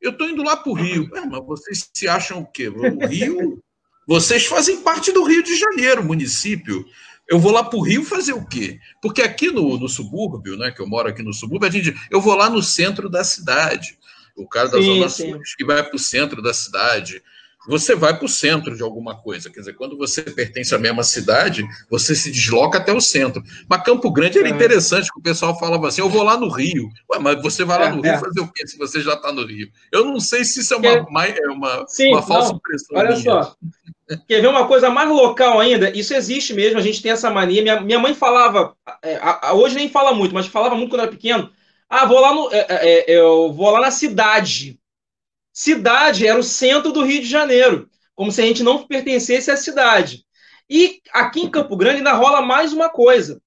eu 0.00 0.10
estou 0.10 0.28
indo 0.28 0.42
lá 0.42 0.56
para 0.56 0.70
o 0.70 0.74
Rio. 0.74 1.10
É, 1.14 1.24
mas 1.26 1.44
vocês 1.44 1.90
se 1.92 2.08
acham 2.08 2.40
o 2.40 2.46
quê? 2.46 2.68
O 2.68 3.06
Rio. 3.06 3.62
Vocês 4.06 4.46
fazem 4.46 4.82
parte 4.82 5.10
do 5.10 5.24
Rio 5.24 5.42
de 5.42 5.56
Janeiro, 5.56 6.04
município. 6.04 6.84
Eu 7.28 7.40
vou 7.40 7.50
lá 7.50 7.64
para 7.64 7.76
o 7.76 7.82
Rio 7.82 8.04
fazer 8.04 8.32
o 8.32 8.46
quê? 8.46 8.78
Porque 9.02 9.20
aqui 9.20 9.50
no, 9.50 9.76
no 9.76 9.88
subúrbio, 9.88 10.56
né, 10.56 10.70
que 10.70 10.80
eu 10.80 10.86
moro 10.86 11.08
aqui 11.08 11.24
no 11.24 11.34
subúrbio, 11.34 11.68
a 11.68 11.72
gente, 11.72 11.92
eu 12.08 12.20
vou 12.20 12.36
lá 12.36 12.48
no 12.48 12.62
centro 12.62 13.08
da 13.08 13.24
cidade. 13.24 13.98
O 14.36 14.46
cara 14.46 14.68
da 14.68 14.78
sim, 14.78 14.84
Zona 14.84 15.08
Sul 15.08 15.40
que 15.56 15.64
vai 15.64 15.82
para 15.82 15.96
o 15.96 15.98
centro 15.98 16.40
da 16.40 16.54
cidade. 16.54 17.22
Você 17.66 17.94
vai 17.94 18.16
para 18.16 18.24
o 18.24 18.28
centro 18.28 18.76
de 18.76 18.82
alguma 18.82 19.16
coisa. 19.16 19.50
Quer 19.50 19.60
dizer, 19.60 19.74
quando 19.74 19.96
você 19.96 20.22
pertence 20.22 20.74
à 20.74 20.78
mesma 20.78 21.02
cidade, 21.02 21.64
você 21.90 22.14
se 22.14 22.30
desloca 22.30 22.78
até 22.78 22.92
o 22.92 23.00
centro. 23.00 23.42
Mas 23.68 23.82
Campo 23.82 24.10
Grande 24.10 24.38
era 24.38 24.48
é. 24.48 24.50
interessante, 24.50 25.12
que 25.12 25.18
o 25.18 25.22
pessoal 25.22 25.58
falava 25.58 25.88
assim: 25.88 26.00
eu 26.00 26.08
vou 26.08 26.22
lá 26.22 26.36
no 26.36 26.48
Rio. 26.48 26.88
Ué, 27.12 27.18
mas 27.18 27.42
você 27.42 27.64
vai 27.64 27.78
lá 27.78 27.86
é, 27.86 27.92
no 27.92 28.02
Rio 28.02 28.12
é. 28.12 28.18
fazer 28.18 28.40
o 28.40 28.52
quê 28.52 28.66
se 28.66 28.78
você 28.78 29.00
já 29.00 29.14
está 29.14 29.32
no 29.32 29.44
Rio? 29.46 29.68
Eu 29.92 30.04
não 30.04 30.20
sei 30.20 30.44
se 30.44 30.60
isso 30.60 30.74
é 30.74 30.76
uma, 30.76 31.26
é 31.26 31.48
uma, 31.48 31.84
Sim, 31.88 32.12
uma 32.12 32.22
falsa 32.22 32.50
não, 32.50 32.56
impressão. 32.56 32.98
Olha 32.98 33.10
minha. 33.10 33.22
só. 33.22 33.56
Quer 34.28 34.40
ver 34.40 34.48
uma 34.48 34.68
coisa 34.68 34.88
mais 34.88 35.08
local 35.08 35.58
ainda? 35.58 35.90
Isso 35.90 36.14
existe 36.14 36.54
mesmo, 36.54 36.78
a 36.78 36.82
gente 36.82 37.02
tem 37.02 37.10
essa 37.10 37.28
mania. 37.28 37.60
Minha, 37.60 37.80
minha 37.80 37.98
mãe 37.98 38.14
falava, 38.14 38.76
é, 39.02 39.18
hoje 39.52 39.74
nem 39.74 39.88
fala 39.88 40.14
muito, 40.14 40.32
mas 40.32 40.46
falava 40.46 40.76
muito 40.76 40.90
quando 40.90 41.02
era 41.02 41.10
pequeno. 41.10 41.50
Ah, 41.88 42.04
vou 42.04 42.20
lá 42.20 42.32
no, 42.34 42.50
eu 43.06 43.52
vou 43.52 43.70
lá 43.70 43.80
na 43.80 43.90
cidade. 43.90 44.78
Cidade 45.58 46.26
era 46.26 46.38
o 46.38 46.42
centro 46.42 46.92
do 46.92 47.02
Rio 47.02 47.22
de 47.22 47.26
Janeiro, 47.26 47.88
como 48.14 48.30
se 48.30 48.42
a 48.42 48.44
gente 48.44 48.62
não 48.62 48.86
pertencesse 48.86 49.50
à 49.50 49.56
cidade. 49.56 50.22
E 50.68 51.00
aqui 51.10 51.40
em 51.40 51.50
Campo 51.50 51.74
Grande 51.78 51.96
ainda 51.96 52.12
rola 52.12 52.42
mais 52.42 52.74
uma 52.74 52.90
coisa. 52.90 53.40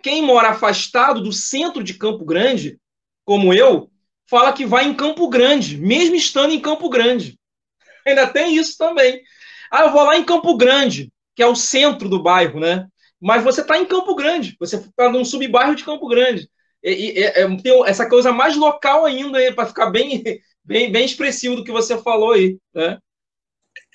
Quem 0.00 0.22
mora 0.22 0.50
afastado 0.50 1.20
do 1.20 1.32
centro 1.32 1.82
de 1.82 1.94
Campo 1.94 2.24
Grande, 2.24 2.78
como 3.24 3.52
eu, 3.52 3.90
fala 4.30 4.52
que 4.52 4.64
vai 4.64 4.84
em 4.84 4.94
Campo 4.94 5.28
Grande, 5.28 5.76
mesmo 5.76 6.14
estando 6.14 6.52
em 6.52 6.60
Campo 6.60 6.88
Grande. 6.88 7.36
Ainda 8.06 8.28
tem 8.28 8.54
isso 8.54 8.78
também. 8.78 9.20
Ah, 9.68 9.80
eu 9.80 9.90
vou 9.90 10.04
lá 10.04 10.16
em 10.16 10.22
Campo 10.22 10.56
Grande, 10.56 11.12
que 11.34 11.42
é 11.42 11.46
o 11.46 11.56
centro 11.56 12.08
do 12.08 12.22
bairro, 12.22 12.60
né? 12.60 12.86
Mas 13.20 13.42
você 13.42 13.62
está 13.62 13.76
em 13.76 13.84
Campo 13.84 14.14
Grande, 14.14 14.54
você 14.60 14.76
está 14.76 15.10
num 15.10 15.24
subbairro 15.24 15.74
de 15.74 15.84
Campo 15.84 16.06
Grande. 16.06 16.48
E, 16.84 17.18
e, 17.18 17.18
é, 17.18 17.56
tem 17.56 17.84
essa 17.84 18.08
coisa 18.08 18.32
mais 18.32 18.56
local 18.56 19.04
ainda, 19.04 19.40
para 19.52 19.66
ficar 19.66 19.90
bem 19.90 20.22
bem, 20.68 20.92
bem 20.92 21.04
expressivo 21.06 21.56
do 21.56 21.64
que 21.64 21.72
você 21.72 21.96
falou 21.96 22.32
aí, 22.32 22.58
né? 22.74 22.98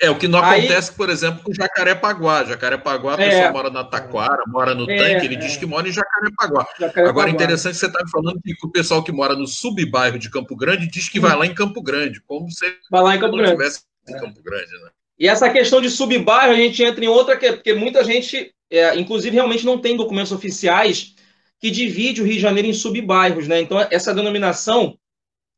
É, 0.02 0.10
o 0.10 0.18
que 0.18 0.28
não 0.28 0.42
aí, 0.44 0.62
acontece, 0.62 0.92
por 0.94 1.10
exemplo, 1.10 1.44
com 1.44 1.54
Jacarepaguá. 1.54 2.44
Jacarepaguá, 2.46 3.16
a 3.16 3.22
é, 3.22 3.30
pessoa 3.30 3.52
mora 3.52 3.70
na 3.70 3.84
Taquara, 3.84 4.44
mora 4.48 4.74
no 4.74 4.90
é, 4.90 4.98
tanque, 4.98 5.26
ele 5.26 5.36
é. 5.36 5.38
diz 5.38 5.56
que 5.56 5.66
mora 5.66 5.88
em 5.88 5.92
Jacarepaguá. 5.92 6.66
Jacarepaguá. 6.80 7.10
Agora, 7.10 7.30
interessante 7.30 7.74
que 7.74 7.80
você 7.80 7.86
está 7.86 8.04
falando 8.12 8.42
que 8.42 8.54
o 8.64 8.72
pessoal 8.72 9.04
que 9.04 9.12
mora 9.12 9.36
no 9.36 9.46
subbairro 9.46 10.18
de 10.18 10.32
Campo 10.32 10.56
Grande 10.56 10.90
diz 10.90 11.10
que 11.10 11.20
vai 11.20 11.38
lá 11.38 11.46
em 11.46 11.54
Campo 11.54 11.82
Grande, 11.82 12.22
como 12.26 12.50
se 12.50 12.66
vai 12.90 13.04
lá 13.04 13.16
em 13.16 13.20
Campo 13.20 13.38
Grande. 13.38 13.52
estivesse 13.52 13.82
em 14.10 14.14
Campo 14.14 14.42
Grande, 14.42 14.72
né? 14.84 14.90
E 15.20 15.28
essa 15.28 15.50
questão 15.50 15.80
de 15.80 15.90
subbairro, 15.90 16.54
a 16.54 16.56
gente 16.56 16.84
entra 16.84 17.06
em 17.06 17.08
outra, 17.08 17.38
porque 17.38 17.74
muita 17.74 18.04
gente, 18.04 18.52
é, 18.72 18.96
inclusive, 18.98 19.36
realmente 19.36 19.66
não 19.66 19.78
tem 19.78 19.96
documentos 19.96 20.32
oficiais 20.32 21.14
que 21.60 21.70
divide 21.70 22.22
o 22.22 22.26
Rio 22.26 22.34
de 22.34 22.42
Janeiro 22.42 22.68
em 22.68 22.74
subbairros, 22.74 23.48
né? 23.48 23.62
Então, 23.62 23.80
essa 23.92 24.14
denominação 24.14 24.98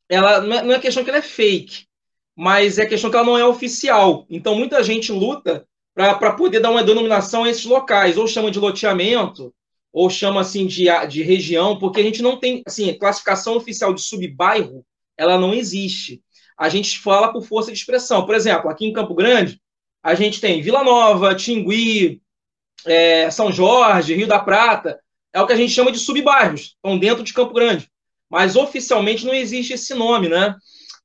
ela 0.09 0.37
é, 0.37 0.63
não 0.63 0.73
é 0.73 0.79
questão 0.79 1.03
que 1.03 1.09
ela 1.09 1.19
é 1.19 1.23
fake, 1.23 1.85
mas 2.35 2.77
é 2.77 2.85
questão 2.85 3.09
que 3.09 3.15
ela 3.15 3.25
não 3.25 3.37
é 3.37 3.45
oficial. 3.45 4.25
Então, 4.29 4.55
muita 4.55 4.83
gente 4.83 5.11
luta 5.11 5.65
para 5.93 6.33
poder 6.33 6.59
dar 6.59 6.71
uma 6.71 6.83
denominação 6.83 7.43
a 7.43 7.49
esses 7.49 7.65
locais, 7.65 8.17
ou 8.17 8.27
chama 8.27 8.51
de 8.51 8.59
loteamento, 8.59 9.53
ou 9.93 10.09
chama 10.09 10.41
assim 10.41 10.67
de, 10.67 10.85
de 11.07 11.23
região, 11.23 11.79
porque 11.79 12.01
a 12.01 12.03
gente 12.03 12.21
não 12.21 12.37
tem, 12.37 12.61
assim, 12.65 12.93
classificação 12.93 13.55
oficial 13.55 13.93
de 13.93 14.01
subbairro, 14.01 14.85
ela 15.17 15.39
não 15.39 15.53
existe. 15.53 16.21
A 16.57 16.67
gente 16.67 16.99
fala 16.99 17.31
por 17.31 17.45
força 17.45 17.71
de 17.71 17.77
expressão. 17.77 18.25
Por 18.25 18.35
exemplo, 18.35 18.69
aqui 18.69 18.85
em 18.85 18.93
Campo 18.93 19.15
Grande, 19.15 19.61
a 20.03 20.13
gente 20.13 20.41
tem 20.41 20.61
Vila 20.61 20.83
Nova, 20.83 21.33
Tingui, 21.33 22.21
é, 22.85 23.31
São 23.31 23.51
Jorge, 23.51 24.13
Rio 24.13 24.27
da 24.27 24.39
Prata, 24.39 24.99
é 25.33 25.41
o 25.41 25.47
que 25.47 25.53
a 25.53 25.57
gente 25.57 25.71
chama 25.71 25.91
de 25.91 25.99
subbairros, 25.99 26.75
estão 26.75 26.97
dentro 26.97 27.23
de 27.23 27.33
Campo 27.33 27.53
Grande 27.53 27.89
mas 28.30 28.55
oficialmente 28.55 29.26
não 29.26 29.34
existe 29.34 29.73
esse 29.73 29.93
nome, 29.93 30.30
né? 30.30 30.55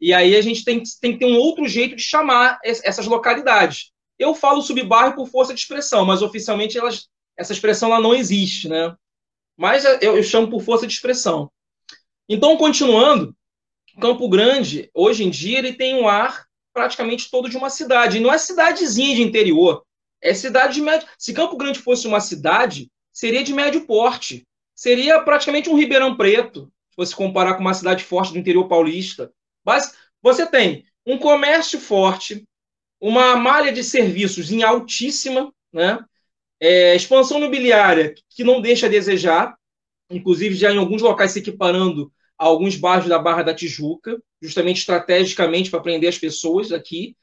E 0.01 0.14
aí 0.14 0.35
a 0.35 0.41
gente 0.41 0.64
tem, 0.64 0.83
tem 1.01 1.12
que 1.12 1.18
ter 1.18 1.27
um 1.27 1.37
outro 1.37 1.68
jeito 1.68 1.95
de 1.95 2.03
chamar 2.03 2.59
essas 2.64 3.07
localidades. 3.07 3.93
Eu 4.18 4.35
falo 4.35 4.62
subbairro 4.62 5.14
por 5.14 5.29
força 5.29 5.53
de 5.53 5.61
expressão, 5.61 6.05
mas 6.05 6.23
oficialmente 6.23 6.79
elas, 6.79 7.09
essa 7.37 7.53
expressão 7.53 7.91
ela 7.91 8.01
não 8.01 8.14
existe, 8.14 8.68
né? 8.68 8.95
Mas 9.57 9.85
eu, 9.85 10.16
eu 10.16 10.23
chamo 10.23 10.49
por 10.49 10.62
força 10.62 10.87
de 10.87 10.93
expressão. 10.93 11.51
Então, 12.29 12.57
continuando, 12.57 13.35
Campo 14.01 14.29
Grande, 14.29 14.91
hoje 14.95 15.25
em 15.25 15.31
dia, 15.31 15.59
ele 15.59 15.75
tem 15.75 15.95
um 15.95 16.09
ar 16.09 16.47
praticamente 16.73 17.31
todo 17.31 17.51
de 17.51 17.57
uma 17.57 17.68
cidade. 17.68 18.16
E 18.16 18.21
não 18.21 18.33
é 18.33 18.39
cidadezinha 18.39 19.16
de 19.16 19.23
interior, 19.23 19.85
é 20.23 20.33
cidade 20.33 20.75
de 20.75 20.83
médio. 20.83 21.09
Se 21.18 21.33
Campo 21.33 21.57
Grande 21.57 21.79
fosse 21.79 22.07
uma 22.07 22.21
cidade, 22.21 22.91
seria 23.12 23.43
de 23.43 23.53
médio 23.53 23.87
porte. 23.87 24.47
Seria 24.75 25.21
praticamente 25.21 25.68
um 25.68 25.77
Ribeirão 25.77 26.16
Preto, 26.16 26.73
você 27.01 27.14
comparar 27.14 27.55
com 27.55 27.61
uma 27.61 27.74
cidade 27.74 28.05
forte 28.05 28.32
do 28.32 28.38
interior 28.38 28.68
paulista. 28.68 29.32
Mas 29.64 29.94
você 30.22 30.46
tem 30.46 30.84
um 31.07 31.18
comércio 31.18 31.80
forte, 31.80 32.44
uma 33.01 33.36
malha 33.36 33.72
de 33.72 33.82
serviços 33.82 34.53
em 34.53 34.62
altíssima, 34.62 35.53
né? 35.72 35.98
É, 36.61 36.94
expansão 36.94 37.38
imobiliária 37.38 38.14
que 38.28 38.44
não 38.44 38.61
deixa 38.61 38.86
a 38.86 38.90
desejar, 38.90 39.57
inclusive 40.11 40.55
já 40.55 40.70
em 40.70 40.76
alguns 40.76 41.01
locais 41.01 41.32
se 41.32 41.38
equiparando 41.38 42.12
a 42.38 42.44
alguns 42.44 42.76
bairros 42.76 43.09
da 43.09 43.18
Barra 43.18 43.42
da 43.42 43.55
Tijuca, 43.55 44.22
justamente 44.42 44.80
estrategicamente 44.80 45.70
para 45.70 45.80
prender 45.80 46.11
as 46.11 46.18
pessoas 46.18 46.70
aqui. 46.70 47.16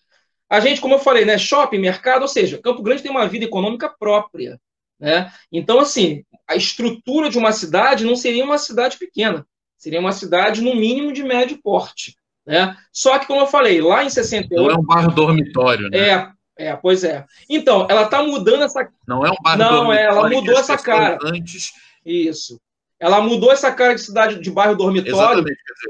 A 0.49 0.59
gente, 0.59 0.82
como 0.82 0.95
eu 0.95 0.99
falei, 0.99 1.23
né, 1.23 1.38
shopping, 1.38 1.78
mercado, 1.78 2.23
ou 2.23 2.28
seja, 2.28 2.57
Campo 2.57 2.82
Grande 2.82 3.03
tem 3.03 3.11
uma 3.11 3.28
vida 3.28 3.45
econômica 3.45 3.89
própria. 3.89 4.59
Né? 4.99 5.32
Então, 5.51 5.80
assim, 5.80 6.23
a 6.47 6.55
estrutura 6.55 7.30
de 7.30 7.38
uma 7.38 7.51
cidade 7.51 8.05
não 8.05 8.15
seria 8.15 8.43
uma 8.43 8.57
cidade 8.57 8.97
pequena. 8.97 9.45
Seria 9.78 9.99
uma 9.99 10.11
cidade, 10.11 10.61
no 10.61 10.75
mínimo, 10.75 11.13
de 11.13 11.23
médio 11.23 11.59
porte. 11.61 12.15
Né? 12.45 12.75
Só 12.91 13.19
que, 13.19 13.28
como 13.28 13.41
eu 13.41 13.47
falei, 13.47 13.82
lá 13.82 14.03
em 14.03 14.09
68. 14.09 14.63
Não 14.63 14.71
é 14.71 14.80
um 14.80 14.84
bairro 14.84 15.11
dormitório, 15.11 15.89
né? 15.89 15.97
É, 15.97 16.67
é, 16.69 16.75
pois 16.75 17.03
é. 17.03 17.25
Então, 17.49 17.86
ela 17.89 18.03
está 18.03 18.23
mudando 18.23 18.63
essa. 18.63 18.89
Não 19.07 19.25
é 19.25 19.30
um 19.30 19.36
bairro 19.41 19.59
Não, 19.59 19.69
dormitório. 19.69 20.11
Não, 20.11 20.19
ela 20.19 20.30
mudou 20.30 20.57
essa 20.57 20.78
cara. 20.78 21.17
Antes... 21.23 21.73
Isso. 22.05 22.59
Ela 22.99 23.21
mudou 23.21 23.51
essa 23.51 23.71
cara 23.71 23.93
de 23.93 24.01
cidade 24.01 24.39
de 24.39 24.49
bairro 24.49 24.75
dormitório 24.75 25.45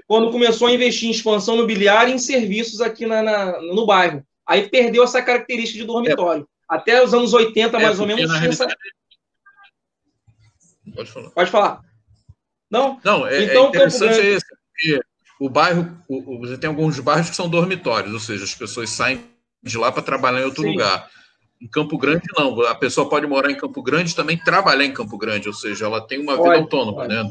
quando 0.08 0.30
começou 0.30 0.68
a 0.68 0.74
investir 0.74 1.08
em 1.08 1.12
expansão 1.12 1.56
imobiliária 1.56 2.12
e 2.12 2.16
em 2.16 2.20
serviços 2.20 2.82
aqui 2.82 3.06
na, 3.06 3.22
na, 3.22 3.62
no 3.62 3.86
bairro. 3.86 4.26
Aí 4.46 4.68
perdeu 4.68 5.04
essa 5.04 5.22
característica 5.22 5.80
de 5.80 5.86
dormitório. 5.86 6.44
É. 6.44 6.46
Até 6.68 7.02
os 7.02 7.14
anos 7.14 7.34
80, 7.34 7.80
mais 7.80 7.98
é, 7.98 8.02
ou 8.02 8.08
menos, 8.08 8.26
tinha 8.26 8.40
realidade... 8.40 8.74
essa. 8.74 8.78
Pode 10.94 11.12
falar. 11.12 11.30
Pode 11.30 11.52
falar. 11.52 11.87
Não? 12.70 13.00
Não, 13.04 13.26
é, 13.26 13.38
é 13.38 13.44
então, 13.44 13.66
é 13.66 13.70
interessante 13.70 14.20
é 14.20 14.26
esse, 14.26 14.46
porque 14.48 15.00
o 15.40 15.50
bairro, 15.50 15.98
o, 16.10 16.40
você 16.40 16.58
tem 16.58 16.68
alguns 16.68 17.00
bairros 17.00 17.30
que 17.30 17.36
são 17.36 17.50
dormitórios, 17.50 18.14
ou 18.14 18.20
seja, 18.20 18.44
as 18.44 18.56
pessoas 18.56 18.90
saem 18.90 19.24
de 19.64 19.78
lá 19.78 19.92
para 19.92 20.04
trabalhar 20.04 20.42
em 20.42 20.46
outro 20.46 20.64
Sim. 20.64 20.72
lugar. 20.72 21.10
Em 21.62 21.68
Campo 21.68 21.98
Grande, 21.98 22.24
não. 22.38 22.62
A 22.62 22.76
pessoa 22.76 23.10
pode 23.10 23.26
morar 23.26 23.50
em 23.50 23.58
Campo 23.58 23.82
Grande 23.82 24.12
e 24.12 24.16
também 24.16 24.38
trabalhar 24.38 24.86
em 24.86 24.94
Campo 24.94 25.18
Grande, 25.18 25.48
ou 25.48 25.54
seja, 25.54 25.86
ela 25.86 26.02
tem 26.02 26.20
uma 26.20 26.38
pode, 26.38 26.50
vida 26.50 26.62
autônoma, 26.62 27.08
pode. 27.08 27.14
né? 27.14 27.24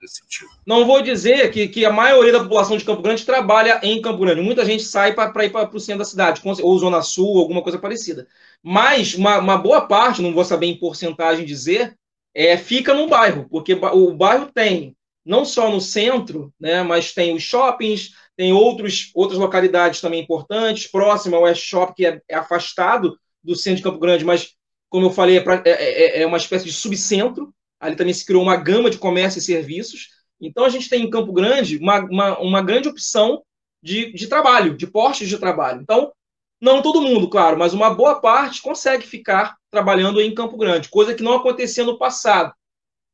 Desse 0.00 0.20
sentido. 0.20 0.48
Não 0.64 0.86
vou 0.86 1.02
dizer 1.02 1.50
que, 1.50 1.66
que 1.66 1.84
a 1.84 1.90
maioria 1.90 2.32
da 2.32 2.40
população 2.40 2.76
de 2.76 2.84
Campo 2.84 3.02
Grande 3.02 3.26
trabalha 3.26 3.80
em 3.82 4.00
Campo 4.00 4.20
Grande. 4.20 4.40
Muita 4.40 4.64
gente 4.64 4.84
sai 4.84 5.12
para 5.12 5.44
ir 5.44 5.50
para 5.50 5.68
o 5.74 5.80
centro 5.80 5.98
da 5.98 6.04
cidade, 6.04 6.40
ou 6.62 6.78
Zona 6.78 7.02
Sul, 7.02 7.36
alguma 7.38 7.62
coisa 7.62 7.80
parecida. 7.80 8.28
Mas 8.62 9.14
uma, 9.14 9.38
uma 9.38 9.58
boa 9.58 9.80
parte, 9.80 10.22
não 10.22 10.32
vou 10.32 10.44
saber 10.44 10.66
em 10.66 10.78
porcentagem 10.78 11.44
dizer, 11.44 11.96
é, 12.38 12.56
fica 12.56 12.94
no 12.94 13.08
bairro, 13.08 13.48
porque 13.50 13.74
o 13.74 14.14
bairro 14.14 14.48
tem 14.54 14.96
não 15.26 15.44
só 15.44 15.68
no 15.68 15.80
centro, 15.80 16.54
né, 16.58 16.84
mas 16.84 17.12
tem 17.12 17.34
os 17.34 17.42
shoppings, 17.42 18.12
tem 18.36 18.52
outros, 18.52 19.10
outras 19.12 19.40
localidades 19.40 20.00
também 20.00 20.22
importantes, 20.22 20.86
próximo 20.86 21.34
ao 21.34 21.42
West 21.42 21.64
Shop, 21.64 21.92
que 21.96 22.06
é, 22.06 22.22
é 22.28 22.36
afastado 22.36 23.18
do 23.42 23.56
centro 23.56 23.78
de 23.78 23.82
Campo 23.82 23.98
Grande, 23.98 24.24
mas, 24.24 24.54
como 24.88 25.06
eu 25.06 25.10
falei, 25.10 25.36
é, 25.36 25.44
é, 25.64 25.70
é, 25.70 26.22
é, 26.22 26.26
uma 26.26 26.36
espécie 26.36 26.64
de 26.64 26.72
subcentro. 26.72 27.52
Ali 27.80 27.96
também 27.96 28.14
se 28.14 28.24
criou 28.24 28.42
uma 28.42 28.56
gama 28.56 28.88
de 28.88 28.98
comércio 28.98 29.40
e 29.40 29.42
serviços. 29.42 30.08
Então, 30.40 30.64
a 30.64 30.68
gente 30.68 30.88
tem 30.88 31.02
em 31.02 31.10
Campo 31.10 31.32
Grande 31.32 31.76
uma, 31.78 31.98
uma, 32.04 32.38
uma 32.38 32.62
grande 32.62 32.88
opção 32.88 33.42
de, 33.82 34.12
de 34.12 34.28
trabalho, 34.28 34.76
de 34.76 34.86
postos 34.86 35.28
de 35.28 35.38
trabalho. 35.38 35.80
Então, 35.82 36.12
não 36.60 36.82
todo 36.82 37.00
mundo, 37.00 37.28
claro, 37.28 37.58
mas 37.58 37.72
uma 37.72 37.90
boa 37.94 38.20
parte 38.20 38.62
consegue 38.62 39.06
ficar 39.06 39.56
trabalhando 39.70 40.20
em 40.20 40.34
Campo 40.34 40.56
Grande, 40.56 40.88
coisa 40.88 41.14
que 41.14 41.22
não 41.22 41.34
acontecia 41.34 41.84
no 41.84 41.98
passado. 41.98 42.52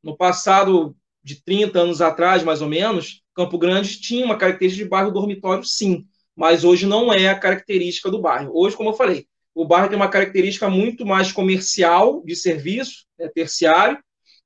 No 0.01 0.15
passado, 0.15 0.95
de 1.23 1.43
30 1.43 1.79
anos 1.79 2.01
atrás, 2.01 2.43
mais 2.43 2.61
ou 2.61 2.67
menos, 2.67 3.21
Campo 3.33 3.57
Grande 3.57 3.99
tinha 3.99 4.25
uma 4.25 4.37
característica 4.37 4.83
de 4.83 4.89
bairro 4.89 5.11
dormitório, 5.11 5.63
sim, 5.63 6.05
mas 6.35 6.63
hoje 6.63 6.85
não 6.85 7.11
é 7.13 7.29
a 7.29 7.39
característica 7.39 8.09
do 8.09 8.21
bairro. 8.21 8.51
Hoje, 8.53 8.75
como 8.75 8.89
eu 8.89 8.93
falei, 8.93 9.27
o 9.53 9.65
bairro 9.65 9.87
tem 9.87 9.95
uma 9.95 10.09
característica 10.09 10.69
muito 10.69 11.05
mais 11.05 11.31
comercial, 11.31 12.21
de 12.25 12.35
serviço, 12.35 13.05
né, 13.17 13.29
terciário, 13.33 13.97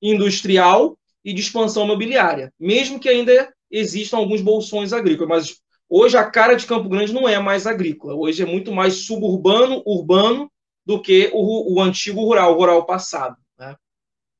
industrial 0.01 0.97
e 1.23 1.33
de 1.33 1.41
expansão 1.41 1.83
imobiliária, 1.85 2.53
mesmo 2.59 2.99
que 2.99 3.09
ainda 3.09 3.53
existam 3.69 4.17
alguns 4.17 4.41
bolsões 4.41 4.93
agrícolas, 4.93 5.29
mas 5.29 5.61
Hoje 5.89 6.17
a 6.17 6.29
cara 6.29 6.55
de 6.55 6.65
Campo 6.67 6.87
Grande 6.87 7.11
não 7.13 7.27
é 7.27 7.39
mais 7.39 7.65
agrícola, 7.65 8.13
hoje 8.15 8.43
é 8.43 8.45
muito 8.45 8.71
mais 8.71 9.05
suburbano, 9.05 9.81
urbano, 9.85 10.51
do 10.85 11.01
que 11.01 11.29
o, 11.33 11.75
o 11.75 11.81
antigo 11.81 12.21
rural, 12.23 12.53
o 12.53 12.57
rural 12.57 12.85
passado. 12.85 13.37
Né? 13.57 13.75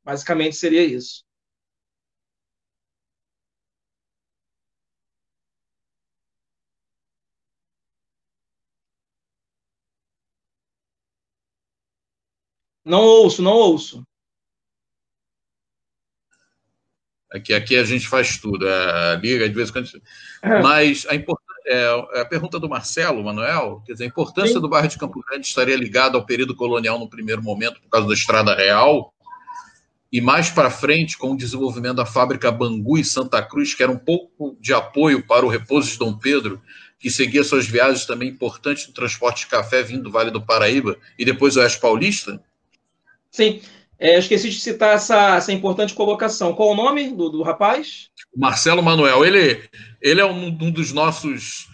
Basicamente 0.03 0.55
seria 0.55 0.83
isso. 0.83 1.23
Não 12.83 13.01
ouço, 13.01 13.41
não 13.41 13.53
ouço. 13.53 14.03
Aqui, 17.31 17.53
aqui 17.53 17.75
a 17.75 17.83
gente 17.83 18.07
faz 18.07 18.37
tudo, 18.37 18.67
é, 18.67 19.19
liga 19.21 19.47
de 19.47 19.55
vez 19.55 19.69
em 19.69 19.73
quando. 19.73 19.89
É. 20.41 20.61
Mas 20.61 21.05
a, 21.09 21.15
é, 21.67 22.21
a 22.21 22.23
pergunta 22.23 22.57
do 22.57 22.69
Marcelo, 22.69 23.21
Manuel, 23.21 23.83
quer 23.85 23.91
dizer, 23.91 24.05
a 24.05 24.07
importância 24.07 24.53
Sim. 24.53 24.61
do 24.61 24.69
bairro 24.69 24.87
de 24.87 24.97
Campo 24.97 25.21
Grande 25.27 25.45
estaria 25.45 25.75
ligada 25.75 26.17
ao 26.17 26.25
período 26.25 26.55
colonial 26.55 26.97
no 26.97 27.09
primeiro 27.09 27.43
momento, 27.43 27.81
por 27.81 27.89
causa 27.89 28.07
da 28.07 28.13
Estrada 28.13 28.55
Real, 28.55 29.13
e 30.11 30.21
mais 30.21 30.49
para 30.49 30.71
frente, 30.71 31.17
com 31.17 31.31
o 31.31 31.37
desenvolvimento 31.37 31.97
da 31.97 32.05
fábrica 32.05 32.51
Bangu 32.51 32.97
e 32.97 33.03
Santa 33.03 33.41
Cruz, 33.43 33.73
que 33.73 33.83
era 33.83 33.91
um 33.91 33.97
pouco 33.97 34.57
de 34.59 34.73
apoio 34.73 35.21
para 35.27 35.45
o 35.45 35.49
repouso 35.49 35.91
de 35.91 35.97
Dom 35.99 36.17
Pedro, 36.17 36.61
que 36.97 37.11
seguia 37.11 37.43
suas 37.43 37.67
viagens 37.67 38.05
também 38.05 38.29
importantes 38.29 38.87
no 38.87 38.93
transporte 38.93 39.41
de 39.41 39.47
café 39.47 39.83
vindo 39.83 40.03
do 40.03 40.11
Vale 40.11 40.31
do 40.31 40.41
Paraíba 40.41 40.97
e 41.17 41.23
depois 41.23 41.55
o 41.55 41.59
Oeste 41.59 41.79
Paulista? 41.79 42.41
Sim. 43.29 43.61
É, 43.99 44.17
esqueci 44.17 44.49
de 44.49 44.59
citar 44.59 44.95
essa, 44.95 45.35
essa 45.35 45.51
importante 45.51 45.93
colocação. 45.93 46.55
Qual 46.55 46.69
o 46.69 46.75
nome 46.75 47.11
do, 47.11 47.29
do 47.29 47.43
rapaz? 47.43 48.09
Marcelo 48.35 48.81
Manuel. 48.81 49.25
Ele, 49.25 49.61
ele 50.01 50.21
é 50.21 50.25
um, 50.25 50.47
um 50.47 50.71
dos 50.71 50.93
nossos 50.93 51.67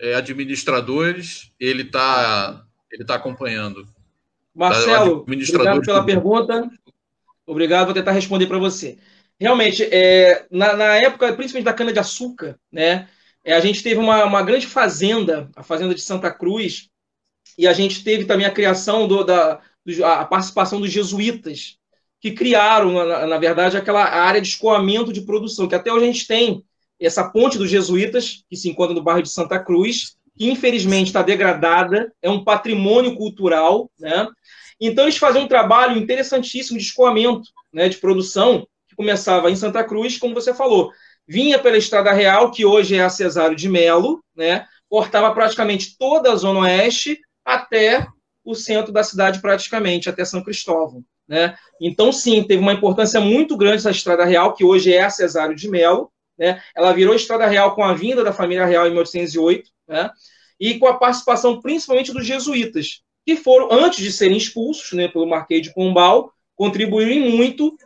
é, 0.00 0.14
administradores. 0.16 1.52
Ele 1.60 1.82
está 1.82 2.64
ele 2.90 3.04
tá 3.04 3.14
acompanhando. 3.14 3.86
Marcelo, 4.54 5.20
obrigado 5.20 5.82
pela 5.82 6.04
pergunta. 6.04 6.68
Obrigado, 7.46 7.86
vou 7.86 7.94
tentar 7.94 8.12
responder 8.12 8.46
para 8.46 8.58
você. 8.58 8.98
Realmente, 9.40 9.84
é, 9.84 10.46
na, 10.50 10.74
na, 10.74 10.96
época, 10.96 11.32
principalmente 11.32 11.64
da 11.64 11.72
cana-de-açúcar, 11.72 12.58
né, 12.70 13.08
é, 13.44 13.54
a 13.54 13.60
gente 13.60 13.82
teve 13.82 14.00
uma, 14.00 14.24
uma 14.24 14.42
grande 14.42 14.66
fazenda, 14.66 15.48
a 15.54 15.62
Fazenda 15.62 15.94
de 15.94 16.00
Santa 16.00 16.30
Cruz, 16.30 16.90
e 17.58 17.66
a 17.66 17.72
gente 17.72 18.04
teve 18.04 18.24
também 18.24 18.46
a 18.46 18.52
criação 18.52 19.08
do, 19.08 19.24
da 19.24 19.60
a 20.04 20.24
participação 20.24 20.80
dos 20.80 20.92
jesuítas, 20.92 21.76
que 22.20 22.32
criaram, 22.32 22.92
na, 22.92 23.26
na, 23.26 23.38
verdade, 23.38 23.76
aquela 23.76 24.04
área 24.04 24.40
de 24.40 24.48
escoamento 24.48 25.12
de 25.12 25.22
produção, 25.22 25.66
que 25.66 25.74
até 25.74 25.92
hoje 25.92 26.04
a 26.04 26.12
gente 26.12 26.26
tem 26.26 26.64
essa 27.00 27.28
ponte 27.28 27.56
dos 27.56 27.70
jesuítas, 27.70 28.44
que 28.50 28.56
se 28.56 28.68
encontra 28.68 28.94
no 28.94 29.02
bairro 29.02 29.22
de 29.22 29.30
Santa 29.30 29.58
Cruz, 29.58 30.16
que 30.36 30.50
infelizmente 30.50 31.06
está 31.08 31.22
degradada, 31.22 32.12
é 32.20 32.28
um 32.28 32.44
patrimônio 32.44 33.14
cultural, 33.16 33.90
né? 33.98 34.28
Então, 34.80 35.04
eles 35.04 35.16
faziam 35.16 35.44
um 35.44 35.48
trabalho 35.48 35.96
interessantíssimo 35.96 36.78
de 36.78 36.84
escoamento, 36.84 37.48
né, 37.72 37.88
de 37.88 37.96
produção, 37.96 38.66
que 38.88 38.94
começava 38.94 39.50
em 39.50 39.56
Santa 39.56 39.82
Cruz, 39.82 40.18
como 40.18 40.34
você 40.34 40.54
falou. 40.54 40.92
Vinha 41.26 41.58
pela 41.58 41.76
Estrada 41.76 42.12
Real, 42.12 42.50
que 42.50 42.64
hoje 42.64 42.94
é 42.94 43.02
a 43.02 43.10
Cesário 43.10 43.56
de 43.56 43.68
Melo, 43.68 44.22
né, 44.36 44.66
cortava 44.88 45.32
praticamente 45.34 45.96
toda 45.98 46.32
a 46.32 46.36
Zona 46.36 46.60
Oeste 46.60 47.20
até 47.48 48.06
o 48.44 48.54
centro 48.54 48.92
da 48.92 49.02
cidade, 49.02 49.40
praticamente, 49.40 50.08
até 50.08 50.22
São 50.22 50.42
Cristóvão. 50.42 51.02
Né? 51.26 51.56
Então, 51.80 52.12
sim, 52.12 52.42
teve 52.42 52.60
uma 52.60 52.74
importância 52.74 53.20
muito 53.20 53.56
grande 53.56 53.76
essa 53.76 53.90
Estrada 53.90 54.24
Real, 54.24 54.54
que 54.54 54.64
hoje 54.64 54.92
é 54.92 55.02
a 55.02 55.10
Cesário 55.10 55.56
de 55.56 55.66
Melo. 55.68 56.12
Né? 56.38 56.62
Ela 56.76 56.92
virou 56.92 57.14
Estrada 57.14 57.46
Real 57.46 57.74
com 57.74 57.82
a 57.82 57.94
vinda 57.94 58.22
da 58.22 58.32
família 58.32 58.66
real 58.66 58.86
em 58.86 58.90
1808, 58.90 59.70
né? 59.88 60.10
e 60.60 60.78
com 60.78 60.86
a 60.86 60.98
participação 60.98 61.60
principalmente 61.60 62.12
dos 62.12 62.26
jesuítas, 62.26 63.00
que 63.26 63.36
foram, 63.36 63.72
antes 63.72 64.02
de 64.02 64.12
serem 64.12 64.36
expulsos 64.36 64.92
né, 64.92 65.08
pelo 65.08 65.26
Marquês 65.26 65.62
de 65.62 65.72
Pombal, 65.72 66.32
contribuíram 66.54 67.30
muito 67.30 67.76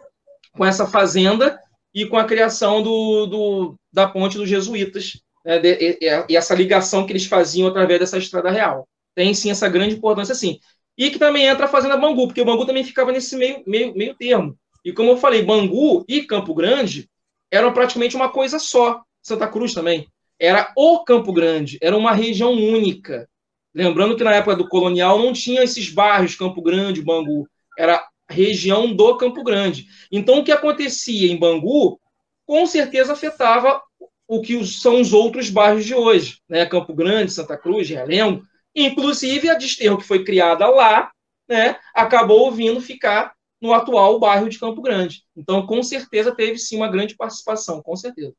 com 0.53 0.65
essa 0.65 0.87
fazenda 0.87 1.59
e 1.95 2.07
com 2.07 2.17
a 2.17 2.25
criação 2.25 2.83
do, 2.83 3.27
do 3.27 3.75
da 3.93 4.09
ponte 4.09 4.39
dos 4.39 4.49
jesuítas, 4.49 5.21
né, 5.45 5.61
e, 5.63 5.99
e, 6.29 6.37
essa 6.37 6.55
ligação 6.55 7.05
que 7.05 7.13
eles 7.13 7.27
faziam 7.27 7.69
através 7.69 8.01
dessa 8.01 8.19
estrada 8.19 8.51
real. 8.51 8.89
Tem 9.15 9.35
sim 9.35 9.51
essa 9.51 9.69
grande 9.69 9.97
importância, 9.97 10.35
sim. 10.35 10.59
E 10.97 11.11
que 11.11 11.19
também 11.19 11.47
entra 11.47 11.67
a 11.67 11.69
Fazenda 11.69 11.97
Bangu, 11.97 12.27
porque 12.27 12.41
o 12.41 12.45
Bangu 12.45 12.67
também 12.67 12.85
ficava 12.85 13.13
nesse 13.13 13.37
meio, 13.37 13.63
meio, 13.67 13.95
meio 13.95 14.15
termo. 14.15 14.57
E 14.85 14.93
como 14.93 15.11
eu 15.11 15.17
falei, 15.17 15.43
Bangu 15.43 16.05
e 16.09 16.23
Campo 16.23 16.55
Grande 16.55 17.09
eram 17.51 17.73
praticamente 17.73 18.17
uma 18.17 18.29
coisa 18.29 18.59
só. 18.59 19.03
Santa 19.23 19.47
Cruz 19.47 19.73
também. 19.73 20.09
Era 20.39 20.73
o 20.77 21.05
Campo 21.05 21.33
Grande, 21.33 21.79
era 21.81 21.97
uma 21.97 22.13
região 22.13 22.53
única. 22.53 23.29
Lembrando 23.75 24.17
que 24.17 24.25
na 24.25 24.35
época 24.35 24.57
do 24.57 24.69
colonial 24.69 25.19
não 25.19 25.33
tinha 25.33 25.63
esses 25.63 25.89
bairros, 25.89 26.35
Campo 26.35 26.61
Grande, 26.61 27.01
Bangu, 27.01 27.49
era 27.79 28.05
região 28.29 28.93
do 28.93 29.17
Campo 29.17 29.43
Grande. 29.45 29.87
Então, 30.11 30.39
o 30.39 30.45
que 30.45 30.53
acontecia 30.53 31.31
em 31.31 31.39
Bangu, 31.39 32.01
com 32.45 32.67
certeza 32.67 33.13
afetava 33.13 33.81
o 34.27 34.41
que 34.41 34.65
são 34.67 35.01
os 35.01 35.13
outros 35.13 35.49
bairros 35.49 35.85
de 35.85 35.95
hoje, 35.95 36.39
né? 36.49 36.67
Campo 36.67 36.93
Grande, 36.95 37.33
Santa 37.33 37.57
Cruz, 37.57 37.89
Realengo. 37.89 38.43
Inclusive, 38.75 39.51
a 39.51 39.55
Desterro, 39.55 39.99
que 39.99 40.07
foi 40.07 40.25
criada 40.25 40.67
lá, 40.69 41.11
né, 41.49 41.77
acabou 41.95 42.51
vindo 42.51 42.81
ficar 42.81 43.35
no 43.61 43.73
atual 43.73 44.19
bairro 44.19 44.49
de 44.49 44.59
Campo 44.59 44.83
Grande. 44.83 45.23
Então, 45.37 45.67
com 45.67 45.83
certeza, 45.83 46.35
teve 46.35 46.59
sim 46.59 46.77
uma 46.77 46.89
grande 46.89 47.15
participação, 47.15 47.83
com 47.83 47.95
certeza. 47.95 48.35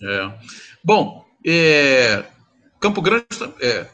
É. 0.00 0.32
Bom, 0.84 1.24
é, 1.46 2.24
Campo 2.80 3.00
Grande 3.00 3.26
é, 3.60 3.86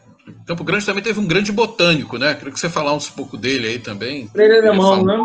Campo 0.46 0.64
Grande 0.64 0.84
também 0.84 1.02
teve 1.02 1.18
um 1.20 1.26
grande 1.26 1.52
botânico, 1.52 2.18
né? 2.18 2.34
Queria 2.34 2.52
que 2.52 2.60
você 2.60 2.68
falasse 2.68 3.10
um 3.10 3.14
pouco 3.14 3.36
dele 3.36 3.68
aí 3.68 3.78
também. 3.78 4.28
Freire 4.28 4.58
Alemão, 4.58 5.04
né? 5.04 5.18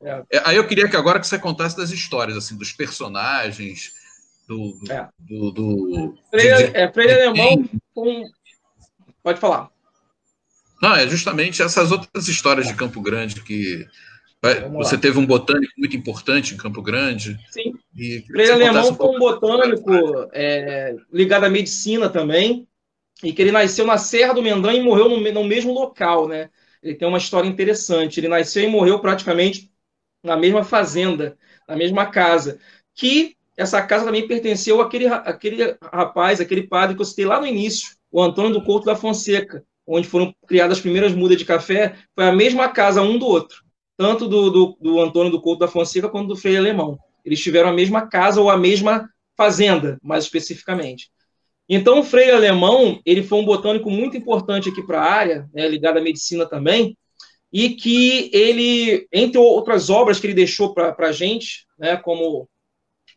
É. 0.00 0.22
é. 0.32 0.42
aí 0.44 0.56
eu 0.56 0.66
queria 0.66 0.88
que 0.88 0.96
agora 0.96 1.18
que 1.18 1.26
você 1.26 1.38
contasse 1.38 1.76
das 1.76 1.90
histórias, 1.90 2.36
assim, 2.36 2.56
dos 2.56 2.72
personagens, 2.72 3.92
do. 4.46 4.78
do, 4.80 4.92
é. 4.92 5.08
do, 5.18 5.50
do 5.50 6.14
Freire, 6.30 6.70
é, 6.74 6.92
Freire 6.92 7.22
Alemão 7.22 7.68
com. 7.94 8.24
Pode 9.28 9.40
falar. 9.40 9.68
Não, 10.80 10.94
é 10.94 11.06
justamente 11.06 11.60
essas 11.60 11.92
outras 11.92 12.28
histórias 12.28 12.66
de 12.66 12.72
Campo 12.72 12.98
Grande 13.02 13.42
que. 13.42 13.86
Você 14.72 14.96
teve 14.96 15.18
um 15.18 15.26
botânico 15.26 15.70
muito 15.76 15.94
importante 15.94 16.54
em 16.54 16.56
Campo 16.56 16.80
Grande. 16.80 17.38
Sim. 17.50 17.74
E 17.94 18.24
Freire 18.26 18.52
Alemão 18.52 18.88
um 18.88 18.94
foi 18.94 19.06
um 19.06 19.18
botânico 19.18 19.90
é, 20.32 20.96
ligado 21.12 21.44
à 21.44 21.50
medicina 21.50 22.08
também 22.08 22.66
e 23.22 23.34
que 23.34 23.42
ele 23.42 23.52
nasceu 23.52 23.84
na 23.84 23.98
Serra 23.98 24.32
do 24.32 24.42
Mendanha 24.42 24.80
e 24.80 24.82
morreu 24.82 25.10
no, 25.10 25.20
no, 25.20 25.44
mesmo 25.44 25.74
local, 25.74 26.26
né? 26.26 26.48
Ele 26.82 26.94
tem 26.94 27.06
uma 27.06 27.18
história 27.18 27.48
interessante. 27.48 28.18
Ele 28.18 28.28
nasceu 28.28 28.64
e 28.64 28.68
morreu 28.68 28.98
praticamente 28.98 29.70
na 30.22 30.38
mesma 30.38 30.64
fazenda, 30.64 31.36
na 31.68 31.76
mesma 31.76 32.06
casa, 32.06 32.58
que 32.94 33.36
essa 33.58 33.82
casa 33.82 34.06
também 34.06 34.26
pertenceu 34.26 34.80
àquele, 34.80 35.06
àquele 35.06 35.76
rapaz, 35.92 36.40
aquele 36.40 36.66
padre 36.66 36.96
que 36.96 37.02
eu 37.02 37.04
citei 37.04 37.26
lá 37.26 37.38
no 37.38 37.46
início, 37.46 37.97
o 38.10 38.22
Antônio 38.22 38.52
do 38.52 38.64
Couto 38.64 38.86
da 38.86 38.96
Fonseca, 38.96 39.64
onde 39.86 40.06
foram 40.06 40.34
criadas 40.46 40.78
as 40.78 40.82
primeiras 40.82 41.14
mudas 41.14 41.38
de 41.38 41.44
café, 41.44 41.96
foi 42.14 42.24
a 42.26 42.32
mesma 42.32 42.68
casa 42.68 43.02
um 43.02 43.18
do 43.18 43.26
outro, 43.26 43.62
tanto 43.96 44.28
do, 44.28 44.50
do, 44.50 44.78
do 44.80 45.00
Antônio 45.00 45.32
do 45.32 45.40
Couto 45.40 45.60
da 45.60 45.68
Fonseca 45.68 46.08
quanto 46.08 46.28
do 46.28 46.36
Freire 46.36 46.58
Alemão. 46.58 46.98
Eles 47.24 47.40
tiveram 47.40 47.70
a 47.70 47.72
mesma 47.72 48.06
casa 48.06 48.40
ou 48.40 48.50
a 48.50 48.56
mesma 48.56 49.08
fazenda, 49.36 49.98
mais 50.02 50.24
especificamente. 50.24 51.10
Então, 51.68 52.00
o 52.00 52.04
Freire 52.04 52.32
Alemão, 52.32 53.00
ele 53.04 53.22
foi 53.22 53.38
um 53.38 53.44
botânico 53.44 53.90
muito 53.90 54.16
importante 54.16 54.70
aqui 54.70 54.82
para 54.82 55.00
a 55.00 55.10
área, 55.10 55.48
né, 55.52 55.68
ligado 55.68 55.98
à 55.98 56.00
medicina 56.00 56.46
também, 56.46 56.96
e 57.52 57.70
que 57.70 58.30
ele, 58.32 59.06
entre 59.12 59.38
outras 59.38 59.90
obras 59.90 60.18
que 60.18 60.26
ele 60.26 60.34
deixou 60.34 60.74
para 60.74 60.94
a 60.98 61.12
gente, 61.12 61.66
né, 61.78 61.96
como, 61.96 62.48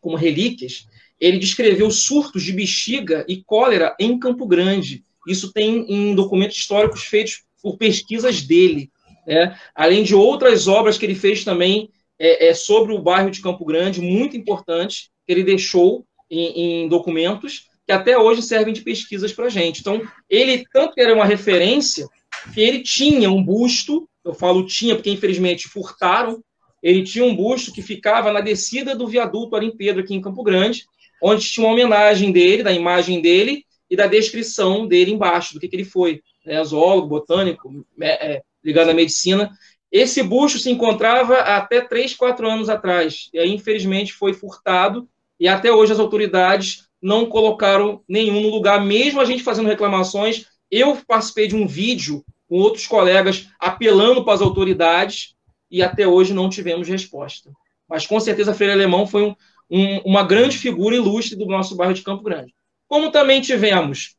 como 0.00 0.16
relíquias, 0.16 0.86
ele 1.22 1.38
descreveu 1.38 1.88
surtos 1.88 2.42
de 2.42 2.52
bexiga 2.52 3.24
e 3.28 3.44
cólera 3.44 3.94
em 3.96 4.18
Campo 4.18 4.44
Grande. 4.44 5.04
Isso 5.24 5.52
tem 5.52 5.86
em 5.88 6.16
documentos 6.16 6.56
históricos 6.56 7.04
feitos 7.04 7.44
por 7.62 7.76
pesquisas 7.76 8.42
dele. 8.42 8.90
Né? 9.24 9.56
Além 9.72 10.02
de 10.02 10.16
outras 10.16 10.66
obras 10.66 10.98
que 10.98 11.06
ele 11.06 11.14
fez 11.14 11.44
também 11.44 11.90
é, 12.18 12.48
é, 12.48 12.54
sobre 12.54 12.92
o 12.92 13.00
bairro 13.00 13.30
de 13.30 13.40
Campo 13.40 13.64
Grande, 13.64 14.00
muito 14.00 14.36
importantes, 14.36 15.10
que 15.24 15.32
ele 15.32 15.44
deixou 15.44 16.04
em, 16.28 16.82
em 16.82 16.88
documentos, 16.88 17.68
que 17.86 17.92
até 17.92 18.18
hoje 18.18 18.42
servem 18.42 18.74
de 18.74 18.80
pesquisas 18.80 19.32
para 19.32 19.46
a 19.46 19.50
gente. 19.50 19.78
Então, 19.80 20.02
ele 20.28 20.64
tanto 20.72 20.94
era 20.98 21.14
uma 21.14 21.24
referência 21.24 22.08
que 22.52 22.60
ele 22.60 22.80
tinha 22.80 23.30
um 23.30 23.44
busto, 23.44 24.08
eu 24.24 24.34
falo 24.34 24.66
tinha 24.66 24.96
porque 24.96 25.10
infelizmente 25.10 25.68
furtaram, 25.68 26.42
ele 26.82 27.04
tinha 27.04 27.24
um 27.24 27.36
busto 27.36 27.72
que 27.72 27.80
ficava 27.80 28.32
na 28.32 28.40
descida 28.40 28.96
do 28.96 29.06
viaduto 29.06 29.54
Arim 29.54 29.70
Pedro, 29.70 30.02
aqui 30.02 30.14
em 30.14 30.20
Campo 30.20 30.42
Grande, 30.42 30.84
onde 31.22 31.48
tinha 31.48 31.64
uma 31.64 31.72
homenagem 31.72 32.32
dele, 32.32 32.62
da 32.62 32.72
imagem 32.72 33.20
dele 33.20 33.64
e 33.88 33.94
da 33.94 34.06
descrição 34.06 34.86
dele 34.86 35.12
embaixo, 35.12 35.54
do 35.54 35.60
que, 35.60 35.68
que 35.68 35.76
ele 35.76 35.84
foi, 35.84 36.20
né, 36.44 36.62
zoólogo, 36.64 37.06
botânico, 37.06 37.86
é, 38.00 38.42
ligado 38.64 38.90
à 38.90 38.94
medicina. 38.94 39.50
Esse 39.90 40.22
busto 40.22 40.58
se 40.58 40.70
encontrava 40.70 41.36
até 41.36 41.80
3, 41.80 42.14
4 42.14 42.48
anos 42.48 42.68
atrás, 42.68 43.28
e 43.32 43.38
aí, 43.38 43.54
infelizmente, 43.54 44.12
foi 44.12 44.32
furtado, 44.32 45.08
e 45.38 45.46
até 45.46 45.70
hoje 45.70 45.92
as 45.92 46.00
autoridades 46.00 46.88
não 47.00 47.26
colocaram 47.26 48.02
nenhum 48.08 48.40
no 48.40 48.48
lugar, 48.48 48.84
mesmo 48.84 49.20
a 49.20 49.24
gente 49.24 49.42
fazendo 49.42 49.68
reclamações. 49.68 50.46
Eu 50.70 50.96
participei 51.06 51.48
de 51.48 51.56
um 51.56 51.66
vídeo 51.66 52.24
com 52.48 52.56
outros 52.56 52.86
colegas 52.86 53.48
apelando 53.58 54.24
para 54.24 54.34
as 54.34 54.40
autoridades 54.40 55.34
e 55.70 55.82
até 55.82 56.06
hoje 56.06 56.32
não 56.32 56.48
tivemos 56.48 56.88
resposta. 56.88 57.50
Mas 57.88 58.06
com 58.06 58.20
certeza 58.20 58.54
Freire 58.54 58.74
Alemão 58.74 59.06
foi 59.06 59.24
um, 59.24 59.34
um, 59.72 60.00
uma 60.00 60.22
grande 60.22 60.58
figura 60.58 60.94
ilustre 60.94 61.34
do 61.34 61.46
nosso 61.46 61.74
bairro 61.74 61.94
de 61.94 62.02
Campo 62.02 62.22
Grande. 62.22 62.54
Como 62.86 63.10
também 63.10 63.40
tivemos, 63.40 64.14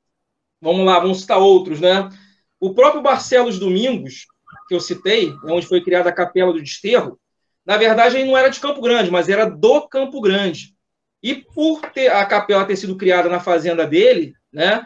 vamos 0.60 0.84
lá, 0.84 1.00
vamos 1.00 1.22
citar 1.22 1.38
outros, 1.38 1.80
né? 1.80 2.10
O 2.60 2.74
próprio 2.74 3.04
Barcelos 3.04 3.60
Domingos, 3.60 4.26
que 4.68 4.74
eu 4.74 4.80
citei, 4.80 5.32
onde 5.46 5.68
foi 5.68 5.80
criada 5.80 6.10
a 6.10 6.14
Capela 6.14 6.52
do 6.52 6.60
Desterro, 6.60 7.20
na 7.64 7.78
verdade 7.78 8.18
ele 8.18 8.26
não 8.26 8.36
era 8.36 8.50
de 8.50 8.60
Campo 8.60 8.82
Grande, 8.82 9.12
mas 9.12 9.30
era 9.30 9.46
do 9.46 9.88
Campo 9.88 10.20
Grande. 10.20 10.74
E 11.22 11.36
por 11.36 11.82
ter 11.92 12.12
a 12.12 12.26
capela 12.26 12.66
ter 12.66 12.76
sido 12.76 12.98
criada 12.98 13.30
na 13.30 13.40
fazenda 13.40 13.88
dele, 13.88 14.34
né, 14.52 14.86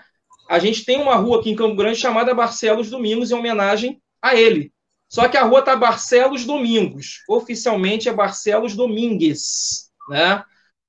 a 0.50 0.60
gente 0.60 0.86
tem 0.86 1.02
uma 1.02 1.16
rua 1.16 1.40
aqui 1.40 1.50
em 1.50 1.56
Campo 1.56 1.76
Grande 1.76 1.98
chamada 1.98 2.34
Barcelos 2.34 2.90
Domingos, 2.90 3.32
em 3.32 3.36
homenagem 3.36 4.02
a 4.22 4.36
ele. 4.36 4.72
Só 5.10 5.28
que 5.28 5.38
a 5.38 5.44
rua 5.44 5.60
está 5.60 5.76
Barcelos 5.76 6.46
Domingos. 6.46 7.24
Oficialmente 7.28 8.10
é 8.10 8.14
Barcelos 8.14 8.76
Domingues, 8.76 9.90
né? 10.10 10.44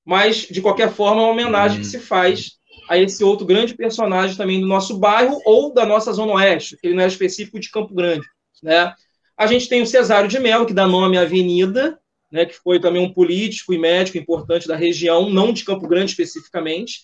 Mas, 0.09 0.47
de 0.49 0.59
qualquer 0.59 0.91
forma, 0.91 1.21
é 1.21 1.25
uma 1.25 1.31
homenagem 1.31 1.81
que 1.81 1.85
se 1.85 1.99
faz 1.99 2.53
a 2.89 2.97
esse 2.97 3.23
outro 3.23 3.45
grande 3.45 3.75
personagem 3.75 4.35
também 4.35 4.59
do 4.59 4.65
nosso 4.65 4.97
bairro 4.97 5.39
ou 5.45 5.71
da 5.71 5.85
nossa 5.85 6.11
Zona 6.11 6.33
Oeste, 6.33 6.75
que 6.77 6.87
ele 6.87 6.95
não 6.95 7.03
é 7.03 7.07
específico 7.07 7.59
de 7.59 7.69
Campo 7.69 7.93
Grande, 7.93 8.25
né? 8.63 8.91
A 9.37 9.45
gente 9.45 9.69
tem 9.69 9.83
o 9.83 9.85
Cesário 9.85 10.27
de 10.27 10.39
Mello, 10.39 10.65
que 10.65 10.73
dá 10.73 10.87
nome 10.87 11.15
à 11.15 11.21
avenida, 11.21 11.99
né, 12.31 12.43
que 12.43 12.55
foi 12.55 12.79
também 12.79 12.99
um 12.99 13.13
político 13.13 13.71
e 13.71 13.77
médico 13.77 14.17
importante 14.17 14.67
da 14.67 14.75
região, 14.75 15.29
não 15.29 15.53
de 15.53 15.63
Campo 15.63 15.87
Grande 15.87 16.09
especificamente, 16.09 17.01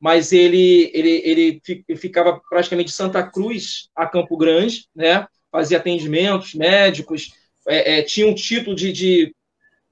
mas 0.00 0.32
ele, 0.32 0.90
ele, 0.94 1.60
ele 1.68 1.96
ficava 1.98 2.40
praticamente 2.48 2.88
de 2.88 2.94
Santa 2.94 3.22
Cruz 3.22 3.90
a 3.94 4.06
Campo 4.06 4.34
Grande, 4.34 4.86
né, 4.96 5.26
fazia 5.52 5.76
atendimentos 5.76 6.54
médicos, 6.54 7.32
é, 7.68 7.98
é, 7.98 8.02
tinha 8.02 8.26
um 8.26 8.34
título 8.34 8.74
de, 8.74 8.92
de, 8.92 9.35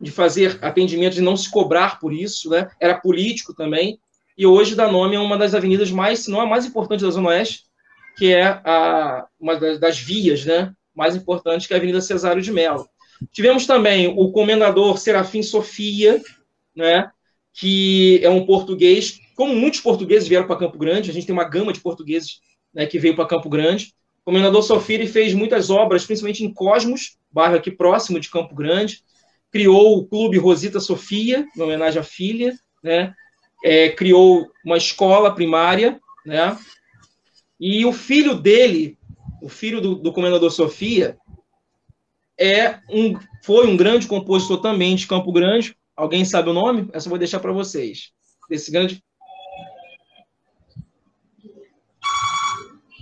de 0.05 0.11
fazer 0.11 0.59
atendimentos 0.62 1.18
e 1.18 1.22
não 1.22 1.36
se 1.36 1.50
cobrar 1.50 1.98
por 1.98 2.12
isso, 2.12 2.50
né, 2.50 2.68
era 2.78 2.94
político 2.94 3.55
também, 3.55 3.98
e 4.36 4.46
hoje 4.46 4.74
dá 4.74 4.90
nome 4.90 5.16
a 5.16 5.20
uma 5.20 5.38
das 5.38 5.55
avenidas 5.55 5.90
mais, 5.90 6.20
se 6.20 6.30
não 6.30 6.40
a 6.40 6.46
mais 6.46 6.66
importante 6.66 7.02
da 7.02 7.11
Zona 7.11 7.30
Oeste, 7.30 7.64
que 8.16 8.32
é 8.32 8.44
a, 8.44 9.26
uma 9.40 9.57
das, 9.57 9.78
das 9.78 9.98
vias, 9.98 10.44
né, 10.44 10.72
mais 10.94 11.16
importante 11.16 11.66
que 11.66 11.74
é 11.74 11.76
a 11.76 11.78
Avenida 11.78 12.00
Cesário 12.00 12.42
de 12.42 12.52
Mello. 12.52 12.86
Tivemos 13.32 13.66
também 13.66 14.07
o 14.09 14.30
comendador 14.30 14.98
Serafim 14.98 15.42
Sofia, 15.42 16.20
né, 16.76 17.11
que 17.52 18.20
é 18.22 18.28
um 18.28 18.44
português, 18.44 19.20
como 19.34 19.55
muitos 19.55 19.80
portugueses 19.80 20.28
vieram 20.28 20.46
para 20.46 20.57
Campo 20.57 20.78
Grande, 20.78 21.11
a 21.11 21.12
gente 21.14 21.26
tem 21.26 21.32
uma 21.32 21.48
gama 21.48 21.72
de 21.72 21.80
portugueses 21.80 22.40
né, 22.72 22.86
que 22.86 22.98
veio 22.98 23.16
para 23.16 23.26
Campo 23.26 23.48
Grande. 23.48 23.94
O 24.22 24.24
comendador 24.24 24.62
Sofia 24.62 25.07
fez 25.07 25.34
muitas 25.34 25.70
obras, 25.70 26.05
principalmente 26.05 26.44
em 26.44 26.52
Cosmos, 26.52 27.16
bairro 27.30 27.57
aqui 27.57 27.70
próximo 27.70 28.18
de 28.18 28.30
Campo 28.30 28.55
Grande. 28.55 29.02
Criou 29.55 29.98
o 29.98 30.05
Clube 30.05 30.36
Rosita 30.36 30.80
Sofia, 30.80 31.46
em 31.57 31.62
homenagem 31.62 32.00
à 32.00 32.02
filha, 32.02 32.59
né? 32.82 33.14
É, 33.64 33.88
criou 33.88 34.50
uma 34.64 34.76
escola 34.76 35.32
primária, 35.32 36.00
né? 36.26 36.59
E 37.61 37.86
o 37.86 37.92
filho 37.92 38.34
dele, 38.34 38.98
o 39.40 39.48
filho 39.48 39.80
do, 39.80 39.94
do 39.94 40.12
comendador 40.12 40.50
Sofia, 40.50 41.16
é 42.36 42.80
um, 42.90 43.16
foi 43.44 43.68
um 43.68 43.76
grande 43.76 44.09
compositor 44.09 44.61
também 44.61 44.96
de 44.96 45.07
Campo 45.07 45.30
Grande. 45.30 45.76
Alguém 45.94 46.24
sabe 46.24 46.50
o 46.50 46.52
nome? 46.52 46.90
Essa 46.92 47.07
eu 47.07 47.11
vou 47.11 47.18
deixar 47.18 47.38
para 47.38 47.52
vocês. 47.52 48.11
Desse 48.50 48.72
grande. 48.72 49.05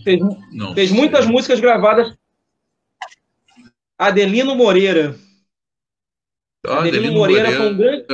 Fez, 0.05 0.20
fez 0.74 0.90
muitas 0.92 1.24
músicas 1.26 1.61
gravadas. 1.61 2.14
Adelino 3.96 4.55
Moreira. 4.55 5.18
Ah, 6.67 6.79
Adelino, 6.79 7.13
Moreira, 7.15 7.51
Moreira, 7.51 7.57
foi 7.57 7.73
um 7.73 7.77
grande. 7.77 8.07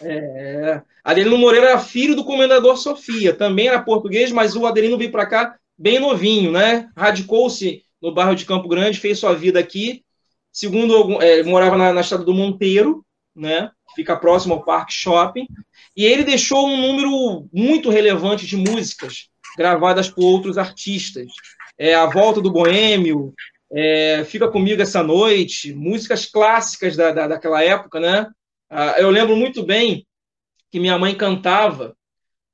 É, 0.00 0.82
Adelino 1.04 1.38
Moreira 1.38 1.68
era 1.68 1.78
filho 1.78 2.16
do 2.16 2.24
comendador 2.24 2.76
Sofia, 2.76 3.34
também 3.34 3.68
era 3.68 3.82
português, 3.82 4.32
mas 4.32 4.56
o 4.56 4.66
Adelino 4.66 4.98
veio 4.98 5.12
para 5.12 5.26
cá 5.26 5.56
bem 5.76 5.98
novinho, 6.00 6.50
né? 6.50 6.88
Radicou-se 6.96 7.84
no 8.00 8.12
bairro 8.12 8.34
de 8.34 8.44
Campo 8.44 8.68
Grande, 8.68 8.98
fez 8.98 9.18
sua 9.18 9.34
vida 9.34 9.58
aqui. 9.58 10.04
Segundo, 10.50 11.20
é, 11.22 11.42
morava 11.42 11.76
na, 11.76 11.92
na 11.92 12.00
estrada 12.00 12.24
do 12.24 12.34
Monteiro, 12.34 13.04
né? 13.34 13.70
Fica 13.94 14.16
próximo 14.16 14.54
ao 14.54 14.64
Parque 14.64 14.92
Shopping. 14.92 15.46
E 15.96 16.04
ele 16.04 16.24
deixou 16.24 16.66
um 16.66 16.76
número 16.76 17.48
muito 17.52 17.90
relevante 17.90 18.46
de 18.46 18.56
músicas 18.56 19.28
gravadas 19.56 20.08
por 20.08 20.24
outros 20.24 20.58
artistas. 20.58 21.26
É, 21.78 21.94
a 21.94 22.06
Volta 22.06 22.40
do 22.40 22.50
Boêmio, 22.50 23.34
é, 23.72 24.24
Fica 24.24 24.48
Comigo 24.48 24.82
Essa 24.82 25.02
Noite, 25.02 25.74
músicas 25.74 26.26
clássicas 26.26 26.96
da, 26.96 27.10
da, 27.10 27.28
daquela 27.28 27.62
época, 27.62 27.98
né? 27.98 28.26
Ah, 28.68 28.96
eu 28.98 29.10
lembro 29.10 29.36
muito 29.36 29.62
bem 29.62 30.06
que 30.70 30.80
minha 30.80 30.98
mãe 30.98 31.14
cantava, 31.14 31.96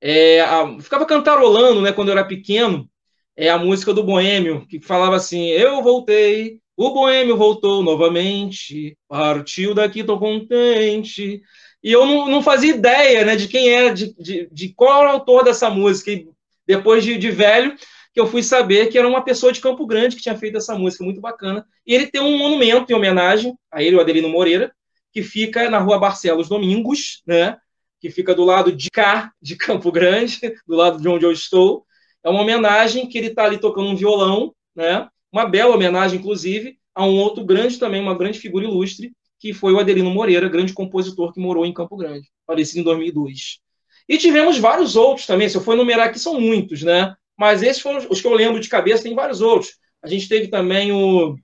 é, 0.00 0.40
a, 0.40 0.78
ficava 0.80 1.06
cantarolando, 1.06 1.80
né, 1.80 1.92
quando 1.92 2.08
eu 2.08 2.12
era 2.12 2.24
pequeno, 2.24 2.88
é 3.36 3.48
a 3.48 3.58
música 3.58 3.94
do 3.94 4.02
Boêmio, 4.02 4.66
que 4.66 4.80
falava 4.80 5.16
assim: 5.16 5.46
Eu 5.48 5.82
voltei, 5.82 6.60
o 6.76 6.90
Boêmio 6.90 7.36
voltou 7.36 7.82
novamente, 7.82 8.96
partiu 9.08 9.74
daqui, 9.74 10.02
tô 10.04 10.18
contente. 10.18 11.42
E 11.82 11.92
eu 11.92 12.04
não, 12.04 12.28
não 12.28 12.42
fazia 12.42 12.74
ideia 12.74 13.24
né, 13.24 13.36
de 13.36 13.46
quem 13.46 13.68
era, 13.68 13.94
de, 13.94 14.12
de, 14.14 14.48
de 14.50 14.68
qual 14.74 15.02
era 15.02 15.10
o 15.10 15.12
autor 15.12 15.44
dessa 15.44 15.70
música. 15.70 16.10
E 16.10 16.28
depois 16.66 17.04
de, 17.04 17.16
de 17.16 17.30
velho, 17.30 17.74
que 18.18 18.22
eu 18.22 18.26
fui 18.26 18.42
saber 18.42 18.88
que 18.88 18.98
era 18.98 19.06
uma 19.06 19.22
pessoa 19.22 19.52
de 19.52 19.60
Campo 19.60 19.86
Grande 19.86 20.16
que 20.16 20.22
tinha 20.22 20.36
feito 20.36 20.58
essa 20.58 20.76
música, 20.76 21.04
muito 21.04 21.20
bacana. 21.20 21.64
E 21.86 21.94
ele 21.94 22.08
tem 22.08 22.20
um 22.20 22.36
monumento 22.36 22.90
em 22.90 22.94
homenagem 22.96 23.56
a 23.70 23.80
ele, 23.80 23.94
o 23.94 24.00
Adelino 24.00 24.28
Moreira, 24.28 24.72
que 25.12 25.22
fica 25.22 25.70
na 25.70 25.78
rua 25.78 26.00
Barcelos 26.00 26.48
Domingos, 26.48 27.22
né? 27.24 27.56
Que 28.00 28.10
fica 28.10 28.34
do 28.34 28.44
lado 28.44 28.72
de 28.72 28.90
cá, 28.90 29.32
de 29.40 29.54
Campo 29.54 29.92
Grande, 29.92 30.40
do 30.66 30.74
lado 30.74 31.00
de 31.00 31.08
onde 31.08 31.24
eu 31.24 31.30
estou. 31.30 31.86
É 32.24 32.28
uma 32.28 32.40
homenagem 32.40 33.06
que 33.06 33.18
ele 33.18 33.28
está 33.28 33.44
ali 33.44 33.56
tocando 33.56 33.86
um 33.86 33.94
violão, 33.94 34.52
né? 34.74 35.08
Uma 35.30 35.46
bela 35.46 35.76
homenagem, 35.76 36.18
inclusive, 36.18 36.76
a 36.92 37.06
um 37.06 37.20
outro 37.20 37.44
grande 37.44 37.78
também, 37.78 38.02
uma 38.02 38.18
grande 38.18 38.40
figura 38.40 38.64
ilustre, 38.64 39.12
que 39.38 39.52
foi 39.52 39.72
o 39.72 39.78
Adelino 39.78 40.10
Moreira, 40.10 40.48
grande 40.48 40.72
compositor 40.72 41.32
que 41.32 41.38
morou 41.38 41.64
em 41.64 41.72
Campo 41.72 41.96
Grande, 41.96 42.28
falecido 42.44 42.80
em 42.80 42.82
2002. 42.82 43.60
E 44.08 44.18
tivemos 44.18 44.58
vários 44.58 44.96
outros 44.96 45.24
também, 45.24 45.48
se 45.48 45.56
eu 45.56 45.60
for 45.60 45.74
enumerar 45.74 46.08
aqui, 46.08 46.18
são 46.18 46.40
muitos, 46.40 46.82
né? 46.82 47.14
Mas 47.38 47.62
esses 47.62 47.80
foram 47.80 48.04
os 48.10 48.20
que 48.20 48.26
eu 48.26 48.34
lembro 48.34 48.60
de 48.60 48.68
cabeça, 48.68 49.04
tem 49.04 49.14
vários 49.14 49.40
outros. 49.40 49.78
A 50.02 50.08
gente 50.08 50.28
teve 50.28 50.48
também 50.48 50.90
o. 50.92 51.36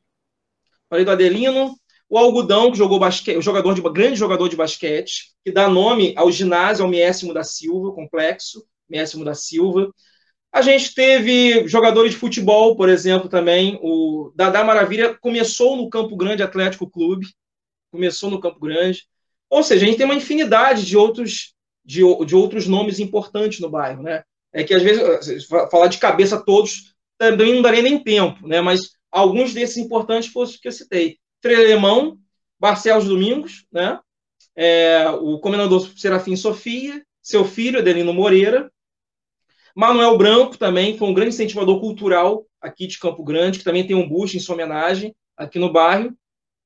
Falei 0.91 1.05
do 1.05 1.11
Adelino, 1.11 1.75
o 2.09 2.19
Algodão, 2.19 2.71
que 2.71 2.79
jogou 2.79 2.99
basquete, 2.99 3.37
o 3.37 3.43
jogador 3.43 3.75
de, 3.75 3.81
grande 3.81 4.17
jogador 4.17 4.49
de 4.49 4.57
basquete, 4.57 5.33
que 5.45 5.53
dá 5.53 5.69
nome 5.69 6.13
ao 6.17 6.31
ginásio, 6.31 6.85
ao 6.85 6.91
Miésimo 6.91 7.33
da 7.33 7.45
Silva, 7.45 7.93
complexo, 7.93 8.65
Miésimo 8.89 9.25
da 9.25 9.35
Silva. 9.35 9.91
A 10.53 10.63
gente 10.63 10.95
teve 10.95 11.67
jogadores 11.67 12.13
de 12.13 12.19
futebol, 12.19 12.77
por 12.77 12.89
exemplo, 12.89 13.29
também. 13.29 13.79
O 13.83 14.33
Dadá 14.37 14.63
Maravilha 14.63 15.15
começou 15.15 15.77
no 15.77 15.89
Campo 15.89 16.17
Grande 16.17 16.43
Atlético 16.43 16.89
Clube, 16.89 17.27
começou 17.91 18.31
no 18.31 18.41
Campo 18.41 18.61
Grande. 18.61 19.05
Ou 19.51 19.63
seja, 19.63 19.85
a 19.85 19.89
gente 19.89 19.97
tem 19.97 20.07
uma 20.07 20.15
infinidade 20.15 20.85
de 20.87 20.97
outros, 20.97 21.55
de, 21.85 22.03
de 22.25 22.37
outros 22.37 22.69
nomes 22.69 23.01
importantes 23.01 23.61
no 23.61 23.71
bairro, 23.71 24.03
né? 24.03 24.23
É 24.55 24.65
que 24.65 24.73
às 24.73 24.83
vezes 24.83 25.47
falar 25.71 25.89
de 25.89 25.99
cabeça 25.99 26.43
todos 26.43 26.95
também 27.19 27.55
não 27.55 27.63
daria 27.63 27.83
nem 27.83 28.03
tempo, 28.03 28.47
né? 28.47 28.61
Mas 28.61 28.93
alguns 29.11 29.53
desses 29.53 29.77
importantes 29.77 30.35
os 30.35 30.57
que 30.57 30.69
eu 30.69 30.73
citei. 30.73 31.19
Trelemão, 31.41 32.17
Barcelos 32.59 33.05
Domingos, 33.05 33.67
né? 33.71 33.99
É, 34.57 35.09
o 35.11 35.39
comendador 35.41 35.91
Serafim 35.97 36.37
Sofia, 36.37 37.05
seu 37.21 37.45
filho, 37.45 37.81
Adelino 37.81 38.15
Moreira, 38.15 38.71
Manuel 39.75 40.17
Branco 40.17 40.57
também 40.57 40.97
foi 40.97 41.09
um 41.09 41.15
grande 41.15 41.35
incentivador 41.35 41.81
cultural 41.81 42.47
aqui 42.61 42.87
de 42.87 42.99
Campo 42.99 43.25
Grande, 43.25 43.59
que 43.59 43.65
também 43.65 43.85
tem 43.85 43.97
um 43.97 44.09
busto 44.09 44.37
em 44.37 44.41
sua 44.41 44.55
homenagem 44.55 45.15
aqui 45.37 45.59
no 45.59 45.73
bairro, 45.73 46.17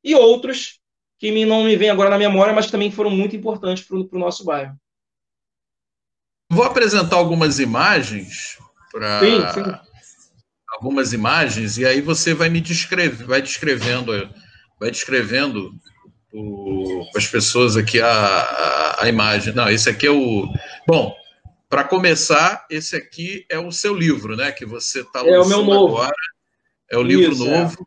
e 0.05 0.14
outros 0.14 0.78
que 1.18 1.45
não 1.47 1.64
me 1.64 1.74
vêm 1.74 1.89
agora 1.89 2.11
na 2.11 2.18
memória, 2.18 2.53
mas 2.53 2.66
que 2.66 2.72
também 2.72 2.91
foram 2.91 3.11
muito 3.11 3.34
importantes 3.34 3.82
para 3.82 3.97
o 3.97 4.09
nosso 4.12 4.45
bairro. 4.45 4.76
Vou 6.51 6.64
apresentar 6.64 7.16
algumas 7.16 7.59
imagens 7.59 8.59
para 8.90 9.82
algumas 10.68 11.12
imagens 11.12 11.76
e 11.76 11.84
aí 11.84 12.01
você 12.01 12.32
vai 12.32 12.49
me 12.49 12.61
descrever, 12.61 13.24
vai 13.26 13.42
descrevendo, 13.42 14.12
vai 14.78 14.90
descrevendo 14.90 15.72
para 17.12 17.18
as 17.20 17.26
pessoas 17.26 17.76
aqui 17.76 18.01
a, 18.01 18.09
a, 18.09 19.05
a, 19.05 19.09
imagem. 19.09 19.55
Não, 19.55 19.68
esse 19.68 19.88
aqui 19.90 20.07
é 20.07 20.11
o 20.11 20.46
bom. 20.86 21.14
Para 21.68 21.84
começar, 21.84 22.66
esse 22.70 22.96
aqui 22.96 23.44
é 23.51 23.59
o 23.59 23.70
seu 23.70 23.94
livro, 23.94 24.36
né? 24.36 24.53
Que 24.53 24.64
você 24.64 25.01
está 25.01 25.20
lançando 25.20 25.34
é 25.34 25.40
o 25.40 25.49
meu 25.49 25.64
novo. 25.64 25.96
agora. 25.96 26.14
É 26.90 26.96
o 26.96 27.03
livro 27.03 27.32
isso, 27.32 27.46
é. 27.46 27.59
novo, 27.59 27.82
é. 27.82 27.84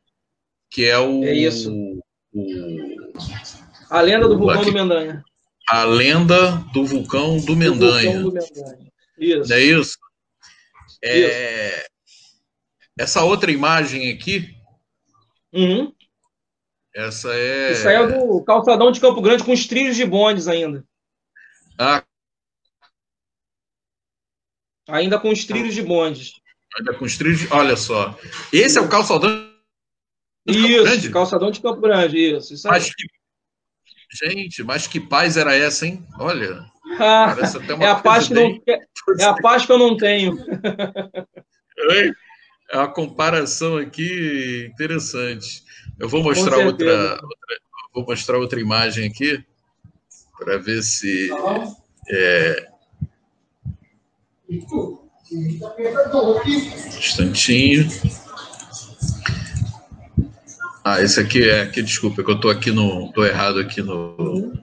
que 0.70 0.86
é 0.86 1.00
o. 1.00 1.24
É 1.24 1.34
isso. 1.34 1.72
O, 2.34 3.12
a 3.90 4.02
lenda 4.02 4.28
do 4.28 4.38
vulcão 4.38 4.64
do 4.64 4.72
Mendanha. 4.72 5.24
A 5.72 5.86
lenda 5.86 6.58
do 6.74 6.86
vulcão 6.86 7.38
do 7.40 7.56
Mendanha. 7.56 8.22
Vulcão 8.22 8.24
do 8.24 8.34
Mendanha. 8.34 8.92
Isso. 9.18 9.50
Não 9.50 9.56
é 9.56 9.62
isso? 9.62 9.98
É, 11.02 11.78
isso. 11.78 11.86
Essa 13.00 13.24
outra 13.24 13.52
imagem 13.52 14.12
aqui. 14.12 14.54
Uhum. 15.54 15.94
Essa 16.94 17.34
é. 17.34 17.72
Isso 17.72 17.88
aí 17.88 17.96
é 17.96 18.08
do 18.08 18.44
calçadão 18.44 18.92
de 18.92 19.00
Campo 19.00 19.22
Grande 19.22 19.46
com 19.46 19.54
os 19.54 19.66
trilhos 19.66 19.96
de 19.96 20.06
bondes 20.06 20.50
ainda. 20.50 20.84
Ah, 21.80 22.04
Ainda 24.90 25.18
com 25.18 25.30
os 25.30 25.46
trilhos 25.46 25.74
de 25.74 25.82
bondes. 25.82 26.34
Ainda 26.78 26.94
com 26.94 27.06
os 27.06 27.18
trilhos. 27.18 27.50
Olha 27.50 27.78
só. 27.78 28.18
Esse 28.52 28.78
é 28.78 28.82
o 28.82 28.90
calçadão 28.90 29.50
Isso, 30.46 30.84
Grande? 30.84 31.10
calçadão 31.10 31.50
de 31.50 31.62
Campo 31.62 31.80
Grande, 31.80 32.18
isso. 32.18 32.54
isso 32.54 32.68
mas 32.68 32.94
que... 32.94 33.21
Gente, 34.14 34.64
mas 34.64 34.88
que 34.88 35.00
paz 35.00 35.38
era 35.38 35.56
essa, 35.56 35.86
hein? 35.86 36.06
Olha. 36.20 36.66
Ah, 37.00 37.36
é, 37.80 37.86
a 37.88 37.96
paz 37.96 38.28
que 38.28 38.34
não, 38.34 38.62
é 39.18 39.24
a 39.24 39.34
paz 39.36 39.66
que 39.66 39.72
eu 39.72 39.78
não 39.78 39.96
tenho. 39.96 40.36
É 42.74 42.78
uma 42.78 42.88
comparação 42.88 43.76
aqui 43.76 44.70
interessante. 44.72 45.62
Eu 46.00 46.08
vou 46.08 46.24
mostrar 46.24 46.58
outra, 46.60 47.12
outra, 47.16 47.20
vou 47.94 48.06
mostrar 48.06 48.38
outra 48.38 48.62
imagem 48.62 49.08
aqui 49.10 49.44
para 50.40 50.58
ver 50.58 50.82
se 50.82 51.30
é... 52.10 52.68
um 54.50 55.10
instantinho. 56.98 57.90
Ah, 60.84 61.02
esse 61.02 61.20
aqui 61.20 61.48
é 61.48 61.68
que 61.68 61.82
desculpa, 61.82 62.24
que 62.24 62.32
eu 62.32 62.36
estou 62.36 62.50
aqui 62.50 62.72
no, 62.72 63.12
tô 63.14 63.24
errado 63.26 63.60
aqui 63.60 63.82
no. 63.82 64.54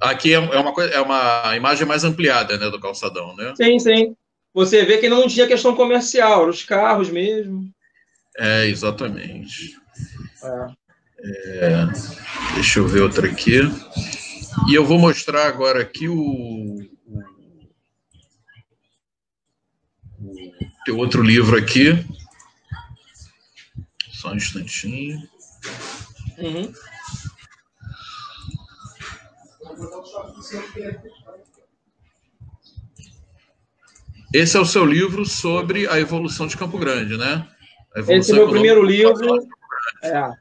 Aqui 0.00 0.32
é, 0.34 0.36
é 0.36 0.58
uma 0.58 0.72
coisa, 0.72 0.92
é 0.92 1.00
uma 1.00 1.56
imagem 1.56 1.86
mais 1.86 2.04
ampliada, 2.04 2.56
né, 2.56 2.70
do 2.70 2.80
calçadão, 2.80 3.34
né? 3.36 3.52
Sim, 3.56 3.78
sim. 3.78 4.16
Você 4.54 4.84
vê 4.84 4.98
que 4.98 5.08
não 5.08 5.26
tinha 5.26 5.46
questão 5.46 5.74
comercial, 5.74 6.48
os 6.48 6.62
carros 6.62 7.10
mesmo. 7.10 7.68
É, 8.36 8.66
exatamente. 8.66 9.76
É. 10.42 10.82
É, 11.24 11.86
deixa 12.54 12.80
eu 12.80 12.86
ver 12.86 13.02
outra 13.02 13.28
aqui. 13.28 13.60
E 14.68 14.74
eu 14.74 14.84
vou 14.84 14.98
mostrar 14.98 15.46
agora 15.46 15.80
aqui 15.80 16.08
o, 16.08 16.16
o, 16.16 17.18
o 20.20 20.52
teu 20.84 20.98
outro 20.98 21.22
livro 21.22 21.56
aqui. 21.56 22.04
Só 24.22 24.30
um 24.30 24.36
instantinho. 24.36 25.20
Uhum. 26.38 26.72
Esse 34.32 34.56
é 34.56 34.60
o 34.60 34.64
seu 34.64 34.84
livro 34.84 35.26
sobre 35.26 35.88
a 35.88 35.98
evolução 35.98 36.46
de 36.46 36.56
Campo 36.56 36.78
Grande, 36.78 37.16
né? 37.16 37.48
Esse 37.96 38.30
é 38.30 38.34
o 38.34 38.36
meu 38.36 38.48
primeiro 38.48 38.84
livro. 38.84 39.44
É. 40.04 40.32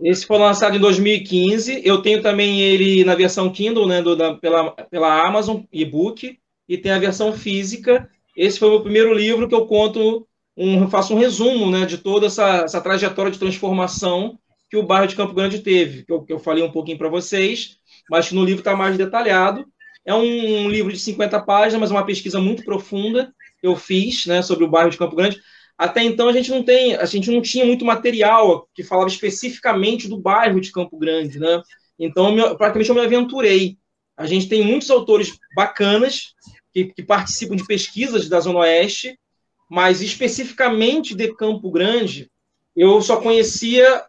Esse 0.00 0.26
foi 0.26 0.38
lançado 0.38 0.74
em 0.74 0.80
2015. 0.80 1.82
Eu 1.84 2.00
tenho 2.00 2.22
também 2.22 2.62
ele 2.62 3.04
na 3.04 3.14
versão 3.14 3.52
Kindle, 3.52 3.86
né, 3.86 4.00
do, 4.00 4.16
da, 4.16 4.32
pela, 4.32 4.70
pela 4.70 5.26
Amazon, 5.26 5.60
e-book, 5.70 6.38
e 6.66 6.78
tem 6.78 6.90
a 6.90 6.98
versão 6.98 7.34
física. 7.34 8.08
Esse 8.34 8.58
foi 8.58 8.68
o 8.68 8.72
meu 8.72 8.80
primeiro 8.80 9.12
livro 9.12 9.46
que 9.46 9.54
eu 9.54 9.66
conto, 9.66 10.26
um, 10.56 10.88
faço 10.88 11.14
um 11.14 11.18
resumo 11.18 11.70
né, 11.70 11.84
de 11.84 11.98
toda 11.98 12.26
essa, 12.26 12.62
essa 12.64 12.80
trajetória 12.80 13.30
de 13.30 13.38
transformação 13.38 14.38
que 14.70 14.76
o 14.76 14.82
bairro 14.82 15.06
de 15.06 15.16
Campo 15.16 15.34
Grande 15.34 15.60
teve, 15.60 16.04
que 16.04 16.12
eu, 16.12 16.22
que 16.22 16.32
eu 16.32 16.38
falei 16.38 16.64
um 16.64 16.72
pouquinho 16.72 16.98
para 16.98 17.08
vocês, 17.08 17.76
mas 18.10 18.28
que 18.28 18.34
no 18.34 18.44
livro 18.44 18.60
está 18.60 18.74
mais 18.74 18.96
detalhado. 18.96 19.66
É 20.04 20.14
um, 20.14 20.64
um, 20.64 20.68
livro 20.68 20.92
de 20.92 20.98
50 20.98 21.40
páginas, 21.42 21.80
mas 21.80 21.90
uma 21.90 22.06
pesquisa 22.06 22.40
muito 22.40 22.64
profunda 22.64 23.32
que 23.60 23.66
eu 23.66 23.76
fiz 23.76 24.26
né, 24.26 24.42
sobre 24.42 24.64
o 24.64 24.68
bairro 24.68 24.90
de 24.90 24.96
Campo 24.96 25.16
Grande. 25.16 25.40
Até 25.76 26.02
então 26.02 26.28
a 26.28 26.32
gente 26.32 26.50
não 26.50 26.62
tem, 26.62 26.94
a 26.94 27.04
gente 27.04 27.30
não 27.30 27.42
tinha 27.42 27.64
muito 27.64 27.84
material 27.84 28.68
que 28.74 28.82
falava 28.82 29.08
especificamente 29.08 30.08
do 30.08 30.18
bairro 30.18 30.60
de 30.60 30.72
Campo 30.72 30.96
Grande, 30.96 31.38
né? 31.38 31.60
Então, 31.98 32.34
praticamente 32.56 32.88
eu 32.88 32.94
me 32.94 33.00
aventurei. 33.02 33.76
A 34.16 34.26
gente 34.26 34.48
tem 34.48 34.64
muitos 34.64 34.90
autores 34.90 35.38
bacanas 35.54 36.34
que, 36.72 36.86
que 36.86 37.02
participam 37.02 37.56
de 37.56 37.66
pesquisas 37.66 38.28
da 38.28 38.40
Zona 38.40 38.60
Oeste, 38.60 39.18
mas 39.68 40.00
especificamente 40.00 41.14
de 41.14 41.34
Campo 41.34 41.70
Grande, 41.70 42.30
eu 42.74 43.00
só 43.00 43.20
conhecia 43.20 44.04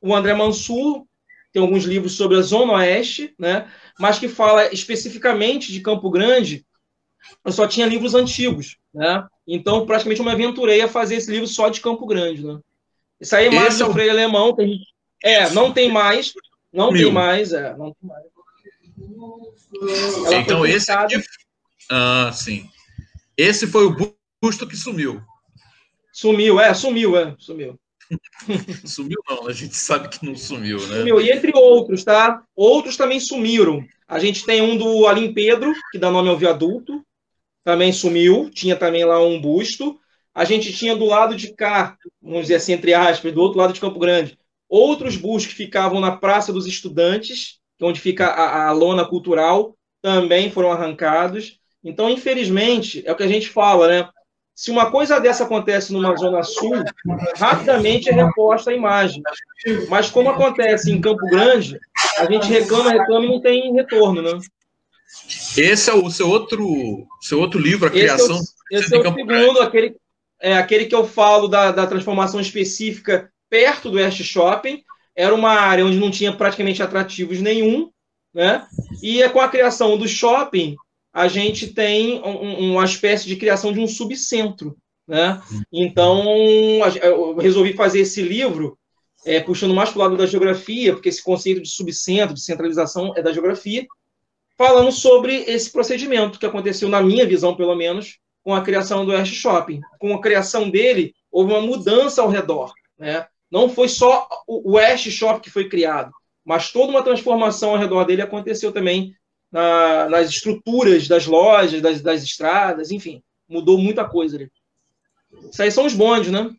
o 0.00 0.14
André 0.14 0.34
Mansur, 0.34 1.04
tem 1.52 1.62
alguns 1.62 1.84
livros 1.84 2.12
sobre 2.12 2.36
a 2.38 2.42
Zona 2.42 2.74
Oeste, 2.74 3.34
né? 3.38 3.70
Mas 3.98 4.18
que 4.18 4.28
fala 4.28 4.72
especificamente 4.72 5.72
de 5.72 5.80
Campo 5.80 6.10
Grande, 6.10 6.64
eu 7.44 7.52
só 7.52 7.66
tinha 7.66 7.86
livros 7.86 8.14
antigos, 8.14 8.76
né? 8.92 9.26
Então, 9.46 9.86
praticamente, 9.86 10.20
eu 10.20 10.26
me 10.26 10.32
aventurei 10.32 10.80
a 10.82 10.88
fazer 10.88 11.16
esse 11.16 11.30
livro 11.30 11.46
só 11.46 11.68
de 11.68 11.80
Campo 11.80 12.06
Grande, 12.06 12.44
né? 12.44 12.58
Isso 13.20 13.34
aí 13.34 13.46
é 13.46 13.50
mais 13.50 13.78
do 13.78 13.92
Freire 13.92 14.10
Alemão, 14.10 14.54
gente... 14.58 14.86
É, 15.22 15.50
não 15.50 15.72
tem 15.72 15.90
mais, 15.90 16.32
não 16.72 16.92
Mil. 16.92 17.04
tem 17.04 17.12
mais, 17.12 17.52
é, 17.52 17.76
não 17.76 17.92
tem 17.92 18.08
mais. 18.08 18.24
Ela 20.26 20.36
então, 20.36 20.66
esse. 20.66 20.92
Ah, 21.90 22.30
sim. 22.32 22.68
Esse 23.36 23.66
foi 23.66 23.86
o 23.86 24.16
busto 24.42 24.66
que 24.66 24.76
sumiu. 24.76 25.20
Sumiu, 26.12 26.60
é, 26.60 26.72
sumiu, 26.74 27.16
é, 27.16 27.34
sumiu. 27.38 27.78
sumiu 28.84 29.18
não, 29.28 29.46
a 29.46 29.52
gente 29.52 29.76
sabe 29.76 30.08
que 30.08 30.24
não 30.24 30.34
sumiu, 30.34 30.78
né? 30.88 30.98
Sumiu, 30.98 31.20
e 31.20 31.30
entre 31.30 31.52
outros, 31.54 32.04
tá? 32.04 32.42
Outros 32.56 32.96
também 32.96 33.20
sumiram. 33.20 33.84
A 34.06 34.18
gente 34.18 34.44
tem 34.44 34.62
um 34.62 34.76
do 34.76 35.06
Alim 35.06 35.34
Pedro, 35.34 35.72
que 35.92 35.98
dá 35.98 36.10
nome 36.10 36.28
ao 36.28 36.38
viaduto, 36.38 37.04
também 37.62 37.92
sumiu, 37.92 38.50
tinha 38.50 38.76
também 38.76 39.04
lá 39.04 39.22
um 39.22 39.40
busto. 39.40 39.98
A 40.34 40.44
gente 40.44 40.72
tinha 40.72 40.96
do 40.96 41.04
lado 41.04 41.36
de 41.36 41.52
cá, 41.52 41.98
vamos 42.22 42.42
dizer 42.42 42.54
assim, 42.54 42.72
entre 42.72 42.94
aspas, 42.94 43.32
do 43.32 43.42
outro 43.42 43.58
lado 43.58 43.72
de 43.72 43.80
Campo 43.80 43.98
Grande, 43.98 44.38
outros 44.68 45.16
bustos 45.16 45.52
que 45.52 45.58
ficavam 45.58 46.00
na 46.00 46.16
Praça 46.16 46.52
dos 46.52 46.66
Estudantes, 46.66 47.58
é 47.80 47.84
onde 47.84 48.00
fica 48.00 48.26
a, 48.26 48.68
a 48.68 48.72
lona 48.72 49.04
cultural, 49.04 49.76
também 50.00 50.50
foram 50.50 50.72
arrancados. 50.72 51.58
Então, 51.84 52.08
infelizmente, 52.08 53.02
é 53.06 53.12
o 53.12 53.16
que 53.16 53.22
a 53.22 53.28
gente 53.28 53.48
fala, 53.48 53.88
né? 53.88 54.08
Se 54.58 54.72
uma 54.72 54.90
coisa 54.90 55.20
dessa 55.20 55.44
acontece 55.44 55.92
numa 55.92 56.16
zona 56.16 56.42
sul, 56.42 56.82
rapidamente 57.36 58.10
é 58.10 58.12
reposta 58.12 58.72
a 58.72 58.74
imagem. 58.74 59.22
Mas 59.88 60.10
como 60.10 60.30
acontece 60.30 60.90
em 60.90 61.00
Campo 61.00 61.24
Grande, 61.28 61.78
a 62.18 62.24
gente 62.24 62.48
reclama, 62.48 62.90
reclama 62.90 63.24
e 63.24 63.28
não 63.28 63.40
tem 63.40 63.72
retorno, 63.72 64.20
né? 64.20 64.36
Esse 65.56 65.90
é 65.90 65.94
o 65.94 66.10
seu 66.10 66.28
outro, 66.28 67.06
seu 67.20 67.38
outro 67.38 67.60
livro, 67.60 67.86
A 67.86 67.90
Criação. 67.90 68.36
Esse 68.68 68.92
é 68.92 68.98
o, 68.98 69.00
esse 69.00 69.06
é 69.06 69.08
o 69.08 69.14
segundo, 69.14 69.62
aquele, 69.62 69.96
é, 70.40 70.56
aquele 70.56 70.86
que 70.86 70.94
eu 70.94 71.06
falo 71.06 71.46
da, 71.46 71.70
da 71.70 71.86
transformação 71.86 72.40
específica 72.40 73.30
perto 73.48 73.92
do 73.92 73.98
West 73.98 74.20
Shopping. 74.24 74.82
Era 75.14 75.32
uma 75.32 75.52
área 75.52 75.86
onde 75.86 75.98
não 75.98 76.10
tinha 76.10 76.32
praticamente 76.32 76.82
atrativos 76.82 77.38
nenhum, 77.38 77.92
né? 78.34 78.66
E 79.00 79.22
é 79.22 79.28
com 79.28 79.40
a 79.40 79.48
criação 79.48 79.96
do 79.96 80.08
shopping, 80.08 80.74
a 81.12 81.28
gente 81.28 81.68
tem 81.68 82.22
um, 82.22 82.72
uma 82.72 82.84
espécie 82.84 83.26
de 83.26 83.36
criação 83.36 83.72
de 83.72 83.80
um 83.80 83.86
subcentro, 83.86 84.76
né? 85.06 85.40
Então, 85.72 86.24
eu 87.02 87.36
resolvi 87.36 87.72
fazer 87.72 88.00
esse 88.00 88.20
livro 88.22 88.78
é, 89.24 89.40
puxando 89.40 89.74
mais 89.74 89.90
para 89.90 89.98
o 89.98 90.02
lado 90.02 90.16
da 90.16 90.26
geografia, 90.26 90.92
porque 90.92 91.08
esse 91.08 91.22
conceito 91.22 91.62
de 91.62 91.68
subcentro, 91.68 92.34
de 92.34 92.42
centralização, 92.42 93.12
é 93.16 93.22
da 93.22 93.32
geografia, 93.32 93.86
falando 94.56 94.92
sobre 94.92 95.44
esse 95.44 95.70
procedimento 95.70 96.38
que 96.38 96.46
aconteceu, 96.46 96.88
na 96.88 97.02
minha 97.02 97.26
visão, 97.26 97.56
pelo 97.56 97.74
menos, 97.74 98.18
com 98.42 98.54
a 98.54 98.62
criação 98.62 99.04
do 99.04 99.12
West 99.12 99.32
Shopping. 99.34 99.80
Com 99.98 100.14
a 100.14 100.20
criação 100.20 100.70
dele, 100.70 101.14
houve 101.30 101.52
uma 101.52 101.60
mudança 101.60 102.22
ao 102.22 102.28
redor. 102.28 102.72
Né? 102.98 103.26
Não 103.50 103.68
foi 103.68 103.88
só 103.88 104.28
o 104.46 104.72
West 104.72 105.10
Shopping 105.10 105.40
que 105.40 105.50
foi 105.50 105.68
criado, 105.68 106.12
mas 106.44 106.70
toda 106.70 106.90
uma 106.90 107.02
transformação 107.02 107.70
ao 107.70 107.78
redor 107.78 108.04
dele 108.04 108.22
aconteceu 108.22 108.72
também 108.72 109.14
na, 109.50 110.08
nas 110.08 110.28
estruturas 110.30 111.08
das 111.08 111.26
lojas, 111.26 111.80
das, 111.80 112.00
das, 112.00 112.22
estradas, 112.22 112.90
enfim, 112.90 113.22
mudou 113.48 113.78
muita 113.78 114.04
coisa 114.04 114.36
ali. 114.36 114.50
Isso 115.50 115.62
aí 115.62 115.70
são 115.70 115.86
os 115.86 115.94
bondes, 115.94 116.30
né? 116.30 116.50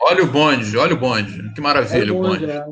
Olha 0.00 0.24
o 0.24 0.30
bonde, 0.30 0.76
olha 0.76 0.94
o 0.94 0.98
bonde. 0.98 1.52
Que 1.54 1.60
maravilha 1.60 2.10
é 2.10 2.12
o 2.12 2.20
bonde. 2.20 2.44
O 2.44 2.46
bonde. 2.46 2.50
É. 2.50 2.64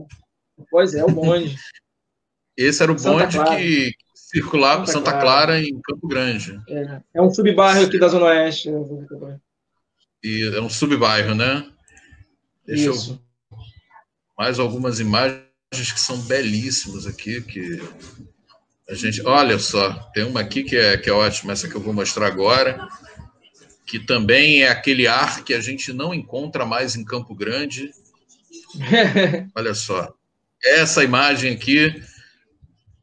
Pois 0.70 0.94
é, 0.94 1.04
o 1.04 1.08
bonde. 1.08 1.56
Esse 2.56 2.82
era 2.82 2.92
o 2.92 2.94
bonde 2.94 3.38
que, 3.56 3.92
circular 4.14 4.76
para 4.76 4.86
Santa 4.86 5.10
Clara. 5.10 5.22
Clara. 5.22 5.60
em 5.60 5.80
Campo 5.80 6.06
Grande. 6.06 6.60
É, 6.68 7.00
é 7.14 7.22
um 7.22 7.30
subbairro 7.30 7.86
aqui 7.86 7.98
da 7.98 8.08
Zona 8.08 8.26
Oeste. 8.26 8.70
E 10.22 10.52
é 10.54 10.60
um 10.60 10.68
subbairro, 10.68 11.34
né? 11.34 11.68
Deixa 12.66 12.90
Isso. 12.90 13.20
eu. 13.50 13.58
Mais 14.36 14.58
algumas 14.58 15.00
imagens 15.00 15.44
que 15.74 16.00
são 16.00 16.16
belíssimas 16.18 17.06
aqui, 17.06 17.40
que 17.42 17.80
a 18.88 18.94
gente. 18.94 19.22
Olha 19.26 19.58
só, 19.58 19.92
tem 20.12 20.24
uma 20.24 20.40
aqui 20.40 20.62
que 20.62 20.76
é, 20.76 20.96
que 20.96 21.08
é 21.08 21.12
ótima, 21.12 21.52
essa 21.52 21.68
que 21.68 21.74
eu 21.74 21.80
vou 21.80 21.92
mostrar 21.92 22.26
agora, 22.26 22.78
que 23.86 23.98
também 23.98 24.62
é 24.62 24.68
aquele 24.68 25.06
ar 25.06 25.42
que 25.44 25.54
a 25.54 25.60
gente 25.60 25.92
não 25.92 26.14
encontra 26.14 26.64
mais 26.64 26.96
em 26.96 27.04
Campo 27.04 27.34
Grande. 27.34 27.90
Olha 29.54 29.74
só. 29.74 30.12
Essa 30.62 31.04
imagem 31.04 31.52
aqui 31.52 32.02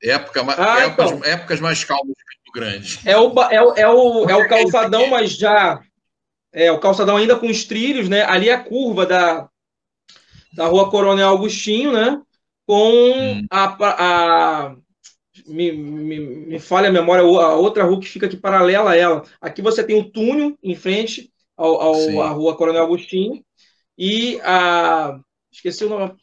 Época, 0.03 0.43
ah, 0.57 0.79
épocas, 0.79 1.11
então. 1.11 1.23
épocas 1.23 1.59
mais 1.59 1.83
calmas 1.83 2.15
de 2.17 2.23
Campo 2.25 2.51
Grande. 2.55 2.99
É 3.05 3.17
o, 3.17 3.31
é 3.43 3.61
o, 3.61 3.73
é 3.75 3.87
o, 3.87 4.29
é 4.29 4.35
o 4.35 4.47
calçadão, 4.47 5.07
mas 5.09 5.37
já. 5.37 5.79
É 6.51 6.71
o 6.71 6.79
calçadão 6.79 7.17
ainda 7.17 7.37
com 7.37 7.47
os 7.47 7.63
trilhos, 7.63 8.09
né? 8.09 8.23
Ali 8.23 8.49
é 8.49 8.53
a 8.53 8.63
curva 8.63 9.05
da, 9.05 9.47
da 10.53 10.65
rua 10.65 10.89
Coronel 10.89 11.29
Augustinho, 11.29 11.91
né? 11.91 12.19
Com 12.65 12.91
hum. 12.91 13.45
a. 13.49 13.77
a 13.79 14.75
me, 15.47 15.71
me, 15.71 16.19
me 16.19 16.59
falha 16.59 16.89
a 16.89 16.91
memória, 16.91 17.23
a 17.23 17.55
outra 17.55 17.83
rua 17.83 17.99
que 17.99 18.07
fica 18.07 18.25
aqui 18.25 18.37
paralela 18.37 18.91
a 18.91 18.97
ela. 18.97 19.23
Aqui 19.39 19.61
você 19.61 19.83
tem 19.83 19.99
o 19.99 20.09
túnel 20.11 20.57
em 20.61 20.75
frente 20.75 21.31
ao, 21.57 21.81
ao 21.81 22.21
à 22.21 22.29
rua 22.29 22.55
Coronel 22.55 22.83
Agostinho 22.83 23.43
e 23.97 24.39
a. 24.43 25.19
Esqueci 25.51 25.83
o 25.83 25.89
nome. 25.89 26.13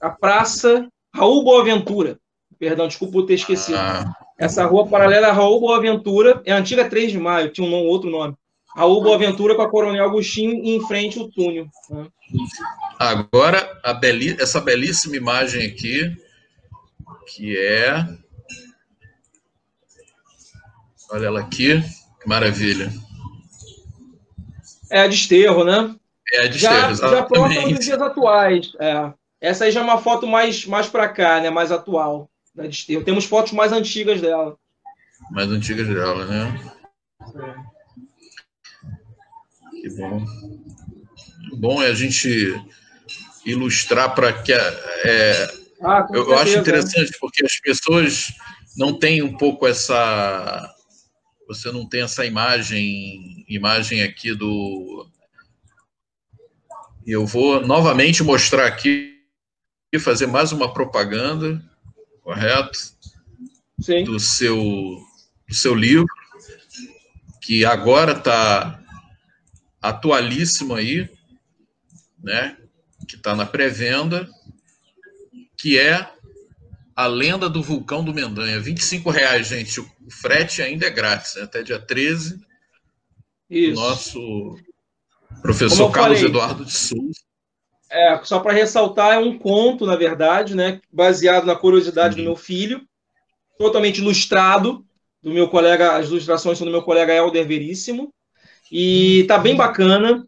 a 0.00 0.10
Praça 0.10 0.88
Raul 1.14 1.44
Boaventura. 1.44 2.18
Perdão, 2.58 2.88
desculpa 2.88 3.12
por 3.12 3.26
ter 3.26 3.34
esquecido. 3.34 3.78
Ah. 3.78 4.12
Essa 4.38 4.64
rua 4.66 4.86
paralela 4.86 5.28
a 5.28 5.32
Raul 5.32 5.60
Boaventura, 5.60 6.42
é 6.44 6.52
a 6.52 6.58
antiga 6.58 6.88
3 6.88 7.12
de 7.12 7.18
maio, 7.18 7.50
tinha 7.50 7.66
um 7.66 7.70
nome, 7.70 7.86
outro 7.86 8.10
nome. 8.10 8.34
Raul 8.76 9.02
Boaventura 9.02 9.54
com 9.54 9.62
a 9.62 9.70
Coronel 9.70 10.04
Agostinho 10.04 10.62
e 10.62 10.76
em 10.76 10.86
frente 10.86 11.18
o 11.18 11.30
túnel. 11.30 11.66
Né? 11.88 12.06
Agora, 12.98 13.80
beli 14.00 14.36
essa 14.38 14.60
belíssima 14.60 15.16
imagem 15.16 15.66
aqui, 15.66 16.14
que 17.26 17.56
é. 17.56 18.06
Olha 21.10 21.26
ela 21.26 21.40
aqui, 21.40 21.82
que 22.20 22.28
maravilha. 22.28 22.92
É 24.90 25.02
a 25.02 25.06
Desterro, 25.06 25.64
né? 25.64 25.94
É 26.32 26.46
a 26.46 26.48
Desterro, 26.48 26.94
já, 26.94 27.10
já 27.10 27.22
próxima 27.22 27.68
dos 27.68 27.84
dias 27.84 28.00
atuais. 28.00 28.72
É. 28.80 29.12
Essa 29.40 29.64
aí 29.64 29.70
já 29.70 29.80
é 29.80 29.84
uma 29.84 29.98
foto 29.98 30.26
mais, 30.26 30.66
mais 30.66 30.86
para 30.88 31.08
cá, 31.08 31.40
né? 31.40 31.50
Mais 31.50 31.70
atual 31.70 32.30
da 32.54 32.66
Desterro. 32.66 33.04
Temos 33.04 33.24
fotos 33.24 33.52
mais 33.52 33.72
antigas 33.72 34.20
dela. 34.20 34.56
Mais 35.30 35.48
antigas 35.48 35.86
dela, 35.86 36.24
né? 36.26 36.60
É. 37.36 37.76
Que 39.80 39.90
bom. 39.90 40.24
Bom 41.58 41.82
é 41.82 41.86
a 41.86 41.94
gente 41.94 42.60
ilustrar 43.44 44.14
para 44.14 44.32
que 44.32 44.52
é, 44.52 45.48
ah, 45.82 46.06
eu, 46.12 46.28
eu 46.30 46.38
acho 46.38 46.58
interessante 46.58 47.16
porque 47.20 47.44
as 47.44 47.58
pessoas 47.60 48.32
não 48.76 48.98
têm 48.98 49.22
um 49.22 49.36
pouco 49.36 49.66
essa 49.66 50.74
você 51.46 51.70
não 51.70 51.88
tem 51.88 52.02
essa 52.02 52.24
imagem 52.24 53.44
imagem 53.48 54.02
aqui 54.02 54.34
do 54.34 55.08
e 57.06 57.12
eu 57.12 57.24
vou 57.24 57.64
novamente 57.64 58.22
mostrar 58.22 58.66
aqui 58.66 59.20
e 59.92 59.98
fazer 59.98 60.26
mais 60.26 60.50
uma 60.52 60.72
propaganda 60.72 61.62
correto 62.22 62.78
Sim. 63.80 64.04
do 64.04 64.18
seu 64.18 64.56
do 65.48 65.54
seu 65.54 65.74
livro 65.74 66.06
que 67.40 67.64
agora 67.64 68.12
está 68.12 68.82
atualíssimo 69.80 70.74
aí 70.74 71.08
né 72.18 72.56
que 73.06 73.14
está 73.14 73.36
na 73.36 73.46
pré-venda 73.46 74.28
que 75.56 75.78
é 75.78 76.15
a 76.96 77.06
lenda 77.06 77.48
do 77.50 77.62
vulcão 77.62 78.02
do 78.02 78.14
Mendanha. 78.14 78.58
25 78.58 79.10
reais, 79.10 79.48
gente. 79.48 79.78
O 79.80 79.86
frete 80.10 80.62
ainda 80.62 80.86
é 80.86 80.90
grátis, 80.90 81.34
né? 81.34 81.42
até 81.42 81.62
dia 81.62 81.78
13. 81.78 82.40
Isso. 83.50 83.78
Nosso 83.78 84.58
professor 85.42 85.90
Carlos 85.90 86.18
falei, 86.18 86.30
Eduardo 86.30 86.64
de 86.64 86.72
Souza. 86.72 87.20
É, 87.90 88.18
só 88.24 88.40
para 88.40 88.54
ressaltar, 88.54 89.12
é 89.12 89.18
um 89.18 89.38
conto, 89.38 89.84
na 89.84 89.94
verdade, 89.94 90.56
né? 90.56 90.80
Baseado 90.90 91.44
na 91.44 91.54
curiosidade 91.54 92.14
Sim. 92.14 92.22
do 92.22 92.24
meu 92.24 92.34
filho, 92.34 92.80
totalmente 93.58 93.98
ilustrado, 93.98 94.84
do 95.22 95.30
meu 95.30 95.48
colega, 95.48 95.96
as 95.96 96.08
ilustrações 96.08 96.56
são 96.56 96.64
do 96.66 96.70
meu 96.70 96.82
colega 96.82 97.12
Helder 97.12 97.46
Veríssimo. 97.46 98.12
E 98.72 99.24
tá 99.28 99.38
bem 99.38 99.54
bacana, 99.54 100.26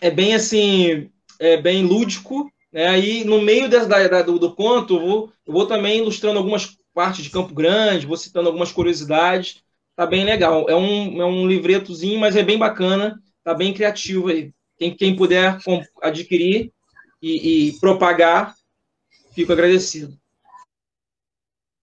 é 0.00 0.10
bem 0.10 0.34
assim, 0.34 1.10
é 1.38 1.56
bem 1.56 1.84
lúdico, 1.84 2.50
né? 2.78 2.86
Aí, 2.86 3.24
no 3.24 3.42
meio 3.42 3.68
dessa, 3.68 3.88
da, 3.88 4.22
do, 4.22 4.38
do, 4.38 4.54
conto, 4.54 4.94
eu 4.94 5.00
vou, 5.00 5.32
eu 5.44 5.52
vou 5.52 5.66
também 5.66 5.98
ilustrando 5.98 6.38
algumas 6.38 6.78
partes 6.94 7.24
de 7.24 7.30
Campo 7.30 7.52
Grande, 7.52 8.06
vou 8.06 8.16
citando 8.16 8.46
algumas 8.46 8.70
curiosidades. 8.70 9.60
Tá 9.96 10.06
bem 10.06 10.24
legal. 10.24 10.70
É 10.70 10.76
um, 10.76 11.20
é 11.20 11.24
um 11.26 11.44
livretozinho, 11.44 12.20
mas 12.20 12.36
é 12.36 12.42
bem 12.44 12.56
bacana. 12.56 13.20
Tá 13.42 13.52
bem 13.52 13.74
criativo 13.74 14.28
aí. 14.28 14.52
Quem, 14.76 14.94
quem 14.94 15.16
puder 15.16 15.58
adquirir 16.00 16.72
e, 17.20 17.70
e 17.70 17.80
propagar, 17.80 18.54
fico 19.34 19.52
agradecido. 19.52 20.16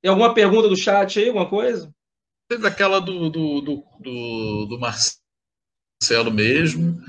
Tem 0.02 0.10
alguma 0.10 0.34
pergunta 0.34 0.70
do 0.70 0.78
chat 0.78 1.20
aí? 1.20 1.28
Alguma 1.28 1.50
coisa? 1.50 1.94
Teve 2.48 2.66
aquela 2.70 3.02
do, 3.02 3.30
do, 3.30 3.60
do, 3.60 3.84
do, 4.00 4.66
do 4.68 4.80
Marcelo 4.80 6.32
mesmo, 6.32 7.04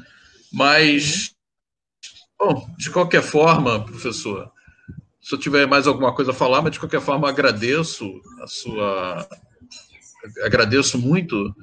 mas 0.52 1.35
Bom, 2.38 2.68
de 2.76 2.90
qualquer 2.90 3.22
forma, 3.22 3.84
professor, 3.84 4.50
se 5.20 5.34
eu 5.34 5.38
tiver 5.38 5.66
mais 5.66 5.86
alguma 5.86 6.14
coisa 6.14 6.30
a 6.30 6.34
falar, 6.34 6.62
mas 6.62 6.72
de 6.72 6.78
qualquer 6.78 7.00
forma 7.00 7.28
agradeço 7.28 8.20
a 8.42 8.46
sua, 8.46 9.28
agradeço 10.44 10.98
muito 10.98 11.54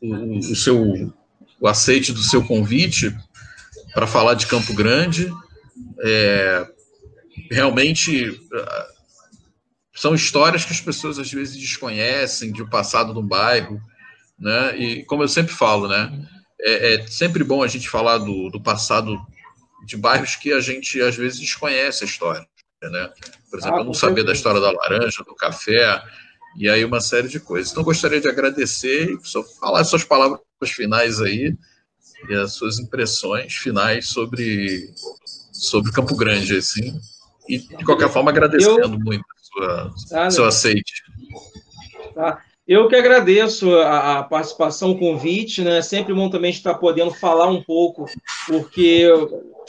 o, 0.00 0.38
o 0.38 0.56
seu 0.56 1.12
o 1.60 1.68
aceite 1.68 2.12
do 2.12 2.22
seu 2.22 2.42
convite 2.42 3.14
para 3.92 4.06
falar 4.06 4.34
de 4.34 4.46
Campo 4.46 4.72
Grande. 4.72 5.30
É, 6.02 6.66
realmente 7.50 8.40
são 9.94 10.14
histórias 10.14 10.64
que 10.64 10.72
as 10.72 10.80
pessoas 10.80 11.18
às 11.18 11.30
vezes 11.30 11.56
desconhecem 11.56 12.50
de 12.50 12.62
um 12.62 12.68
passado 12.68 13.12
do 13.12 13.22
bairro, 13.22 13.78
né? 14.38 14.78
E 14.78 15.04
como 15.04 15.22
eu 15.22 15.28
sempre 15.28 15.52
falo, 15.52 15.86
né? 15.86 16.26
É, 16.58 16.94
é 16.94 17.06
sempre 17.06 17.44
bom 17.44 17.62
a 17.62 17.66
gente 17.66 17.88
falar 17.88 18.18
do, 18.18 18.48
do 18.48 18.60
passado 18.60 19.20
de 19.84 19.96
bairros 19.96 20.36
que 20.36 20.52
a 20.52 20.60
gente 20.60 21.00
às 21.00 21.16
vezes 21.16 21.38
desconhece 21.38 22.04
a 22.04 22.06
história. 22.06 22.46
Né? 22.82 23.10
Por 23.50 23.58
exemplo, 23.58 23.78
ah, 23.78 23.80
eu 23.80 23.84
não 23.84 23.94
sabia 23.94 24.24
da 24.24 24.32
história 24.32 24.60
da 24.60 24.70
laranja, 24.70 25.22
do 25.24 25.34
café, 25.34 26.02
e 26.56 26.68
aí 26.68 26.84
uma 26.84 27.00
série 27.00 27.28
de 27.28 27.38
coisas. 27.38 27.70
Então, 27.70 27.82
gostaria 27.82 28.20
de 28.20 28.28
agradecer 28.28 29.10
e 29.10 29.18
só 29.22 29.42
falar 29.42 29.84
suas 29.84 30.04
palavras 30.04 30.40
finais 30.66 31.20
aí 31.20 31.56
e 32.28 32.34
as 32.34 32.52
suas 32.52 32.78
impressões 32.78 33.54
finais 33.54 34.08
sobre, 34.08 34.92
sobre 35.52 35.92
Campo 35.92 36.16
Grande, 36.16 36.56
assim. 36.56 37.00
E, 37.48 37.58
de 37.58 37.84
qualquer 37.84 38.08
forma, 38.10 38.30
agradecendo 38.30 38.80
eu... 38.80 38.98
muito 38.98 39.24
o 39.58 39.64
ah, 40.14 40.30
seu 40.30 40.44
aceite. 40.44 41.02
Tá. 42.14 42.42
Eu 42.70 42.86
que 42.86 42.94
agradeço 42.94 43.74
a, 43.80 44.20
a, 44.20 44.22
participação, 44.22 44.92
o 44.92 44.98
convite, 44.98 45.60
né? 45.60 45.82
Sempre 45.82 46.14
bom 46.14 46.30
também 46.30 46.52
estar 46.52 46.74
podendo 46.74 47.10
falar 47.12 47.48
um 47.48 47.60
pouco, 47.60 48.04
porque 48.46 49.08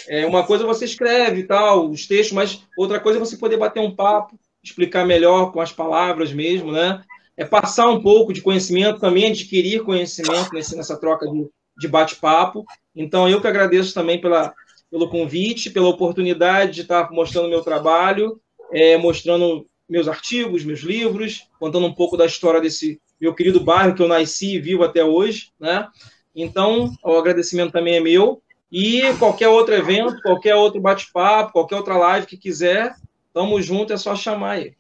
é 0.07 0.23
uma 0.27 0.45
coisa 0.45 0.67
você 0.67 0.85
escreve 0.85 1.41
tal, 1.45 1.89
os 1.89 2.05
textos, 2.05 2.31
mas 2.31 2.61
outra 2.77 2.99
coisa 2.99 3.17
é 3.17 3.19
você 3.19 3.37
poder 3.37 3.57
bater 3.57 3.79
um 3.79 3.89
papo, 3.89 4.39
explicar 4.63 5.03
melhor 5.03 5.51
com 5.51 5.59
as 5.59 5.71
palavras 5.71 6.31
mesmo, 6.31 6.71
né? 6.71 7.01
É 7.35 7.43
passar 7.43 7.89
um 7.89 8.03
pouco 8.03 8.31
de 8.31 8.39
conhecimento, 8.39 8.99
também 8.99 9.31
adquirir 9.31 9.83
conhecimento 9.83 10.53
nesse, 10.53 10.77
nessa 10.77 10.95
troca 10.95 11.25
de, 11.25 11.49
de 11.79 11.87
bate-papo. 11.87 12.63
Então, 12.95 13.27
eu 13.27 13.41
que 13.41 13.47
agradeço 13.47 13.95
também 13.95 14.21
pela, 14.21 14.53
pelo 14.91 15.09
convite, 15.09 15.71
pela 15.71 15.89
oportunidade 15.89 16.73
de 16.73 16.81
estar 16.81 17.11
mostrando 17.11 17.49
meu 17.49 17.63
trabalho, 17.63 18.39
é, 18.71 18.95
mostrando 18.95 19.65
meus 19.91 20.07
artigos, 20.07 20.63
meus 20.63 20.79
livros, 20.79 21.47
contando 21.59 21.85
um 21.85 21.93
pouco 21.93 22.15
da 22.15 22.25
história 22.25 22.61
desse 22.61 22.97
meu 23.19 23.35
querido 23.35 23.59
bairro 23.59 23.93
que 23.93 24.01
eu 24.01 24.07
nasci 24.07 24.55
e 24.55 24.59
vivo 24.59 24.85
até 24.85 25.03
hoje, 25.03 25.49
né? 25.59 25.85
Então, 26.33 26.95
o 27.03 27.17
agradecimento 27.17 27.73
também 27.73 27.95
é 27.95 27.99
meu. 27.99 28.41
E 28.71 29.01
qualquer 29.19 29.49
outro 29.49 29.75
evento, 29.75 30.21
qualquer 30.21 30.55
outro 30.55 30.79
bate-papo, 30.79 31.51
qualquer 31.51 31.75
outra 31.75 31.97
live 31.97 32.25
que 32.25 32.37
quiser, 32.37 32.95
tamo 33.33 33.61
junto, 33.61 33.91
é 33.91 33.97
só 33.97 34.15
chamar 34.15 34.51
aí. 34.51 34.73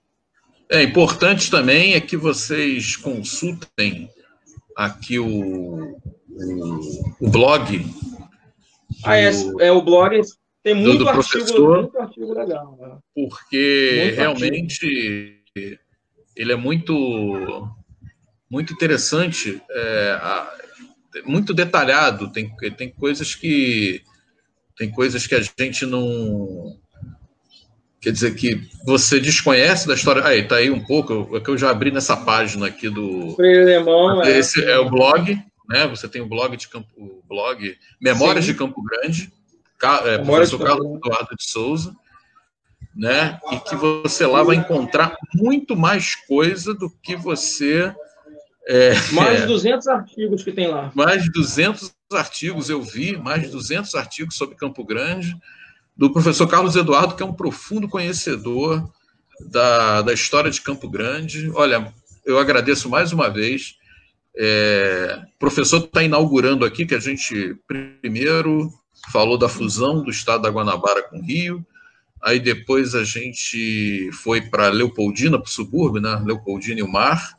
É 0.69 0.81
importante 0.81 1.51
também 1.51 1.93
é 1.93 1.99
que 1.99 2.15
vocês 2.15 2.95
consultem 2.95 4.09
aqui 4.77 5.19
o, 5.19 5.97
o, 6.29 6.79
o 7.19 7.29
blog. 7.29 7.85
Ah, 9.03 9.17
é, 9.17 9.29
é 9.59 9.71
o 9.73 9.81
blog 9.81 10.21
tem 10.63 10.75
muito, 10.75 10.99
do, 10.99 11.03
do 11.05 11.09
artigo, 11.09 11.31
professor, 11.31 11.77
muito 11.79 11.99
artigo 11.99 12.33
legal. 12.33 12.77
Né? 12.79 12.97
Porque 13.15 14.01
muito 14.03 14.15
realmente 14.15 15.43
artigo. 15.55 15.79
ele 16.35 16.51
é 16.51 16.55
muito, 16.55 17.67
muito 18.49 18.71
interessante, 18.71 19.61
é, 19.69 20.19
muito 21.25 21.53
detalhado. 21.53 22.31
Tem, 22.31 22.55
tem 22.77 22.91
coisas 22.91 23.33
que 23.33 24.03
tem 24.77 24.89
coisas 24.89 25.27
que 25.27 25.35
a 25.35 25.41
gente 25.41 25.85
não 25.85 26.75
quer 27.99 28.11
dizer 28.11 28.33
que 28.33 28.67
você 28.85 29.19
desconhece 29.19 29.87
da 29.87 29.93
história. 29.93 30.25
Aí, 30.25 30.43
tá 30.43 30.55
aí 30.55 30.71
um 30.71 30.83
pouco, 30.83 31.35
é 31.35 31.39
que 31.39 31.49
eu 31.49 31.57
já 31.57 31.69
abri 31.69 31.91
nessa 31.91 32.15
página 32.17 32.67
aqui 32.67 32.89
do. 32.89 33.35
Alemão, 33.39 34.23
é. 34.23 34.39
Esse 34.39 34.63
é, 34.63 34.71
é 34.71 34.79
o 34.79 34.89
blog, 34.89 35.37
né? 35.69 35.87
Você 35.87 36.07
tem 36.07 36.21
o 36.21 36.27
blog 36.27 36.55
de 36.55 36.67
Campo, 36.67 36.87
o 36.97 37.21
blog 37.27 37.77
Memórias 38.01 38.45
Sim. 38.45 38.51
de 38.53 38.57
Campo 38.57 38.83
Grande 38.83 39.31
é, 40.05 40.17
professor 40.19 40.59
Carlos 40.59 40.97
Eduardo 40.97 41.35
de 41.35 41.43
Souza, 41.43 41.95
né? 42.95 43.39
E 43.51 43.59
que 43.59 43.75
você 43.75 44.25
lá 44.25 44.43
vai 44.43 44.57
encontrar 44.57 45.15
muito 45.33 45.75
mais 45.75 46.15
coisa 46.15 46.73
do 46.73 46.89
que 46.89 47.15
você. 47.15 47.93
É, 48.67 48.93
mais 49.11 49.41
de 49.41 49.47
200 49.47 49.87
artigos 49.87 50.43
que 50.43 50.51
tem 50.51 50.67
lá. 50.67 50.91
Mais 50.93 51.23
de 51.23 51.31
200 51.31 51.93
artigos 52.13 52.69
eu 52.69 52.81
vi, 52.81 53.17
mais 53.17 53.43
de 53.43 53.49
200 53.49 53.95
artigos 53.95 54.35
sobre 54.35 54.55
Campo 54.55 54.83
Grande, 54.83 55.35
do 55.95 56.11
professor 56.11 56.47
Carlos 56.47 56.75
Eduardo, 56.75 57.15
que 57.15 57.23
é 57.23 57.25
um 57.25 57.33
profundo 57.33 57.87
conhecedor 57.87 58.89
da, 59.49 60.01
da 60.01 60.13
história 60.13 60.51
de 60.51 60.61
Campo 60.61 60.89
Grande. 60.89 61.49
Olha, 61.55 61.93
eu 62.25 62.37
agradeço 62.37 62.89
mais 62.89 63.11
uma 63.11 63.29
vez. 63.29 63.75
É, 64.37 65.19
o 65.35 65.39
professor 65.39 65.83
está 65.83 66.03
inaugurando 66.03 66.65
aqui 66.65 66.85
que 66.85 66.95
a 66.95 66.99
gente 66.99 67.55
primeiro 67.67 68.71
falou 69.11 69.37
da 69.37 69.49
fusão 69.49 70.03
do 70.03 70.11
estado 70.11 70.43
da 70.43 70.49
Guanabara 70.49 71.03
com 71.03 71.19
o 71.19 71.23
Rio, 71.23 71.65
Aí 72.23 72.39
depois 72.39 72.93
a 72.93 73.03
gente 73.03 74.11
foi 74.11 74.41
para 74.41 74.69
Leopoldina, 74.69 75.39
para 75.39 75.47
o 75.47 75.51
subúrbio, 75.51 75.99
né? 75.99 76.21
Leopoldina 76.23 76.79
e 76.79 76.83
o 76.83 76.87
Mar. 76.87 77.37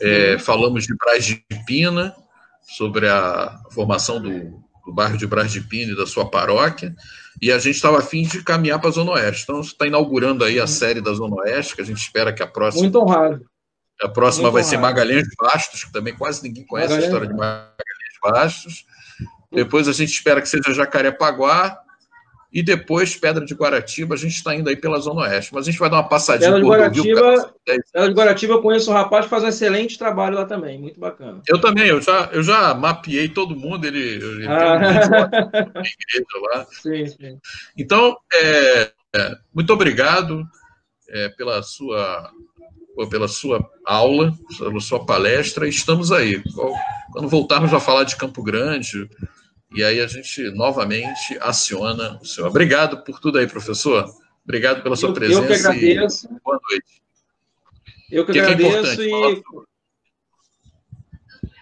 É, 0.00 0.38
falamos 0.38 0.84
de 0.84 0.94
Braz 0.94 1.24
de 1.24 1.42
Pina, 1.66 2.14
sobre 2.62 3.08
a 3.08 3.58
formação 3.70 4.20
do, 4.20 4.62
do 4.84 4.92
bairro 4.92 5.16
de 5.16 5.26
Braz 5.26 5.50
de 5.50 5.62
Pina 5.62 5.92
e 5.92 5.96
da 5.96 6.06
sua 6.06 6.30
paróquia. 6.30 6.94
E 7.40 7.50
a 7.50 7.58
gente 7.58 7.76
estava 7.76 7.98
afim 7.98 8.22
de 8.22 8.42
caminhar 8.42 8.78
para 8.78 8.90
a 8.90 8.92
Zona 8.92 9.12
Oeste. 9.12 9.44
Então, 9.44 9.60
está 9.60 9.86
inaugurando 9.86 10.44
aí 10.44 10.58
a 10.58 10.62
uhum. 10.62 10.68
série 10.68 11.00
da 11.00 11.14
Zona 11.14 11.36
Oeste, 11.36 11.74
que 11.74 11.80
a 11.80 11.84
gente 11.84 11.98
espera 11.98 12.32
que 12.32 12.42
a 12.42 12.46
próxima. 12.46 12.82
Muito 12.82 13.00
honrado. 13.00 13.44
A 14.02 14.08
próxima 14.08 14.44
Muito 14.44 14.52
vai 14.52 14.62
honrado. 14.62 14.70
ser 14.70 14.78
Magalhães 14.78 15.28
Bastos, 15.40 15.84
que 15.84 15.92
também 15.92 16.14
quase 16.14 16.42
ninguém 16.42 16.64
conhece 16.66 16.92
Magalhães. 16.92 17.04
a 17.04 17.16
história 17.16 17.26
de 17.26 17.34
Magalhães 17.34 18.18
Bastos. 18.22 18.84
Depois 19.50 19.88
a 19.88 19.92
gente 19.92 20.10
espera 20.10 20.40
que 20.40 20.48
seja 20.48 20.74
Jacarepaguá, 20.74 21.78
e 22.52 22.62
depois 22.62 23.14
Pedra 23.14 23.44
de 23.44 23.54
Guaratiba, 23.54 24.14
a 24.14 24.18
gente 24.18 24.34
está 24.34 24.54
indo 24.54 24.68
aí 24.70 24.76
pela 24.76 24.98
Zona 24.98 25.22
Oeste. 25.22 25.52
Mas 25.52 25.68
a 25.68 25.70
gente 25.70 25.78
vai 25.78 25.90
dar 25.90 25.96
uma 25.96 26.08
passadinha 26.08 26.50
Pedra 26.50 26.60
de 26.60 26.66
Guaratiba, 26.66 27.54
Pedra 27.64 28.08
de 28.08 28.14
Guaratiba, 28.14 28.54
eu 28.54 28.62
conheço 28.62 28.90
um 28.90 28.94
rapaz 28.94 29.26
que 29.26 29.30
faz 29.30 29.44
um 29.44 29.48
excelente 29.48 29.98
trabalho 29.98 30.36
lá 30.36 30.46
também, 30.46 30.78
muito 30.78 30.98
bacana. 30.98 31.42
Eu 31.46 31.60
também, 31.60 31.86
eu 31.86 32.00
já, 32.00 32.30
eu 32.32 32.42
já 32.42 32.74
mapeei 32.74 33.28
todo 33.28 33.56
mundo, 33.56 33.86
ele, 33.86 34.00
ele 34.00 34.46
ah. 34.48 35.28
tem 35.28 35.62
um 35.62 35.84
igreja 35.84 36.26
lá. 36.54 36.66
Sim, 36.72 37.06
sim. 37.06 37.38
Então, 37.76 38.16
é, 38.32 38.90
é, 39.14 39.36
muito 39.54 39.72
obrigado 39.72 40.42
é, 41.10 41.28
pela 41.30 41.62
sua 41.62 42.30
pela 43.10 43.28
sua 43.28 43.64
aula, 43.86 44.34
pela 44.58 44.80
sua 44.80 45.06
palestra, 45.06 45.68
estamos 45.68 46.10
aí. 46.10 46.42
Quando 47.12 47.28
voltarmos 47.28 47.72
a 47.72 47.78
falar 47.78 48.02
de 48.02 48.16
Campo 48.16 48.42
Grande, 48.42 49.08
e 49.72 49.84
aí 49.84 50.00
a 50.00 50.06
gente 50.06 50.50
novamente 50.50 51.38
aciona 51.40 52.18
o 52.20 52.24
senhor. 52.24 52.48
Obrigado 52.48 53.04
por 53.04 53.20
tudo 53.20 53.38
aí, 53.38 53.46
professor. 53.46 54.08
Obrigado 54.44 54.82
pela 54.82 54.96
sua 54.96 55.10
eu, 55.10 55.14
presença. 55.14 55.40
Eu 55.40 55.46
que 55.46 55.54
agradeço. 55.54 56.28
boa 56.44 56.58
noite. 56.70 57.02
Eu 58.10 58.24
que, 58.24 58.32
que 58.32 58.40
agradeço 58.40 58.96
que 58.96 59.02
é 59.02 59.32
e. 59.32 59.42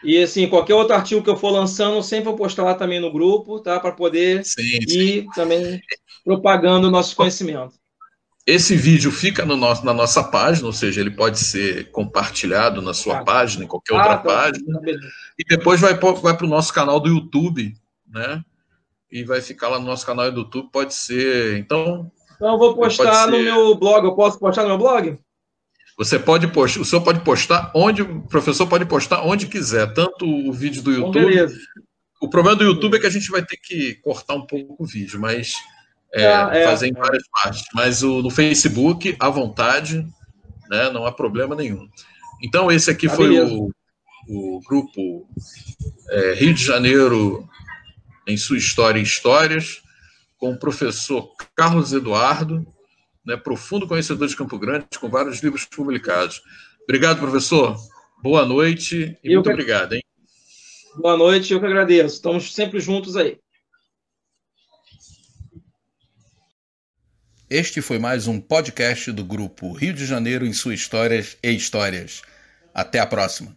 E 0.05 0.23
assim, 0.23 0.49
qualquer 0.49 0.75
outro 0.75 0.95
artigo 0.95 1.21
que 1.21 1.29
eu 1.29 1.37
for 1.37 1.51
lançando, 1.51 2.01
sempre 2.01 2.27
vou 2.27 2.37
postar 2.37 2.63
lá 2.63 2.75
também 2.77 3.01
no 3.01 3.13
grupo, 3.13 3.59
tá? 3.59 3.81
Para 3.81 3.91
poder 3.91 4.45
sim, 4.45 4.63
ir 4.63 5.23
sim. 5.23 5.27
também 5.35 5.83
propagando 6.25 6.87
o 6.87 6.91
nosso 6.93 7.17
conhecimento. 7.17 7.75
Esse 8.47 8.77
vídeo 8.77 9.11
fica 9.11 9.45
no 9.45 9.57
nosso, 9.57 9.85
na 9.85 9.93
nossa 9.93 10.23
página, 10.23 10.69
ou 10.69 10.73
seja, 10.73 11.01
ele 11.01 11.11
pode 11.11 11.41
ser 11.41 11.91
compartilhado 11.91 12.81
na 12.81 12.95
sua 12.95 13.19
ah, 13.19 13.25
página, 13.25 13.65
em 13.65 13.67
qualquer 13.67 13.95
ah, 13.95 13.99
outra 13.99 14.17
tá, 14.19 14.23
página. 14.23 14.81
Tá 14.81 14.93
e 15.37 15.45
depois 15.45 15.81
vai, 15.81 15.95
vai 15.95 16.37
para 16.37 16.47
o 16.47 16.49
nosso 16.49 16.73
canal 16.73 17.01
do 17.01 17.09
YouTube, 17.09 17.75
né? 18.09 18.43
E 19.11 19.25
vai 19.25 19.41
ficar 19.41 19.69
lá 19.69 19.79
no 19.79 19.87
nosso 19.87 20.05
canal 20.05 20.31
do 20.31 20.41
YouTube, 20.41 20.71
pode 20.73 20.95
ser. 20.95 21.59
Então. 21.59 22.11
Então 22.35 22.53
eu 22.53 22.59
vou 22.59 22.75
postar 22.75 23.29
no 23.29 23.39
meu 23.39 23.75
blog. 23.77 24.05
Eu 24.05 24.15
posso 24.15 24.39
postar 24.39 24.63
no 24.63 24.69
meu 24.69 24.79
blog? 24.79 25.19
Você 25.99 26.19
pode 26.19 26.49
postar, 26.49 26.81
o 26.81 26.85
senhor 26.85 27.03
pode 27.03 27.21
postar 27.21 27.73
onde, 27.75 28.03
o 28.03 28.21
professor 28.23 28.67
pode 28.67 28.85
postar 28.85 29.23
onde 29.23 29.47
quiser, 29.47 29.95
tanto 29.95 30.27
o 30.27 30.53
vídeo 30.53 30.83
do 30.83 30.93
YouTube. 30.93 31.25
Beleza. 31.25 31.57
O 32.21 32.29
problema 32.29 32.57
do 32.57 32.65
YouTube 32.65 32.97
é 32.97 33.01
que 33.01 33.07
a 33.07 33.11
gente 33.11 33.31
vai 33.31 33.43
ter 33.43 33.57
que 33.57 33.95
cortar 33.97 34.35
um 34.35 34.47
pouco 34.47 34.83
o 34.83 34.87
vídeo, 34.87 35.19
mas 35.19 35.55
é, 36.13 36.25
é, 36.25 36.65
fazer 36.65 36.89
em 36.89 36.97
é. 36.97 37.01
várias 37.01 37.23
partes. 37.29 37.65
Mas 37.75 38.03
o, 38.03 38.23
no 38.23 38.31
Facebook, 38.31 39.17
à 39.19 39.31
vontade, 39.31 40.07
né, 40.69 40.91
não 40.91 41.07
há 41.07 41.13
problema 41.13 41.55
nenhum. 41.55 41.89
Então, 42.43 42.71
esse 42.71 42.91
aqui 42.91 43.09
tá 43.09 43.15
foi 43.15 43.41
o, 43.41 43.71
o 44.29 44.61
grupo 44.67 45.27
é, 46.11 46.35
Rio 46.35 46.53
de 46.53 46.65
Janeiro 46.65 47.49
em 48.27 48.37
sua 48.37 48.59
história 48.59 48.99
e 48.99 49.03
histórias, 49.03 49.83
com 50.37 50.53
o 50.53 50.59
professor 50.59 51.35
Carlos 51.55 51.93
Eduardo, 51.93 52.67
né, 53.25 53.37
profundo 53.37 53.87
conhecedor 53.87 54.29
de 54.29 54.37
Campo 54.37 54.59
Grande, 54.59 54.87
com 55.01 55.09
vários 55.09 55.43
livros 55.43 55.65
publicados. 55.65 56.43
Obrigado, 56.85 57.19
professor. 57.19 57.77
Boa 58.23 58.45
noite 58.45 59.19
e 59.23 59.33
eu 59.33 59.37
muito 59.37 59.47
que... 59.47 59.53
obrigado. 59.53 59.93
Hein? 59.95 60.03
Boa 60.97 61.17
noite, 61.17 61.53
eu 61.53 61.61
que 61.61 61.67
agradeço. 61.67 62.17
Estamos 62.17 62.55
sempre 62.55 62.81
juntos 62.81 63.17
aí. 63.17 63.39
Este 67.49 67.81
foi 67.81 67.99
mais 67.99 68.27
um 68.27 68.41
podcast 68.41 69.13
do 69.13 69.25
grupo 69.25 69.73
Rio 69.73 69.93
de 69.93 70.05
Janeiro 70.05 70.45
em 70.45 70.53
suas 70.53 70.81
histórias 70.81 71.37
e 71.43 71.51
histórias. 71.53 72.23
Até 72.75 72.99
a 72.99 73.07
próxima. 73.07 73.57